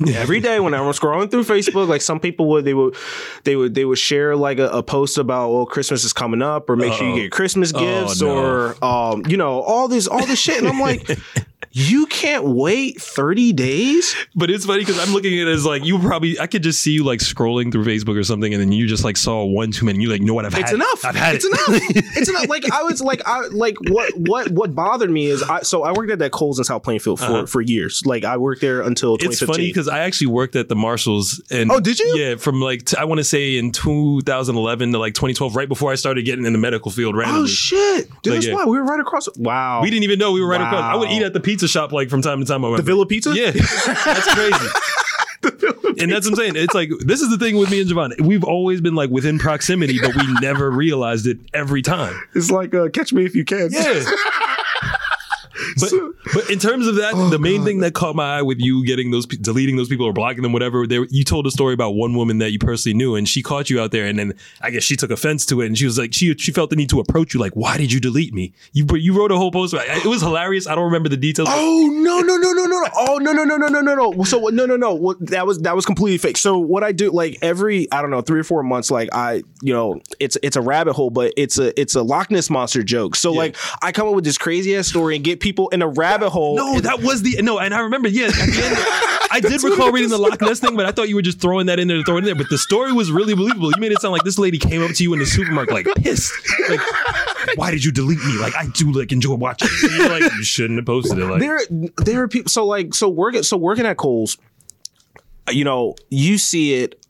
[0.14, 2.96] every day when I was scrolling through Facebook, like some people would they would
[3.44, 6.68] they would they would share like a, a post about well Christmas is coming up
[6.68, 8.36] or make sure you get Christmas gifts no.
[8.36, 11.08] or um you know all this all this shit and I'm like
[11.76, 15.84] you can't wait 30 days But it's funny because I'm looking at it as like
[15.84, 18.70] you probably I could just see you like scrolling through Facebook or something, and then
[18.70, 20.00] you just like saw one too many.
[20.00, 20.44] You like, you know what?
[20.44, 21.48] I've it's had enough I've had it's it.
[21.48, 21.82] enough
[22.16, 25.62] it's enough like I was like I like what what what bothered me is I
[25.62, 28.60] so I worked at that Kohl's in South Plainfield for for years like I worked
[28.60, 29.28] there until Uh-huh.
[29.30, 32.14] It's funny because I actually worked at the Marshalls and Oh, did you?
[32.16, 35.90] Yeah, from like t- I want to say in 2011 to like 2012, right before
[35.90, 37.42] I started getting in the medical field randomly.
[37.42, 38.54] oh shit dude Like, that's yeah.
[38.54, 40.82] why we were right across wow we didn't even know we were right across.
[40.82, 42.62] I would eat at the pizza shop like from time to time.
[42.62, 44.68] the Villa Pizza Yeah, that's crazy.
[46.00, 46.56] and that's what I'm saying.
[46.56, 48.20] It's like this is the thing with me and Javon.
[48.20, 52.14] We've always been like within proximity, but we never realized it every time.
[52.34, 54.04] it's like uh, catch me if you can Yeah.
[55.80, 55.92] But,
[56.34, 58.84] but in terms of that, Oh, the main thing that caught my eye with you
[58.84, 61.90] getting those, deleting those people or blocking them, whatever, there, you told a story about
[61.94, 64.70] one woman that you personally knew, and she caught you out there, and then I
[64.70, 66.90] guess she took offense to it, and she was like, she she felt the need
[66.90, 68.52] to approach you, like, why did you delete me?
[68.72, 70.66] You you wrote a whole post, about- it was hilarious.
[70.66, 71.48] I don't remember the details.
[71.50, 72.88] Oh no no no no no no!
[72.96, 74.24] Oh no no no no no no no!
[74.24, 75.14] So no no no!
[75.20, 76.36] That was that was completely fake.
[76.36, 79.42] So what I do like every I don't know three or four months, like I
[79.62, 82.82] you know it's it's a rabbit hole, but it's a it's a Loch Ness monster
[82.82, 83.14] joke.
[83.16, 85.88] So like I come up with this crazy ass story and get people in a
[85.88, 86.56] rabbit hole.
[86.56, 88.08] No, that was the no, and I remember.
[88.08, 88.76] Yeah, at the end,
[89.30, 91.66] I did recall reading the Loch Ness thing, but I thought you were just throwing
[91.66, 92.34] that in there to throw it in there.
[92.34, 93.70] But the story was really believable.
[93.70, 95.86] You made it sound like this lady came up to you in the supermarket, like
[95.96, 96.32] pissed,
[96.68, 96.80] like,
[97.56, 99.68] "Why did you delete me?" Like I do like enjoy watching.
[99.82, 101.26] You're like, you shouldn't have posted it.
[101.26, 101.60] Like, there
[101.96, 104.38] there are people so like so working so working at Kohl's,
[105.50, 107.04] you know, you see it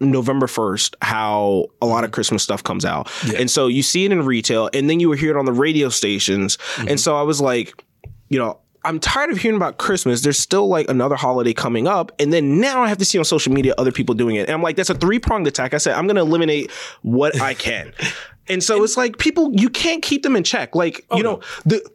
[0.00, 3.10] November 1st how a lot of Christmas stuff comes out.
[3.36, 5.52] And so you see it in retail and then you would hear it on the
[5.52, 6.58] radio stations.
[6.78, 6.96] And mm-hmm.
[6.96, 7.84] so I was like,
[8.28, 10.22] you know, I'm tired of hearing about Christmas.
[10.22, 12.12] There's still like another holiday coming up.
[12.18, 14.42] And then now I have to see on social media other people doing it.
[14.42, 15.74] And I'm like, that's a three pronged attack.
[15.74, 16.70] I said, I'm going to eliminate
[17.02, 17.92] what I can.
[18.48, 20.74] and so it's like people, you can't keep them in check.
[20.74, 21.86] Like, you know, the,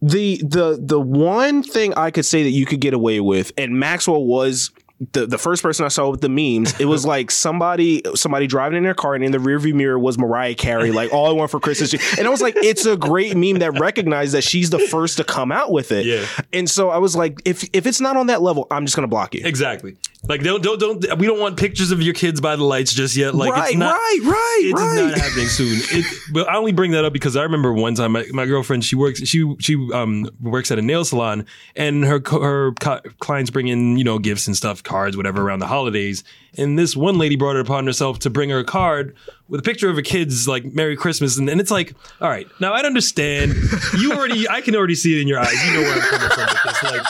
[0.00, 3.80] the the the one thing I could say that you could get away with, and
[3.80, 4.70] Maxwell was
[5.12, 6.78] the the first person I saw with the memes.
[6.80, 10.18] It was like somebody somebody driving in their car, and in the rearview mirror was
[10.18, 11.94] Mariah Carey, like all I want for Christmas.
[12.18, 15.24] And I was like, it's a great meme that recognized that she's the first to
[15.24, 16.04] come out with it.
[16.06, 16.26] Yeah.
[16.52, 19.08] And so I was like, if if it's not on that level, I'm just gonna
[19.08, 19.42] block you.
[19.44, 19.96] exactly.
[20.28, 21.18] Like don't don't don't.
[21.18, 23.36] We don't want pictures of your kids by the lights just yet.
[23.36, 23.92] Like right, it's not.
[23.94, 25.06] right, right, It's right.
[25.10, 25.78] not happening soon.
[25.96, 28.84] It, but I only bring that up because I remember one time my, my girlfriend
[28.84, 31.46] she works she she um works at a nail salon
[31.76, 32.72] and her her
[33.20, 36.24] clients bring in you know gifts and stuff cards whatever around the holidays.
[36.56, 39.14] And this one lady brought it upon herself to bring her a card
[39.48, 41.38] with a picture of her kids like Merry Christmas.
[41.38, 43.54] And, and it's like all right now I understand.
[43.98, 45.66] You already I can already see it in your eyes.
[45.66, 46.82] You know where I'm coming from with this.
[46.82, 47.06] Like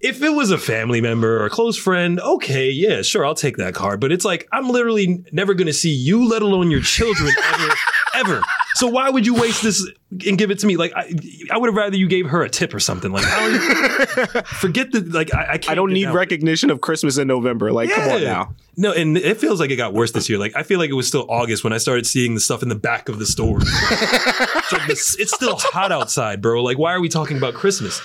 [0.00, 3.56] if it was a family member or a close friend, okay, yeah, sure, I'll take
[3.56, 4.00] that card.
[4.00, 7.74] But it's like I'm literally never going to see you, let alone your children, ever,
[8.14, 8.42] ever.
[8.74, 9.90] So why would you waste this
[10.26, 10.76] and give it to me?
[10.76, 11.10] Like I,
[11.50, 13.10] I would have rather you gave her a tip or something.
[13.10, 13.24] Like
[14.46, 15.34] forget the like.
[15.34, 17.72] I, I, can't I don't need recognition of Christmas in November.
[17.72, 18.54] Like, come on now.
[18.76, 20.38] No, and it feels like it got worse this year.
[20.38, 22.68] Like I feel like it was still August when I started seeing the stuff in
[22.68, 23.60] the back of the store.
[23.62, 26.62] it's, like this, it's still hot outside, bro.
[26.62, 28.02] Like why are we talking about Christmas?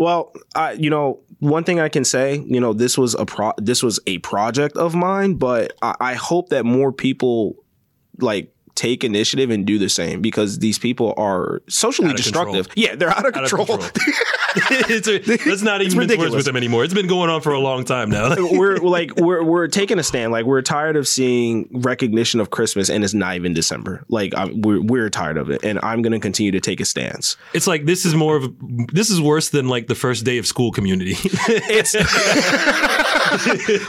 [0.00, 3.52] Well, I you know one thing I can say, you know, this was a pro
[3.58, 7.56] this was a project of mine, but I, I hope that more people
[8.18, 8.50] like
[8.80, 12.46] take initiative and do the same because these people are socially of control.
[12.54, 12.72] destructive.
[12.76, 13.66] Yeah, they're out of Out of control.
[13.66, 13.90] control.
[14.88, 16.82] it's a, let's not even mince words with them anymore.
[16.82, 18.34] It's been going on for a long time now.
[18.52, 20.32] we're like we're we're taking a stand.
[20.32, 24.02] Like we're tired of seeing recognition of Christmas and it's not even December.
[24.08, 26.84] Like I'm, we're we're tired of it, and I'm going to continue to take a
[26.86, 27.36] stance.
[27.52, 28.50] It's like this is more of
[28.92, 31.14] this is worse than like the first day of school community.
[31.72, 31.94] It's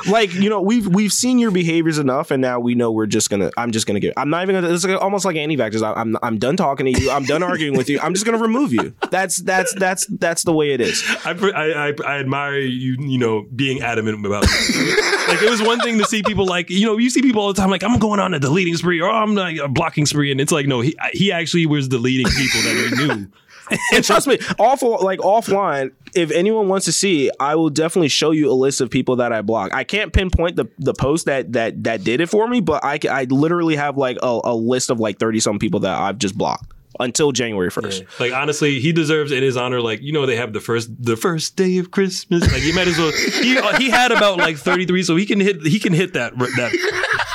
[0.08, 3.30] like you know we've we've seen your behaviors enough, and now we know we're just
[3.30, 3.52] gonna.
[3.58, 4.14] I'm just gonna give.
[4.18, 4.68] I'm not even gonna.
[4.86, 5.82] It's almost like anti-vaxxers.
[5.84, 7.12] I- I'm I'm done talking to you.
[7.12, 8.00] I'm done arguing with you.
[8.00, 8.94] I'm just gonna remove you.
[9.10, 11.04] That's that's that's that's the way it is.
[11.26, 15.28] I, I, I I admire you, you know, being adamant about it.
[15.28, 17.54] like it was one thing to see people like, you know, you see people all
[17.54, 20.32] the time like, I'm going on a deleting spree or I'm like a blocking spree,
[20.32, 23.28] and it's like, no, he he actually was deleting people that he knew.
[23.94, 28.32] And trust me, off like offline, if anyone wants to see, I will definitely show
[28.32, 29.74] you a list of people that I block.
[29.74, 33.00] I can't pinpoint the the post that that that did it for me, but I
[33.10, 36.38] I literally have like a, a list of like thirty some people that I've just
[36.38, 38.04] blocked until January first.
[38.20, 39.82] Like honestly, he deserves in his honor.
[39.82, 42.42] Like you know, they have the first the first day of Christmas.
[42.52, 43.12] Like he might as well.
[43.12, 46.38] He he had about like thirty three, so he can hit he can hit that
[46.38, 46.72] that.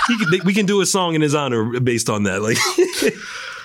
[0.07, 2.41] Can, we can do a song in his honor based on that.
[2.41, 2.59] Like,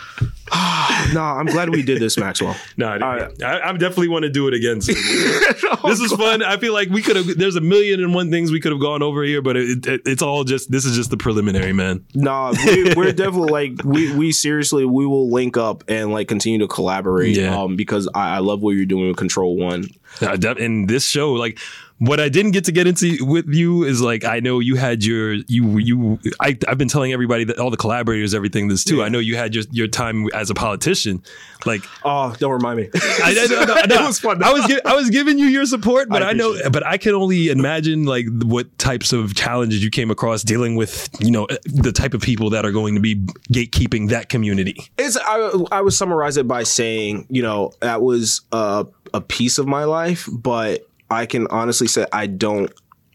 [1.14, 2.56] No, I'm glad we did this, Maxwell.
[2.78, 3.44] no, I, right.
[3.44, 4.80] I, I definitely want to do it again.
[4.80, 4.96] soon.
[5.84, 6.44] this is fun.
[6.44, 7.38] I feel like we could have.
[7.38, 10.02] There's a million and one things we could have gone over here, but it, it,
[10.06, 10.72] it's all just.
[10.72, 12.06] This is just the preliminary, man.
[12.14, 16.60] Nah, we, we're definitely like we we seriously we will link up and like continue
[16.60, 17.36] to collaborate.
[17.36, 17.60] Yeah.
[17.60, 19.90] Um, because I, I love what you're doing with Kontrol One.
[20.22, 21.60] And this show, like,
[22.02, 25.04] what I didn't get to get into with you is like I know you had
[25.04, 29.04] your you you I I've been telling everybody that all the collaborators everything this too.
[29.04, 31.22] I know you had your your time as a politician.
[31.64, 32.90] Like Oh, don't remind me.
[32.96, 34.04] I, I, no, no, no.
[34.04, 34.42] It was fun.
[34.42, 36.86] I was gi- I was giving you your support, but I I, know appreciate but
[36.88, 41.30] I can only imagine like what types of challenges you came across dealing with, you
[41.30, 43.18] know, the type of people that are going to be
[43.54, 44.90] gatekeeping that community.
[44.98, 49.60] It's I, I would summarize it by saying, you know, that was a, a piece
[49.60, 52.72] of my life, but I can honestly say I don't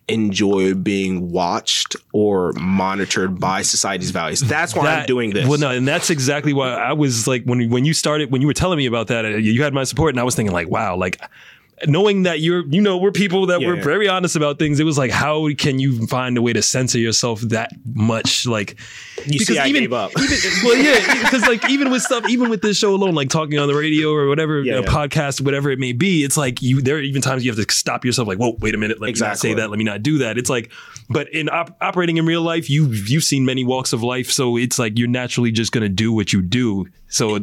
[0.09, 4.39] enjoy being watched or monitored by society's values.
[4.41, 5.49] That's why I'm doing this.
[5.49, 8.47] Well, no, and that's exactly why I was like when when you started when you
[8.47, 10.69] were telling me about that, uh, you had my support, and I was thinking like,
[10.69, 11.21] wow, like
[11.89, 13.83] knowing that you're you know we're people that Yeah, were yeah.
[13.83, 14.79] very honest about things.
[14.79, 18.47] It was like, how can you find a way to censor yourself that much?
[18.47, 18.77] Like,
[19.25, 20.11] You see, I gave up.
[20.19, 23.59] Even, well, yeah, because like even with stuff, even with this show alone, like talking
[23.59, 24.87] on the radio or whatever, Yeah, a yeah.
[24.89, 26.83] podcast, whatever it may be, it's like you.
[26.83, 29.13] There are even times you have to stop yourself, like, whoa, wait a minute, let
[29.15, 30.39] me not say that, let me not do that.
[30.39, 30.71] It's like,
[31.09, 34.57] but in op- operating in real life, you you've seen many walks of life, so
[34.57, 36.87] it's like you're naturally just gonna do what you do.
[37.09, 37.37] So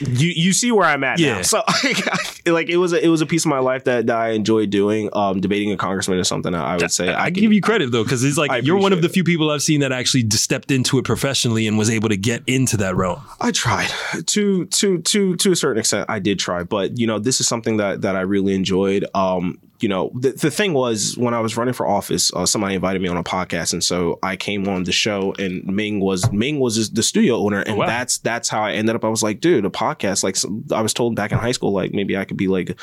[0.00, 1.36] you you see where I'm at Yeah.
[1.36, 1.42] now.
[1.42, 1.62] So
[2.46, 4.70] like it was a, it was a piece of my life that, that I enjoyed
[4.70, 5.10] doing.
[5.12, 8.02] Um, debating a congressman is something I would say I, I, give you credit though,
[8.02, 10.70] because it's like I you're one of the few people I've seen that actually stepped
[10.70, 13.20] into it professionally and was able to get into that realm.
[13.40, 13.90] I tried
[14.26, 16.08] to to to to a certain extent.
[16.08, 19.04] I did try, but you know, this is something that that I really enjoyed.
[19.14, 22.74] Um, you know, the, the thing was when I was running for office, uh, somebody
[22.74, 26.30] invited me on a podcast, and so I came on the show, and Ming was
[26.32, 27.86] Ming was the studio owner, and wow.
[27.86, 29.04] that's that's how I ended up.
[29.04, 30.24] I was like, dude, a podcast.
[30.24, 30.36] Like
[30.72, 32.80] I was told back in high school, like maybe I could be like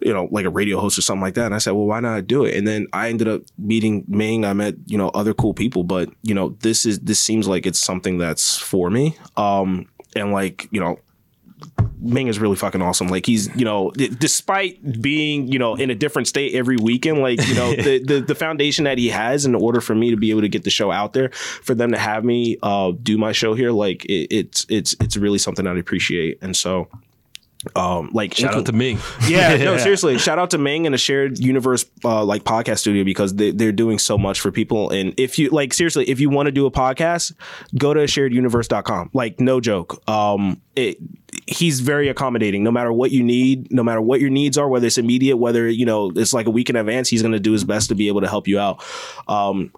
[0.00, 1.46] you know, like a radio host or something like that.
[1.46, 2.56] And I said, well, why not do it?
[2.56, 4.44] And then I ended up meeting Ming.
[4.44, 7.66] I met, you know, other cool people, but you know, this is, this seems like
[7.66, 9.16] it's something that's for me.
[9.36, 10.98] Um, and like, you know,
[12.00, 13.08] Ming is really fucking awesome.
[13.08, 17.18] Like he's, you know, d- despite being, you know, in a different state every weekend,
[17.18, 20.16] like, you know, the, the the foundation that he has in order for me to
[20.16, 23.18] be able to get the show out there, for them to have me uh do
[23.18, 26.38] my show here, like it, it's it's it's really something I'd appreciate.
[26.40, 26.88] And so
[27.76, 28.98] um like Shout out to Ming.
[29.26, 30.18] yeah, no, seriously.
[30.18, 33.72] Shout out to Ming and a shared universe uh, like podcast studio because they, they're
[33.72, 34.90] doing so much for people.
[34.90, 37.34] And if you like, seriously, if you want to do a podcast,
[37.76, 39.10] go to shareduniverse.com.
[39.12, 40.02] Like, no joke.
[40.08, 40.98] Um, it,
[41.46, 42.62] he's very accommodating.
[42.62, 45.68] No matter what you need, no matter what your needs are, whether it's immediate, whether
[45.68, 47.94] you know it's like a week in advance, he's going to do his best to
[47.94, 48.84] be able to help you out.
[49.26, 49.72] Um,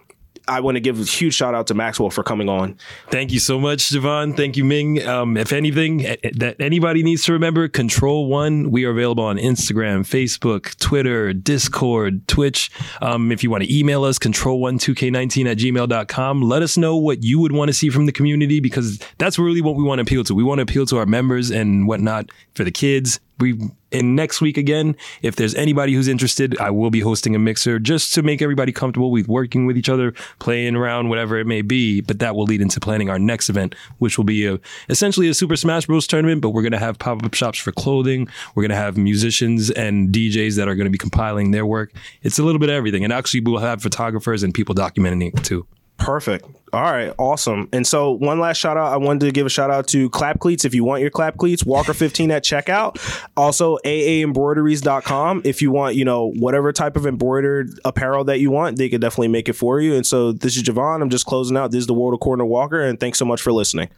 [0.47, 2.77] I want to give a huge shout out to Maxwell for coming on.
[3.09, 4.35] Thank you so much, Javon.
[4.35, 5.05] Thank you, Ming.
[5.05, 5.99] Um, if anything
[6.35, 8.71] that anybody needs to remember, Kontrol One.
[8.71, 12.71] We are available on Instagram, Facebook, Twitter, Discord, Twitch.
[13.01, 16.41] Um, if you want to email us, control12k19 at gmail.com.
[16.41, 19.61] Let us know what you would want to see from the community because that's really
[19.61, 20.35] what we want to appeal to.
[20.35, 23.19] We want to appeal to our members and whatnot for the kids.
[23.41, 23.59] We
[23.91, 27.79] and next week again, if there's anybody who's interested, I will be hosting a mixer
[27.79, 31.61] just to make everybody comfortable with working with each other, playing around, whatever it may
[31.61, 31.99] be.
[31.99, 35.33] But that will lead into planning our next event, which will be a, essentially a
[35.33, 36.07] Super Smash Bros.
[36.07, 36.41] tournament.
[36.41, 38.27] But we're gonna have pop up shops for clothing.
[38.55, 41.91] We're gonna have musicians and DJs that are gonna be compiling their work.
[42.21, 45.43] It's a little bit of everything, and actually we'll have photographers and people documenting it
[45.43, 45.65] too.
[45.97, 46.45] Perfect.
[46.73, 47.69] All right, awesome.
[47.73, 50.39] And so one last shout out, I wanted to give a shout out to Clap
[50.39, 50.65] Cleats.
[50.65, 52.97] If you want your Clap Cleats, Walker15 at checkout.
[53.37, 55.41] Also aaembroideries.com.
[55.45, 59.01] If you want, you know, whatever type of embroidered apparel that you want, they could
[59.01, 59.95] definitely make it for you.
[59.95, 61.01] And so this is Javon.
[61.01, 61.71] I'm just closing out.
[61.71, 63.89] This is the World of Corner Walker, and thanks so much for listening.